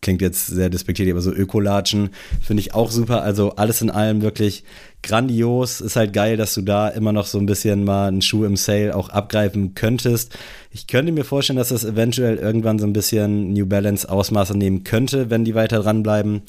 [0.00, 3.22] klingt jetzt sehr despektierlich, aber so Ökolatschen finde ich auch super.
[3.22, 4.64] Also alles in allem wirklich
[5.02, 5.80] grandios.
[5.80, 8.56] Ist halt geil, dass du da immer noch so ein bisschen mal einen Schuh im
[8.56, 10.36] Sale auch abgreifen könntest.
[10.70, 14.84] Ich könnte mir vorstellen, dass das eventuell irgendwann so ein bisschen New Balance Ausmaße nehmen
[14.84, 16.42] könnte, wenn die weiter dranbleiben.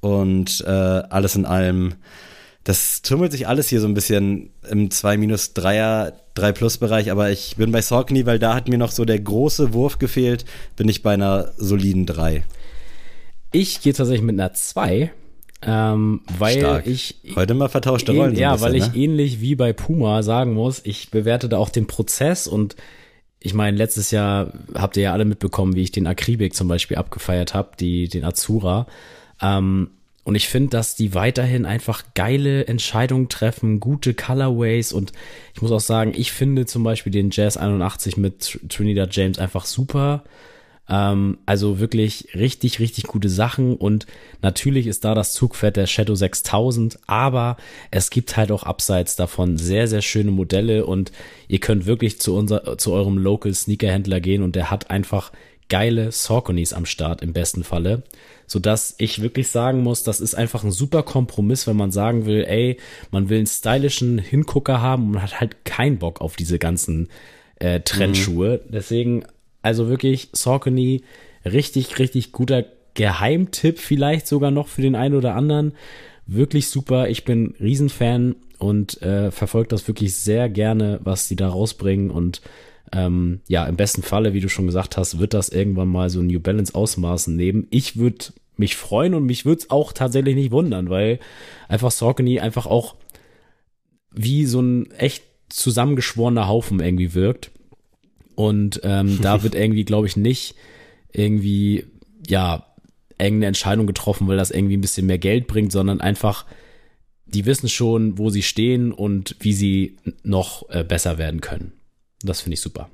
[0.00, 1.94] Und äh, alles in allem
[2.64, 7.82] das tummelt sich alles hier so ein bisschen im 2-3er, 3-Plus-Bereich, aber ich bin bei
[7.82, 10.46] Saucony, weil da hat mir noch so der große Wurf gefehlt,
[10.76, 12.42] bin ich bei einer soliden 3.
[13.52, 15.12] Ich gehe tatsächlich mit einer 2,
[15.62, 16.86] ähm, weil Stark.
[16.86, 17.16] ich.
[17.36, 18.34] Heute mal vertauschte Rollen.
[18.34, 18.96] Ja, bisschen, weil ich ne?
[18.96, 22.76] ähnlich wie bei Puma sagen muss, ich bewerte da auch den Prozess und
[23.40, 26.96] ich meine, letztes Jahr habt ihr ja alle mitbekommen, wie ich den Akribik zum Beispiel
[26.96, 28.86] abgefeiert habe, die, den Azura.
[29.42, 29.90] Ähm,
[30.24, 35.12] und ich finde, dass die weiterhin einfach geile Entscheidungen treffen, gute Colorways und
[35.54, 39.66] ich muss auch sagen, ich finde zum Beispiel den Jazz 81 mit Trinidad James einfach
[39.66, 40.24] super.
[40.88, 44.06] Ähm, also wirklich richtig, richtig gute Sachen und
[44.42, 47.56] natürlich ist da das Zugpferd der Shadow 6000, aber
[47.90, 51.12] es gibt halt auch abseits davon sehr, sehr schöne Modelle und
[51.48, 55.32] ihr könnt wirklich zu unser, zu eurem Local Sneakerhändler gehen und der hat einfach
[55.68, 58.02] geile Sauconys am Start im besten Falle,
[58.46, 62.26] so dass ich wirklich sagen muss, das ist einfach ein super Kompromiss, wenn man sagen
[62.26, 62.78] will, ey,
[63.10, 67.08] man will einen stylischen Hingucker haben und man hat halt keinen Bock auf diese ganzen
[67.56, 68.60] äh, Trendschuhe.
[68.64, 68.72] Mhm.
[68.72, 69.24] Deswegen
[69.62, 71.02] also wirklich Saucony
[71.44, 75.72] richtig richtig guter Geheimtipp vielleicht sogar noch für den einen oder anderen.
[76.26, 81.48] Wirklich super, ich bin Riesenfan und äh, verfolge das wirklich sehr gerne, was die da
[81.48, 82.40] rausbringen und
[82.94, 86.22] ähm, ja, im besten Falle, wie du schon gesagt hast, wird das irgendwann mal so
[86.22, 87.66] New Balance Ausmaßen nehmen.
[87.70, 88.26] Ich würde
[88.56, 91.18] mich freuen und mich würde es auch tatsächlich nicht wundern, weil
[91.68, 92.94] einfach Saucony einfach auch
[94.12, 97.50] wie so ein echt zusammengeschworener Haufen irgendwie wirkt.
[98.36, 100.54] Und ähm, da wird irgendwie, glaube ich, nicht
[101.12, 101.86] irgendwie,
[102.28, 102.66] ja,
[103.18, 106.46] irgendeine Entscheidung getroffen, weil das irgendwie ein bisschen mehr Geld bringt, sondern einfach,
[107.26, 111.72] die wissen schon, wo sie stehen und wie sie noch äh, besser werden können.
[112.24, 112.88] Das finde ich super.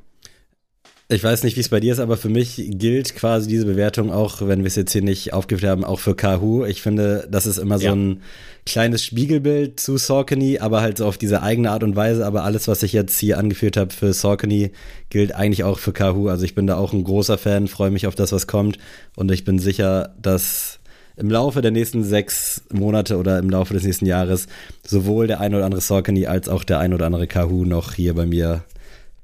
[1.13, 4.13] Ich weiß nicht, wie es bei dir ist, aber für mich gilt quasi diese Bewertung
[4.13, 6.65] auch, wenn wir es jetzt hier nicht aufgeführt haben, auch für Kahu.
[6.65, 7.91] Ich finde, das ist immer ja.
[7.91, 8.23] so ein
[8.65, 12.25] kleines Spiegelbild zu Saucony, aber halt so auf diese eigene Art und Weise.
[12.25, 14.71] Aber alles, was ich jetzt hier angeführt habe für Saucony,
[15.09, 16.29] gilt eigentlich auch für Kahu.
[16.29, 18.79] Also ich bin da auch ein großer Fan, freue mich auf das, was kommt.
[19.17, 20.79] Und ich bin sicher, dass
[21.17, 24.47] im Laufe der nächsten sechs Monate oder im Laufe des nächsten Jahres
[24.87, 28.15] sowohl der ein oder andere Saucony als auch der ein oder andere Kahu noch hier
[28.15, 28.63] bei mir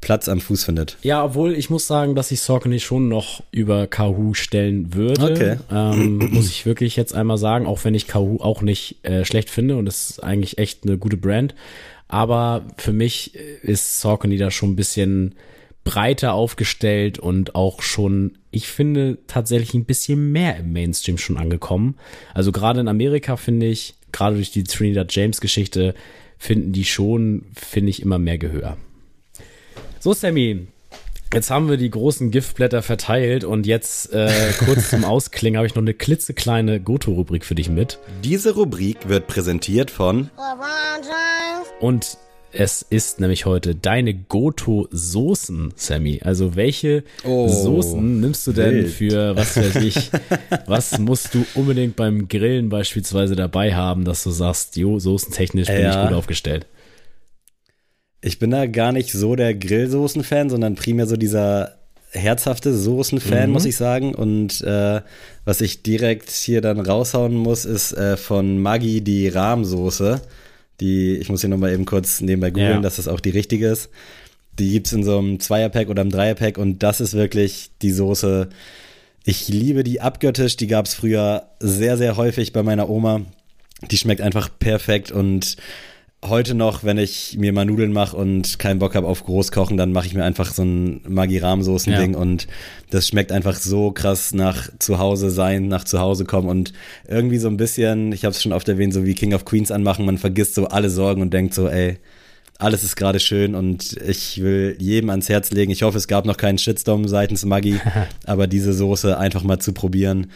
[0.01, 0.99] Platz am Fuß findet.
[1.03, 5.33] Ja, obwohl ich muss sagen, dass ich Saucony schon noch über Kahoo stellen würde.
[5.33, 5.57] Okay.
[5.71, 9.51] Ähm, muss ich wirklich jetzt einmal sagen, auch wenn ich Kahoo auch nicht äh, schlecht
[9.51, 11.55] finde und es ist eigentlich echt eine gute Brand.
[12.09, 15.35] Aber für mich ist Saucony da schon ein bisschen
[15.83, 21.97] breiter aufgestellt und auch schon, ich finde, tatsächlich ein bisschen mehr im Mainstream schon angekommen.
[22.35, 25.95] Also gerade in Amerika finde ich, gerade durch die Trinidad James Geschichte,
[26.39, 28.77] finden die schon, finde ich, immer mehr Gehör.
[30.01, 30.67] So, Sammy,
[31.35, 34.31] Jetzt haben wir die großen Giftblätter verteilt und jetzt äh,
[34.65, 37.99] kurz zum Ausklingen habe ich noch eine klitzekleine Goto-Rubrik für dich mit.
[38.23, 40.31] Diese Rubrik wird präsentiert von
[41.81, 42.17] und
[42.53, 46.21] es ist nämlich heute deine Goto-Soßen, Sammy.
[46.25, 48.89] Also welche oh, Soßen nimmst du denn wild.
[48.89, 50.11] für, was weiß ich,
[50.67, 55.83] was musst du unbedingt beim Grillen beispielsweise dabei haben, dass du sagst, jo, soßentechnisch bin
[55.83, 56.05] ja.
[56.05, 56.67] ich gut aufgestellt?
[58.21, 61.77] Ich bin da gar nicht so der Grillsoßen-Fan, sondern primär so dieser
[62.11, 63.53] herzhafte Soßen-Fan, mhm.
[63.53, 64.15] muss ich sagen.
[64.15, 65.01] Und äh,
[65.45, 70.21] was ich direkt hier dann raushauen muss, ist äh, von Maggi die Rahmsoße.
[70.81, 72.81] Die, ich muss hier nochmal eben kurz nebenbei googeln, ja.
[72.81, 73.91] dass das auch die richtige ist.
[74.59, 77.93] Die gibt es in so einem Zweierpack oder einem Dreierpack und das ist wirklich die
[77.93, 78.49] Soße.
[79.25, 83.23] Ich liebe die abgöttisch, die gab es früher sehr, sehr häufig bei meiner Oma.
[83.91, 85.57] Die schmeckt einfach perfekt und
[86.25, 89.93] heute noch, wenn ich mir mal Nudeln mache und keinen Bock habe auf Großkochen, dann
[89.93, 92.19] mache ich mir einfach so ein Maggi-Rahmsoßen-Ding ja.
[92.19, 92.49] und
[92.91, 96.73] das schmeckt einfach so krass nach Zuhause sein, nach Zuhause kommen und
[97.07, 99.71] irgendwie so ein bisschen, ich habe es schon oft erwähnt, so wie King of Queens
[99.71, 101.99] anmachen, man vergisst so alle Sorgen und denkt so, ey,
[102.59, 105.73] alles ist gerade schön und ich will jedem ans Herz legen.
[105.73, 107.81] Ich hoffe, es gab noch keinen Shitstorm seitens Maggi,
[108.27, 110.29] aber diese Soße einfach mal zu probieren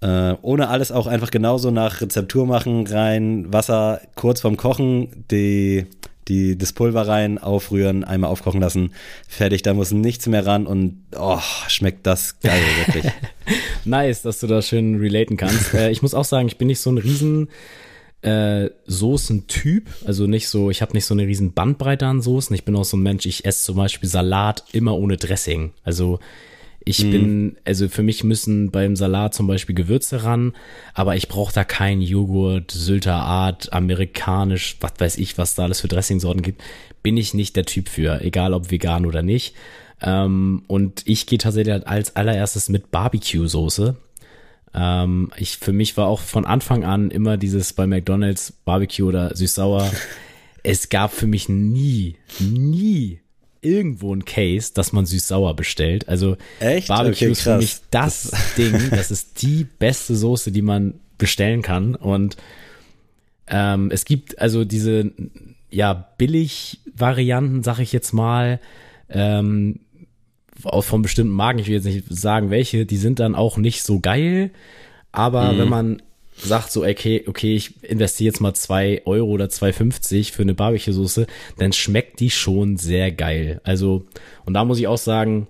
[0.00, 5.86] äh, ohne alles auch einfach genauso nach Rezeptur machen, rein, Wasser kurz vorm Kochen, die,
[6.28, 8.92] die, das Pulver rein, aufrühren, einmal aufkochen lassen,
[9.26, 13.10] fertig, da muss nichts mehr ran und oh, schmeckt das geil, wirklich.
[13.84, 15.72] nice, dass du das schön relaten kannst.
[15.74, 17.48] äh, ich muss auch sagen, ich bin nicht so ein riesen
[18.26, 22.54] äh, Soßentyp, also nicht so, ich habe nicht so eine riesen Bandbreite an Soßen.
[22.56, 25.72] Ich bin auch so ein Mensch, ich esse zum Beispiel Salat immer ohne Dressing.
[25.84, 26.18] Also
[26.84, 27.10] ich mhm.
[27.10, 30.54] bin, also für mich müssen beim Salat zum Beispiel Gewürze ran,
[30.92, 35.80] aber ich brauche da keinen Joghurt, Sylter Art, amerikanisch, was weiß ich, was da alles
[35.80, 36.62] für Dressingsorten gibt.
[37.04, 39.54] Bin ich nicht der Typ für, egal ob vegan oder nicht.
[40.02, 43.94] Ähm, und ich gehe tatsächlich halt als allererstes mit Barbecue-Soße.
[44.76, 49.34] Ähm, ich, für mich war auch von Anfang an immer dieses bei McDonalds Barbecue oder
[49.34, 49.90] süß-sauer.
[50.62, 53.20] es gab für mich nie, nie
[53.62, 56.08] irgendwo ein Case, dass man süß-sauer bestellt.
[56.08, 56.88] Also Echt?
[56.88, 58.90] Barbecue okay, ist für mich das Ding.
[58.90, 61.94] Das ist die beste Soße, die man bestellen kann.
[61.94, 62.36] Und
[63.48, 65.12] ähm, es gibt also diese
[65.70, 68.60] ja billig Varianten, sag ich jetzt mal,
[69.08, 69.80] ähm,
[70.60, 71.58] von bestimmten Marken.
[71.58, 72.86] Ich will jetzt nicht sagen, welche.
[72.86, 74.50] Die sind dann auch nicht so geil.
[75.12, 75.58] Aber mhm.
[75.58, 76.02] wenn man
[76.36, 81.26] sagt so, okay, okay, ich investiere jetzt mal zwei Euro oder 2,50 für eine Barbecue-Soße,
[81.58, 83.60] dann schmeckt die schon sehr geil.
[83.64, 84.04] Also,
[84.44, 85.48] und da muss ich auch sagen,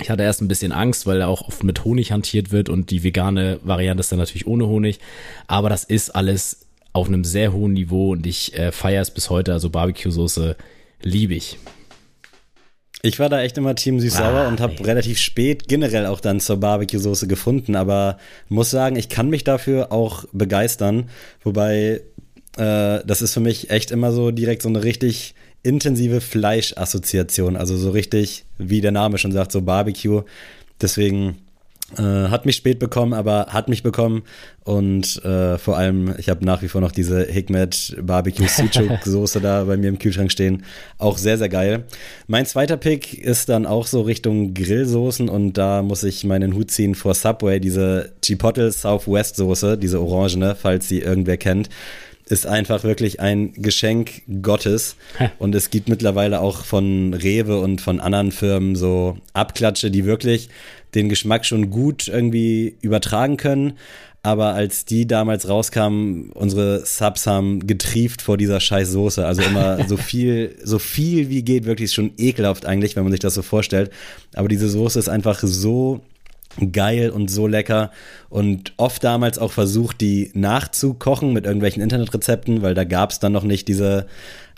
[0.00, 2.90] ich hatte erst ein bisschen Angst, weil er auch oft mit Honig hantiert wird und
[2.90, 5.00] die vegane Variante ist dann natürlich ohne Honig.
[5.46, 9.30] Aber das ist alles auf einem sehr hohen Niveau und ich äh, feiere es bis
[9.30, 9.52] heute.
[9.52, 10.56] Also Barbecue-Soße
[11.02, 11.58] liebe ich.
[13.02, 16.40] Ich war da echt immer Team Süß-Sauer ah, und habe relativ spät generell auch dann
[16.40, 18.18] zur Barbecue-Soße gefunden, aber
[18.48, 21.08] muss sagen, ich kann mich dafür auch begeistern.
[21.44, 22.00] Wobei,
[22.56, 27.56] äh, das ist für mich echt immer so direkt so eine richtig intensive Fleischassoziation.
[27.56, 30.22] Also so richtig, wie der Name schon sagt, so Barbecue.
[30.80, 31.38] Deswegen
[31.96, 34.22] äh, hat mich spät bekommen, aber hat mich bekommen.
[34.64, 39.40] Und äh, vor allem, ich habe nach wie vor noch diese Hikmet Barbecue Sucuk Soße
[39.40, 40.64] da bei mir im Kühlschrank stehen.
[40.98, 41.84] Auch sehr, sehr geil.
[42.26, 46.70] Mein zweiter Pick ist dann auch so Richtung Grillsoßen und da muss ich meinen Hut
[46.70, 51.70] ziehen vor Subway, diese Chipotle Southwest Soße, diese orangene, falls sie irgendwer kennt
[52.30, 54.96] ist einfach wirklich ein Geschenk Gottes.
[55.38, 60.50] Und es gibt mittlerweile auch von Rewe und von anderen Firmen so Abklatsche, die wirklich
[60.94, 63.74] den Geschmack schon gut irgendwie übertragen können.
[64.22, 69.24] aber als die damals rauskamen, unsere Subs haben getrieft vor dieser scheiß Soße.
[69.24, 73.20] Also immer so viel, so viel wie geht, wirklich schon ekelhaft eigentlich, wenn man sich
[73.20, 73.90] das so vorstellt.
[74.34, 76.00] Aber diese Soße ist einfach so
[76.72, 77.90] geil und so lecker
[78.28, 83.32] und oft damals auch versucht, die nachzukochen mit irgendwelchen Internetrezepten, weil da gab es dann
[83.32, 84.06] noch nicht diese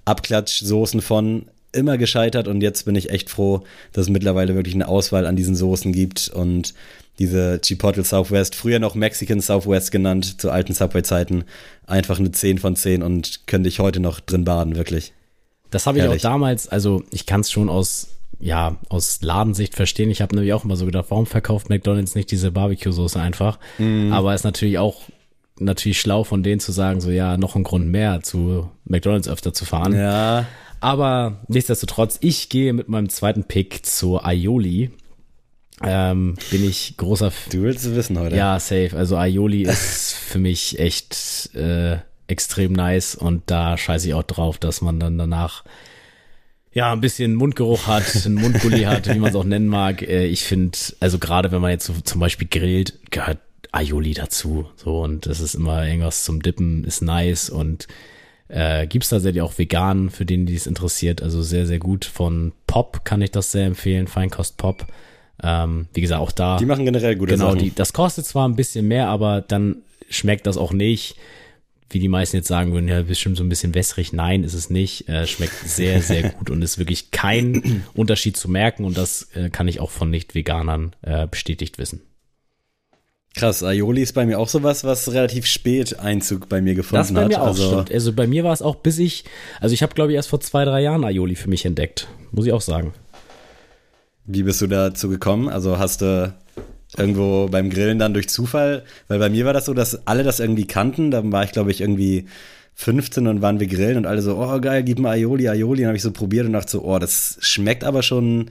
[0.04, 4.88] Abklatschsoßen von immer gescheitert und jetzt bin ich echt froh, dass es mittlerweile wirklich eine
[4.88, 6.74] Auswahl an diesen Soßen gibt und
[7.18, 11.44] diese Chipotle Southwest, früher noch Mexican Southwest genannt, zu alten Subway-Zeiten,
[11.86, 15.12] einfach eine 10 von 10 und könnte ich heute noch drin baden, wirklich.
[15.70, 16.24] Das habe ich Ehrlich.
[16.24, 20.10] auch damals, also ich kann es schon aus, ja, aus Ladensicht verstehen.
[20.10, 23.58] Ich habe nämlich auch immer so gedacht, warum verkauft McDonalds nicht diese Barbecue-Soße einfach?
[23.78, 24.12] Mm.
[24.12, 25.02] Aber ist natürlich auch
[25.60, 29.52] natürlich schlau von denen zu sagen, so ja, noch ein Grund mehr zu McDonalds öfter
[29.52, 29.94] zu fahren.
[29.94, 30.46] Ja.
[30.80, 34.90] Aber nichtsdestotrotz, ich gehe mit meinem zweiten Pick zur Aioli
[35.82, 37.32] ähm, bin ich großer.
[37.50, 38.36] Du willst es wissen heute.
[38.36, 38.90] Ja, safe.
[38.94, 44.58] Also Aioli ist für mich echt äh, extrem nice und da scheiße ich auch drauf,
[44.58, 45.64] dass man dann danach
[46.72, 50.02] ja ein bisschen Mundgeruch hat, ein Mundgulli hat, wie man es auch nennen mag.
[50.02, 53.38] Äh, ich finde, also gerade wenn man jetzt so zum Beispiel grillt, gehört
[53.72, 54.68] Aioli dazu.
[54.76, 57.88] So und das ist immer irgendwas zum Dippen, ist nice und
[58.50, 61.22] äh, gibt es tatsächlich auch vegan, für den die es interessiert.
[61.22, 62.04] Also sehr, sehr gut.
[62.04, 64.86] Von Pop kann ich das sehr empfehlen, Feinkost Pop.
[65.42, 66.58] Ähm, wie gesagt, auch da.
[66.58, 67.60] Die machen generell gute genau, Sachen.
[67.60, 69.76] Genau, das kostet zwar ein bisschen mehr, aber dann
[70.08, 71.16] schmeckt das auch nicht.
[71.88, 74.12] Wie die meisten jetzt sagen würden, ja, bestimmt so ein bisschen wässrig.
[74.12, 75.08] Nein, ist es nicht.
[75.08, 78.84] Äh, schmeckt sehr, sehr gut und ist wirklich kein Unterschied zu merken.
[78.84, 82.02] Und das äh, kann ich auch von Nicht-Veganern äh, bestätigt wissen.
[83.34, 87.10] Krass, Aioli ist bei mir auch sowas, was relativ spät Einzug bei mir gefunden hat.
[87.10, 87.42] Das bei mir hat.
[87.42, 87.92] auch, also, stimmt.
[87.92, 89.24] Also bei mir war es auch bis ich,
[89.60, 92.08] also ich habe glaube ich erst vor zwei, drei Jahren Aioli für mich entdeckt.
[92.32, 92.92] Muss ich auch sagen.
[94.26, 95.48] Wie bist du dazu gekommen?
[95.48, 96.34] Also hast du
[96.96, 100.40] irgendwo beim Grillen dann durch Zufall, weil bei mir war das so, dass alle das
[100.40, 101.10] irgendwie kannten.
[101.10, 102.26] Dann war ich, glaube ich, irgendwie
[102.74, 105.82] 15 und waren wir grillen und alle so, oh geil, gib mal Aioli, Aioli.
[105.82, 108.50] Und habe ich so probiert und dachte so, oh, das schmeckt aber schon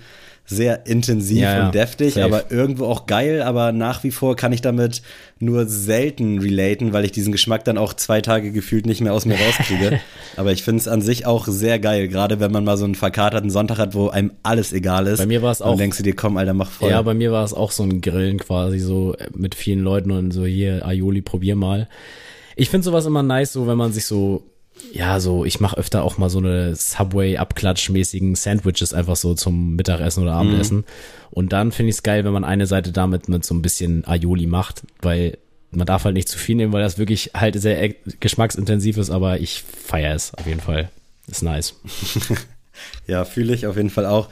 [0.49, 2.25] sehr intensiv ja, und deftig, Safe.
[2.25, 5.03] aber irgendwo auch geil, aber nach wie vor kann ich damit
[5.39, 9.25] nur selten relaten, weil ich diesen Geschmack dann auch zwei Tage gefühlt nicht mehr aus
[9.25, 10.01] mir rauskriege.
[10.37, 12.95] aber ich finde es an sich auch sehr geil, gerade wenn man mal so einen
[12.95, 15.19] verkaterten Sonntag hat, wo einem alles egal ist.
[15.19, 15.69] Bei mir war es auch.
[15.69, 16.89] Dann denkst du dir, komm, Alter, mach voll.
[16.89, 20.31] Ja, bei mir war es auch so ein Grillen quasi so mit vielen Leuten und
[20.31, 21.87] so hier, Aioli, probier mal.
[22.55, 24.48] Ich finde sowas immer nice, so wenn man sich so
[24.91, 30.23] ja, so, ich mache öfter auch mal so eine Subway-Abklatsch-mäßigen Sandwiches einfach so zum Mittagessen
[30.23, 30.77] oder Abendessen.
[30.77, 30.85] Mhm.
[31.31, 34.07] Und dann finde ich es geil, wenn man eine Seite damit mit so ein bisschen
[34.07, 35.37] Aioli macht, weil
[35.71, 37.89] man darf halt nicht zu viel nehmen, weil das wirklich halt sehr
[38.19, 40.89] geschmacksintensiv ist, aber ich feiere es auf jeden Fall.
[41.27, 41.75] Ist nice.
[43.07, 44.29] ja, fühle ich auf jeden Fall auch.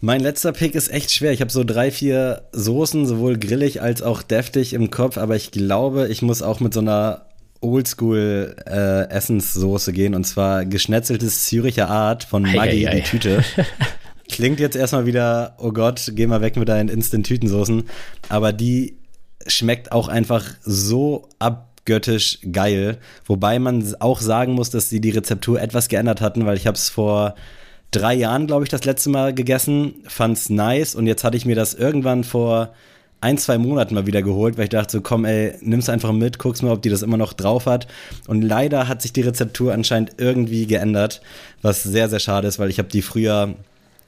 [0.00, 1.32] Mein letzter Pick ist echt schwer.
[1.32, 5.50] Ich habe so drei, vier Soßen, sowohl grillig als auch deftig im Kopf, aber ich
[5.50, 7.26] glaube, ich muss auch mit so einer
[7.64, 13.42] Oldschool äh, Essenssoße gehen und zwar geschnetzeltes Züricher Art von Maggi in Tüte.
[14.28, 17.84] Klingt jetzt erstmal wieder, oh Gott, geh mal weg mit deinen Instant-Tütensoßen.
[18.28, 18.96] Aber die
[19.46, 22.98] schmeckt auch einfach so abgöttisch geil.
[23.26, 26.76] Wobei man auch sagen muss, dass sie die Rezeptur etwas geändert hatten, weil ich habe
[26.76, 27.34] es vor
[27.90, 31.56] drei Jahren, glaube ich, das letzte Mal gegessen, fand's nice und jetzt hatte ich mir
[31.56, 32.72] das irgendwann vor
[33.24, 36.38] ein, zwei Monaten mal wieder geholt, weil ich dachte so, komm ey, nimm's einfach mit,
[36.38, 37.86] guck's mal, ob die das immer noch drauf hat.
[38.28, 41.22] Und leider hat sich die Rezeptur anscheinend irgendwie geändert,
[41.62, 43.54] was sehr, sehr schade ist, weil ich habe die früher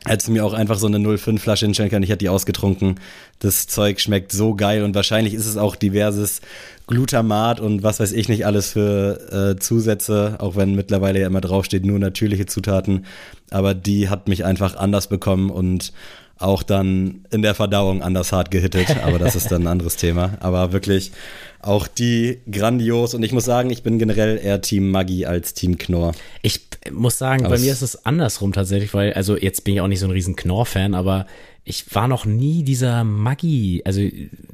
[0.04, 3.00] hättest du mir auch einfach so eine 05 Flasche hinstellen können, ich hätte die ausgetrunken.
[3.40, 6.42] Das Zeug schmeckt so geil und wahrscheinlich ist es auch diverses
[6.86, 11.40] Glutamat und was weiß ich nicht alles für äh, Zusätze, auch wenn mittlerweile ja immer
[11.40, 13.06] draufsteht, nur natürliche Zutaten.
[13.50, 15.92] Aber die hat mich einfach anders bekommen und
[16.38, 20.36] auch dann in der Verdauung anders hart gehittet, aber das ist dann ein anderes Thema.
[20.40, 21.12] Aber wirklich
[21.60, 25.78] auch die grandios und ich muss sagen, ich bin generell eher Team Maggi als Team
[25.78, 26.12] Knorr.
[26.42, 26.60] Ich
[26.92, 29.88] muss sagen, aber bei mir ist es andersrum tatsächlich, weil, also jetzt bin ich auch
[29.88, 31.26] nicht so ein riesen Knorr-Fan, aber
[31.64, 34.00] ich war noch nie dieser Maggi, also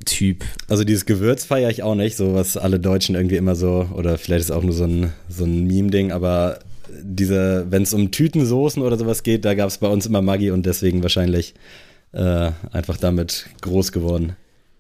[0.07, 0.45] Typ.
[0.69, 4.17] Also dieses Gewürz feiere ich auch nicht, so was alle Deutschen irgendwie immer so, oder
[4.17, 6.61] vielleicht ist auch nur so ein, so ein Meme-Ding, aber
[6.91, 10.51] diese, wenn es um Tütensoßen oder sowas geht, da gab es bei uns immer Maggi
[10.51, 11.55] und deswegen wahrscheinlich
[12.13, 14.37] äh, einfach damit groß geworden.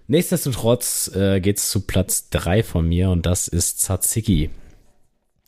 [0.08, 4.50] Nichtsdestotrotz äh, geht es zu Platz 3 von mir und das ist Tzatziki.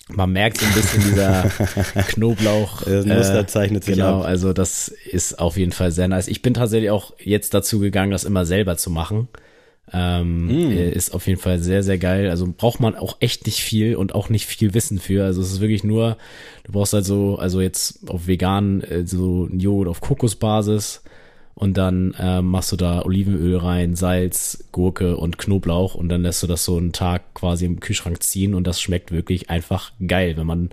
[0.08, 1.42] Man merkt so ein bisschen dieser
[2.08, 2.82] Knoblauch.
[2.82, 4.26] Das Muster äh, zeichnet sich genau, ab.
[4.26, 6.28] also das ist auf jeden Fall sehr nice.
[6.28, 9.28] Ich bin tatsächlich auch jetzt dazu gegangen, das immer selber zu machen.
[9.92, 10.72] Ähm, mm.
[10.72, 12.30] Ist auf jeden Fall sehr, sehr geil.
[12.30, 15.24] Also braucht man auch echt nicht viel und auch nicht viel Wissen für.
[15.24, 16.16] Also es ist wirklich nur,
[16.64, 21.02] du brauchst halt so, also jetzt auf vegan, äh, so ein Joghurt auf Kokosbasis
[21.54, 26.42] und dann äh, machst du da Olivenöl rein, Salz, Gurke und Knoblauch und dann lässt
[26.42, 30.36] du das so einen Tag quasi im Kühlschrank ziehen und das schmeckt wirklich einfach geil,
[30.36, 30.70] wenn man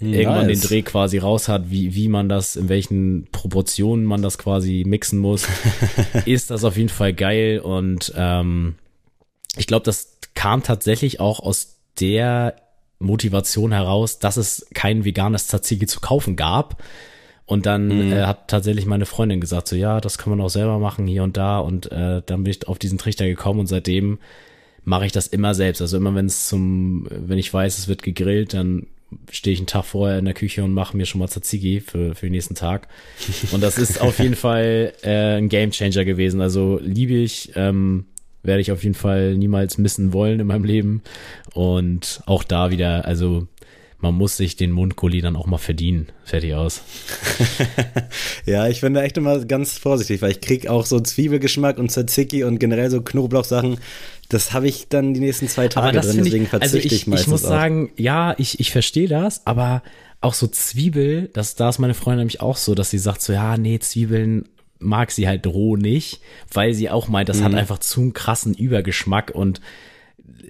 [0.00, 0.16] nice.
[0.20, 4.38] irgendwann den Dreh quasi raus hat, wie, wie man das, in welchen Proportionen man das
[4.38, 5.46] quasi mixen muss,
[6.24, 8.74] ist das auf jeden Fall geil und ähm,
[9.56, 12.54] ich glaube, das kam tatsächlich auch aus der
[12.98, 16.82] Motivation heraus, dass es kein veganes Tzatziki zu kaufen gab.
[17.44, 18.12] Und dann mhm.
[18.12, 21.22] äh, hat tatsächlich meine Freundin gesagt, so ja, das kann man auch selber machen hier
[21.22, 21.58] und da.
[21.60, 24.18] Und äh, dann bin ich auf diesen Trichter gekommen und seitdem
[24.84, 25.80] mache ich das immer selbst.
[25.80, 28.86] Also immer wenn es zum, wenn ich weiß, es wird gegrillt, dann
[29.30, 32.14] stehe ich einen Tag vorher in der Küche und mache mir schon mal Tzatziki für,
[32.14, 32.88] für den nächsten Tag.
[33.52, 36.40] Und das ist auf jeden Fall äh, ein Gamechanger gewesen.
[36.40, 38.06] Also liebe ich, ähm,
[38.42, 41.02] werde ich auf jeden Fall niemals missen wollen in meinem Leben.
[41.54, 43.46] Und auch da wieder, also
[44.00, 46.08] man muss sich den Mundgulli dann auch mal verdienen.
[46.24, 46.82] Fertig aus.
[48.46, 51.90] ja, ich bin da echt immer ganz vorsichtig, weil ich krieg auch so Zwiebelgeschmack und
[51.90, 53.78] Tzatziki und generell so Knoblauchsachen.
[54.28, 57.06] Das habe ich dann die nächsten zwei Tage drin, deswegen ich, verzichte also ich, ich
[57.08, 57.48] meistens Ich muss auch.
[57.48, 59.82] sagen, ja, ich, ich verstehe das, aber
[60.20, 63.32] auch so Zwiebel, das, da ist meine Freundin nämlich auch so, dass sie sagt so,
[63.32, 64.48] ja, nee, Zwiebeln
[64.78, 66.20] mag sie halt roh nicht,
[66.52, 67.44] weil sie auch meint, das mhm.
[67.44, 69.60] hat einfach zu einen krassen Übergeschmack und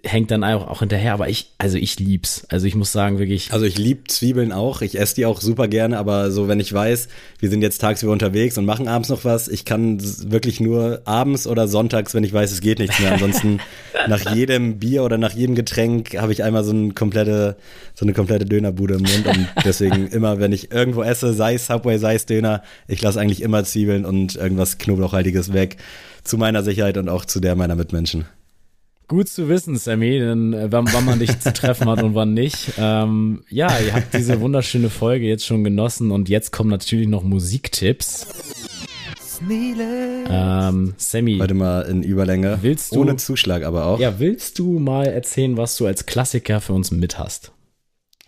[0.05, 2.47] hängt dann auch, auch hinterher, aber ich, also ich lieb's.
[2.49, 3.53] Also ich muss sagen, wirklich.
[3.53, 4.83] Also ich lieb Zwiebeln auch.
[4.83, 7.09] Ich esse die auch super gerne, aber so, wenn ich weiß,
[7.39, 9.99] wir sind jetzt tagsüber unterwegs und machen abends noch was, ich kann
[10.31, 13.13] wirklich nur abends oder sonntags, wenn ich weiß, es geht nichts mehr.
[13.13, 13.61] Ansonsten
[14.09, 17.57] nach jedem Bier oder nach jedem Getränk habe ich einmal so eine komplette,
[17.95, 21.67] so eine komplette Dönerbude im Mund und deswegen immer, wenn ich irgendwo esse, sei es
[21.67, 25.77] Subway, sei es Döner, ich lasse eigentlich immer Zwiebeln und irgendwas Knoblauchhaltiges weg.
[26.25, 28.27] Zu meiner Sicherheit und auch zu der meiner Mitmenschen.
[29.09, 32.35] Gut zu wissen, Sammy, denn, äh, wann, wann man dich zu treffen hat und wann
[32.35, 32.75] nicht.
[32.77, 37.23] Ähm, ja, ihr habt diese wunderschöne Folge jetzt schon genossen und jetzt kommen natürlich noch
[37.23, 38.27] Musiktipps.
[39.41, 41.39] Ähm, Sammy.
[41.41, 42.59] Heute mal in Überlänge.
[42.61, 43.99] Willst du, Ohne Zuschlag aber auch.
[43.99, 47.53] Ja, willst du mal erzählen, was du als Klassiker für uns mit hast?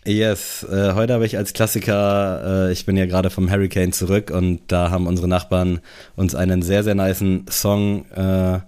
[0.03, 4.31] Yes, äh, heute habe ich als Klassiker, äh, ich bin ja gerade vom Hurricane zurück
[4.31, 5.79] und da haben unsere Nachbarn
[6.15, 8.61] uns einen sehr, sehr niceen Song äh,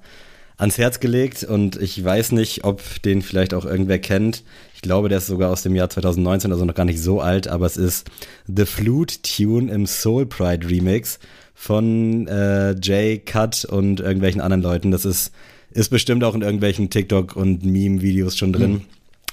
[0.57, 4.43] ans Herz gelegt und ich weiß nicht, ob den vielleicht auch irgendwer kennt.
[4.75, 7.47] Ich glaube, der ist sogar aus dem Jahr 2019, also noch gar nicht so alt,
[7.47, 8.09] aber es ist
[8.47, 11.19] The Flute Tune im Soul Pride Remix
[11.55, 14.91] von äh, Jay Cut und irgendwelchen anderen Leuten.
[14.91, 15.31] Das ist,
[15.71, 18.71] ist bestimmt auch in irgendwelchen TikTok und Meme-Videos schon drin.
[18.71, 18.81] Mhm.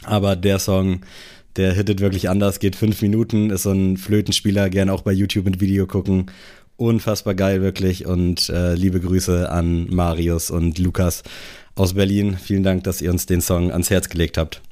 [0.04, 1.00] Aber der Song,
[1.56, 5.44] der hittet wirklich anders, geht fünf Minuten, ist so ein Flötenspieler, gerne auch bei YouTube
[5.44, 6.30] mit Video gucken
[6.80, 8.06] unfassbar geil, wirklich.
[8.06, 11.22] Und äh, liebe Grüße an Marius und Lukas
[11.74, 12.36] aus Berlin.
[12.36, 14.62] Vielen Dank, dass ihr uns den Song ans Herz gelegt habt.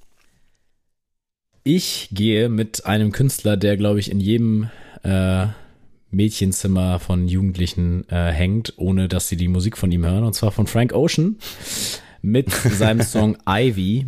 [1.64, 4.70] Ich gehe mit einem Künstler, der, glaube ich, in jedem
[5.02, 5.48] äh,
[6.10, 10.50] Mädchenzimmer von Jugendlichen äh, hängt, ohne dass sie die Musik von ihm hören, und zwar
[10.50, 11.36] von Frank Ocean
[12.22, 14.06] mit seinem Song Ivy.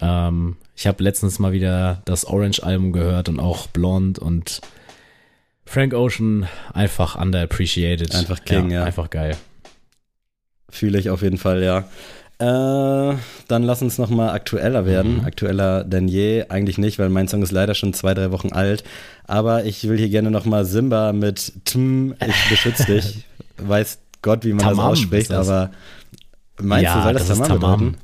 [0.00, 4.60] Ähm, ich habe letztens mal wieder das Orange-Album gehört und auch Blonde und
[5.68, 8.14] Frank Ocean einfach underappreciated.
[8.14, 8.80] Einfach King, ja.
[8.80, 8.84] ja.
[8.84, 9.36] Einfach geil.
[10.70, 11.84] Fühle ich auf jeden Fall, ja.
[12.40, 13.16] Äh,
[13.48, 15.18] dann lass uns noch mal aktueller werden.
[15.18, 15.24] Mhm.
[15.24, 16.46] Aktueller denn je.
[16.48, 18.82] Eigentlich nicht, weil mein Song ist leider schon zwei, drei Wochen alt.
[19.24, 23.24] Aber ich will hier gerne noch mal Simba mit Tm, ich beschütze dich.
[23.58, 25.48] Weiß Gott, wie man Tamam, das ausspricht, das?
[25.48, 25.70] aber
[26.60, 27.94] meinst du, soll das, das Tamam, Tamam.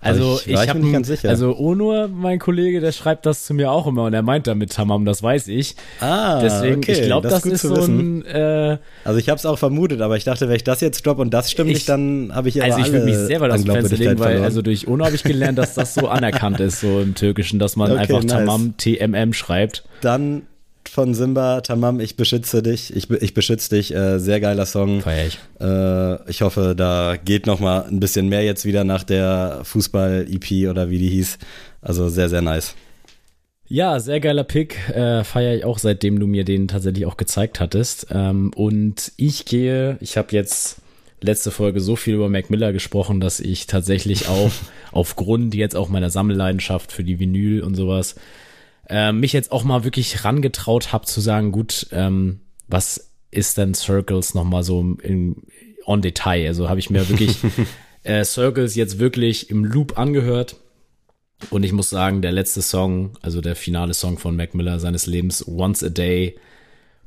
[0.00, 1.28] Also ich, ich habe ganz sicher.
[1.28, 4.72] Also Onur, mein Kollege, der schreibt das zu mir auch immer und er meint damit
[4.72, 5.76] Tamam, das weiß ich.
[6.00, 6.92] Ah, Deswegen, okay.
[6.92, 8.24] ich glaube, das, das ist so ein.
[8.24, 11.18] Äh, also ich habe es auch vermutet, aber ich dachte, wenn ich das jetzt stopp
[11.18, 13.96] und das stimmt ich, nicht, dann habe ich Also ich würde mich selber das Fenster
[13.96, 17.14] legen, weil also durch Onur habe ich gelernt, dass das so anerkannt ist so im
[17.14, 18.32] Türkischen, dass man okay, einfach nice.
[18.32, 19.84] Tamam TMM schreibt.
[20.00, 20.42] Dann
[20.90, 25.00] von Simba, Tamam, ich beschütze dich, ich, ich beschütze dich, äh, sehr geiler Song.
[25.00, 25.38] Feier ich.
[25.60, 30.68] Äh, ich hoffe, da geht noch mal ein bisschen mehr jetzt wieder nach der Fußball-EP
[30.68, 31.38] oder wie die hieß.
[31.80, 32.74] Also sehr, sehr nice.
[33.68, 34.88] Ja, sehr geiler Pick.
[34.88, 38.08] Äh, Feiere ich auch, seitdem du mir den tatsächlich auch gezeigt hattest.
[38.10, 40.78] Ähm, und ich gehe, ich habe jetzt
[41.20, 44.50] letzte Folge so viel über Mac Miller gesprochen, dass ich tatsächlich auch
[44.92, 48.16] aufgrund jetzt auch meiner Sammelleidenschaft für die Vinyl und sowas
[48.90, 53.72] äh, mich jetzt auch mal wirklich rangetraut habe zu sagen, gut, ähm, was ist denn
[53.72, 55.36] Circles nochmal so im,
[55.86, 56.48] on Detail?
[56.48, 57.36] Also habe ich mir wirklich
[58.02, 60.56] äh, Circles jetzt wirklich im Loop angehört.
[61.50, 65.06] Und ich muss sagen, der letzte Song, also der finale Song von Mac Miller seines
[65.06, 66.36] Lebens, Once a Day,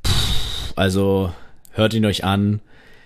[0.08, 1.34] pff, also
[1.72, 2.62] hört ihn euch an.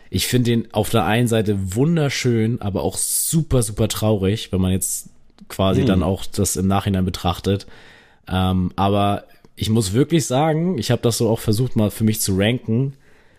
[0.09, 4.71] Ich finde ihn auf der einen Seite wunderschön, aber auch super, super traurig, wenn man
[4.71, 5.09] jetzt
[5.49, 5.85] quasi mm.
[5.85, 7.67] dann auch das im Nachhinein betrachtet.
[8.29, 9.23] Ähm, aber
[9.55, 12.93] ich muss wirklich sagen, ich habe das so auch versucht mal für mich zu ranken.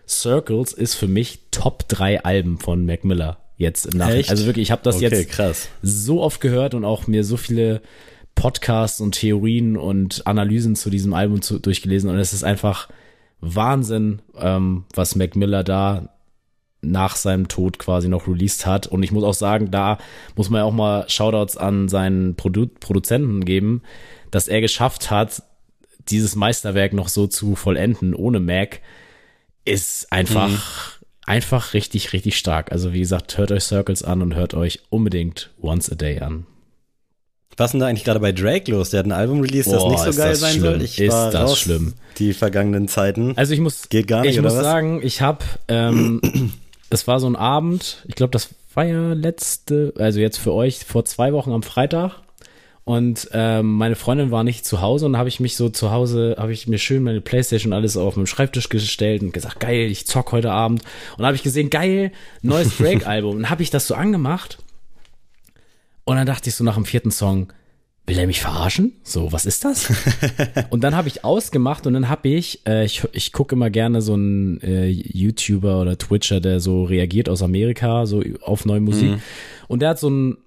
[0.07, 4.19] Circles ist für mich Top 3 Alben von Mac Miller jetzt im Nachhinein.
[4.21, 4.29] Echt?
[4.29, 5.69] Also wirklich, ich habe das Okay, jetzt krass.
[5.81, 7.81] so oft gehört und auch mir so viele
[8.35, 12.87] Podcasts und Theorien und Analysen zu diesem Album zu, durchgelesen und es ist einfach
[13.41, 16.09] Wahnsinn, ähm, was Mac Miller da
[16.81, 18.87] nach seinem Tod quasi noch released hat.
[18.87, 19.97] Und ich muss auch sagen, da
[20.35, 23.81] muss man ja auch mal Shoutouts an seinen Produ Produzenten geben,
[24.31, 25.43] dass er geschafft hat,
[26.09, 28.81] dieses Meisterwerk noch so zu vollenden ohne Mac,
[29.65, 32.71] ist einfach, einfach richtig, richtig stark.
[32.71, 36.45] Also wie gesagt, hört euch Circles an und hört euch unbedingt Once a Day an.
[37.57, 38.91] Was ist denn da eigentlich gerade bei Drake los?
[38.91, 40.63] Der hat ein Album released, das Boah, nicht so geil das sein schlimm.
[40.63, 40.81] soll.
[40.81, 41.93] Ich Ist war das raus schlimm.
[42.17, 43.33] Die vergangenen Zeiten.
[43.35, 44.63] Also ich muss, Geht gar nicht, ich muss was?
[44.63, 46.21] sagen, ich habe, ähm,
[46.89, 50.85] es war so ein Abend, ich glaube, das war ja letzte, also jetzt für euch
[50.85, 52.21] vor zwei Wochen am Freitag.
[52.89, 56.37] Und ähm, meine Freundin war nicht zu Hause und habe ich mich so zu Hause,
[56.39, 60.07] habe ich mir schön meine Playstation alles auf meinem Schreibtisch gestellt und gesagt, geil, ich
[60.07, 60.81] zock heute Abend.
[61.15, 62.11] Und habe ich gesehen, geil,
[62.41, 63.35] neues Drake-Album.
[63.35, 64.57] Und habe ich das so angemacht.
[66.03, 67.53] Und dann dachte ich so nach dem vierten Song,
[68.07, 68.93] will er mich verarschen?
[69.03, 69.93] So, was ist das?
[70.71, 74.01] und dann habe ich ausgemacht und dann habe ich, äh, ich, ich gucke immer gerne
[74.01, 79.19] so einen äh, YouTuber oder Twitcher, der so reagiert aus Amerika, so auf neue Musik.
[79.67, 80.37] Und der hat so einen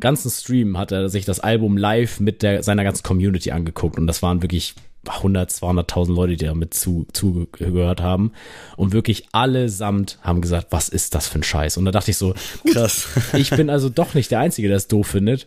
[0.00, 4.06] ganzen Stream, hat er sich das Album live mit der, seiner ganzen Community angeguckt und
[4.06, 4.74] das waren wirklich
[5.08, 8.32] 100, 200.000 Leute, die damit zu, zugehört haben.
[8.76, 11.76] Und wirklich allesamt haben gesagt, was ist das für ein Scheiß?
[11.76, 12.34] Und da dachte ich so,
[12.72, 13.08] Krass.
[13.34, 15.46] ich bin also doch nicht der Einzige, der es doof findet.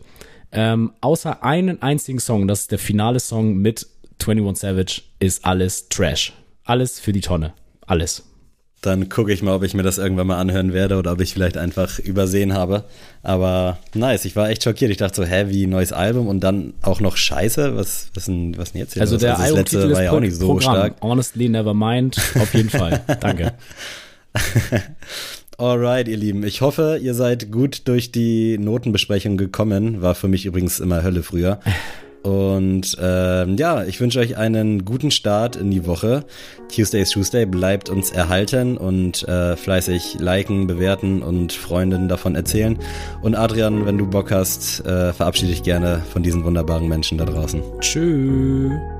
[0.52, 3.86] Ähm, außer einen einzigen Song, das ist der finale Song mit
[4.18, 6.32] 21 Savage, ist alles Trash.
[6.64, 7.52] Alles für die Tonne.
[7.86, 8.29] Alles.
[8.82, 11.34] Dann gucke ich mal, ob ich mir das irgendwann mal anhören werde oder ob ich
[11.34, 12.84] vielleicht einfach übersehen habe.
[13.22, 14.90] Aber nice, ich war echt schockiert.
[14.90, 17.76] Ich dachte so, hä, wie neues Album und dann auch noch Scheiße?
[17.76, 19.20] Was, was, denn, was denn jetzt hier Also los?
[19.20, 20.74] der das Albumtitel letzte ist war ja auch nicht so Programm.
[20.76, 20.94] stark.
[21.02, 22.16] Honestly, never mind.
[22.40, 23.02] Auf jeden Fall.
[23.20, 23.52] Danke.
[25.58, 26.42] Alright, ihr Lieben.
[26.44, 30.00] Ich hoffe, ihr seid gut durch die Notenbesprechung gekommen.
[30.00, 31.60] War für mich übrigens immer Hölle früher.
[32.22, 36.24] Und ähm, ja, ich wünsche euch einen guten Start in die Woche.
[36.74, 42.78] Tuesday is Tuesday bleibt uns erhalten und äh, fleißig liken, bewerten und Freunden davon erzählen.
[43.22, 47.24] Und Adrian, wenn du Bock hast, äh, verabschiede dich gerne von diesen wunderbaren Menschen da
[47.24, 47.62] draußen.
[47.80, 48.99] Tschüss.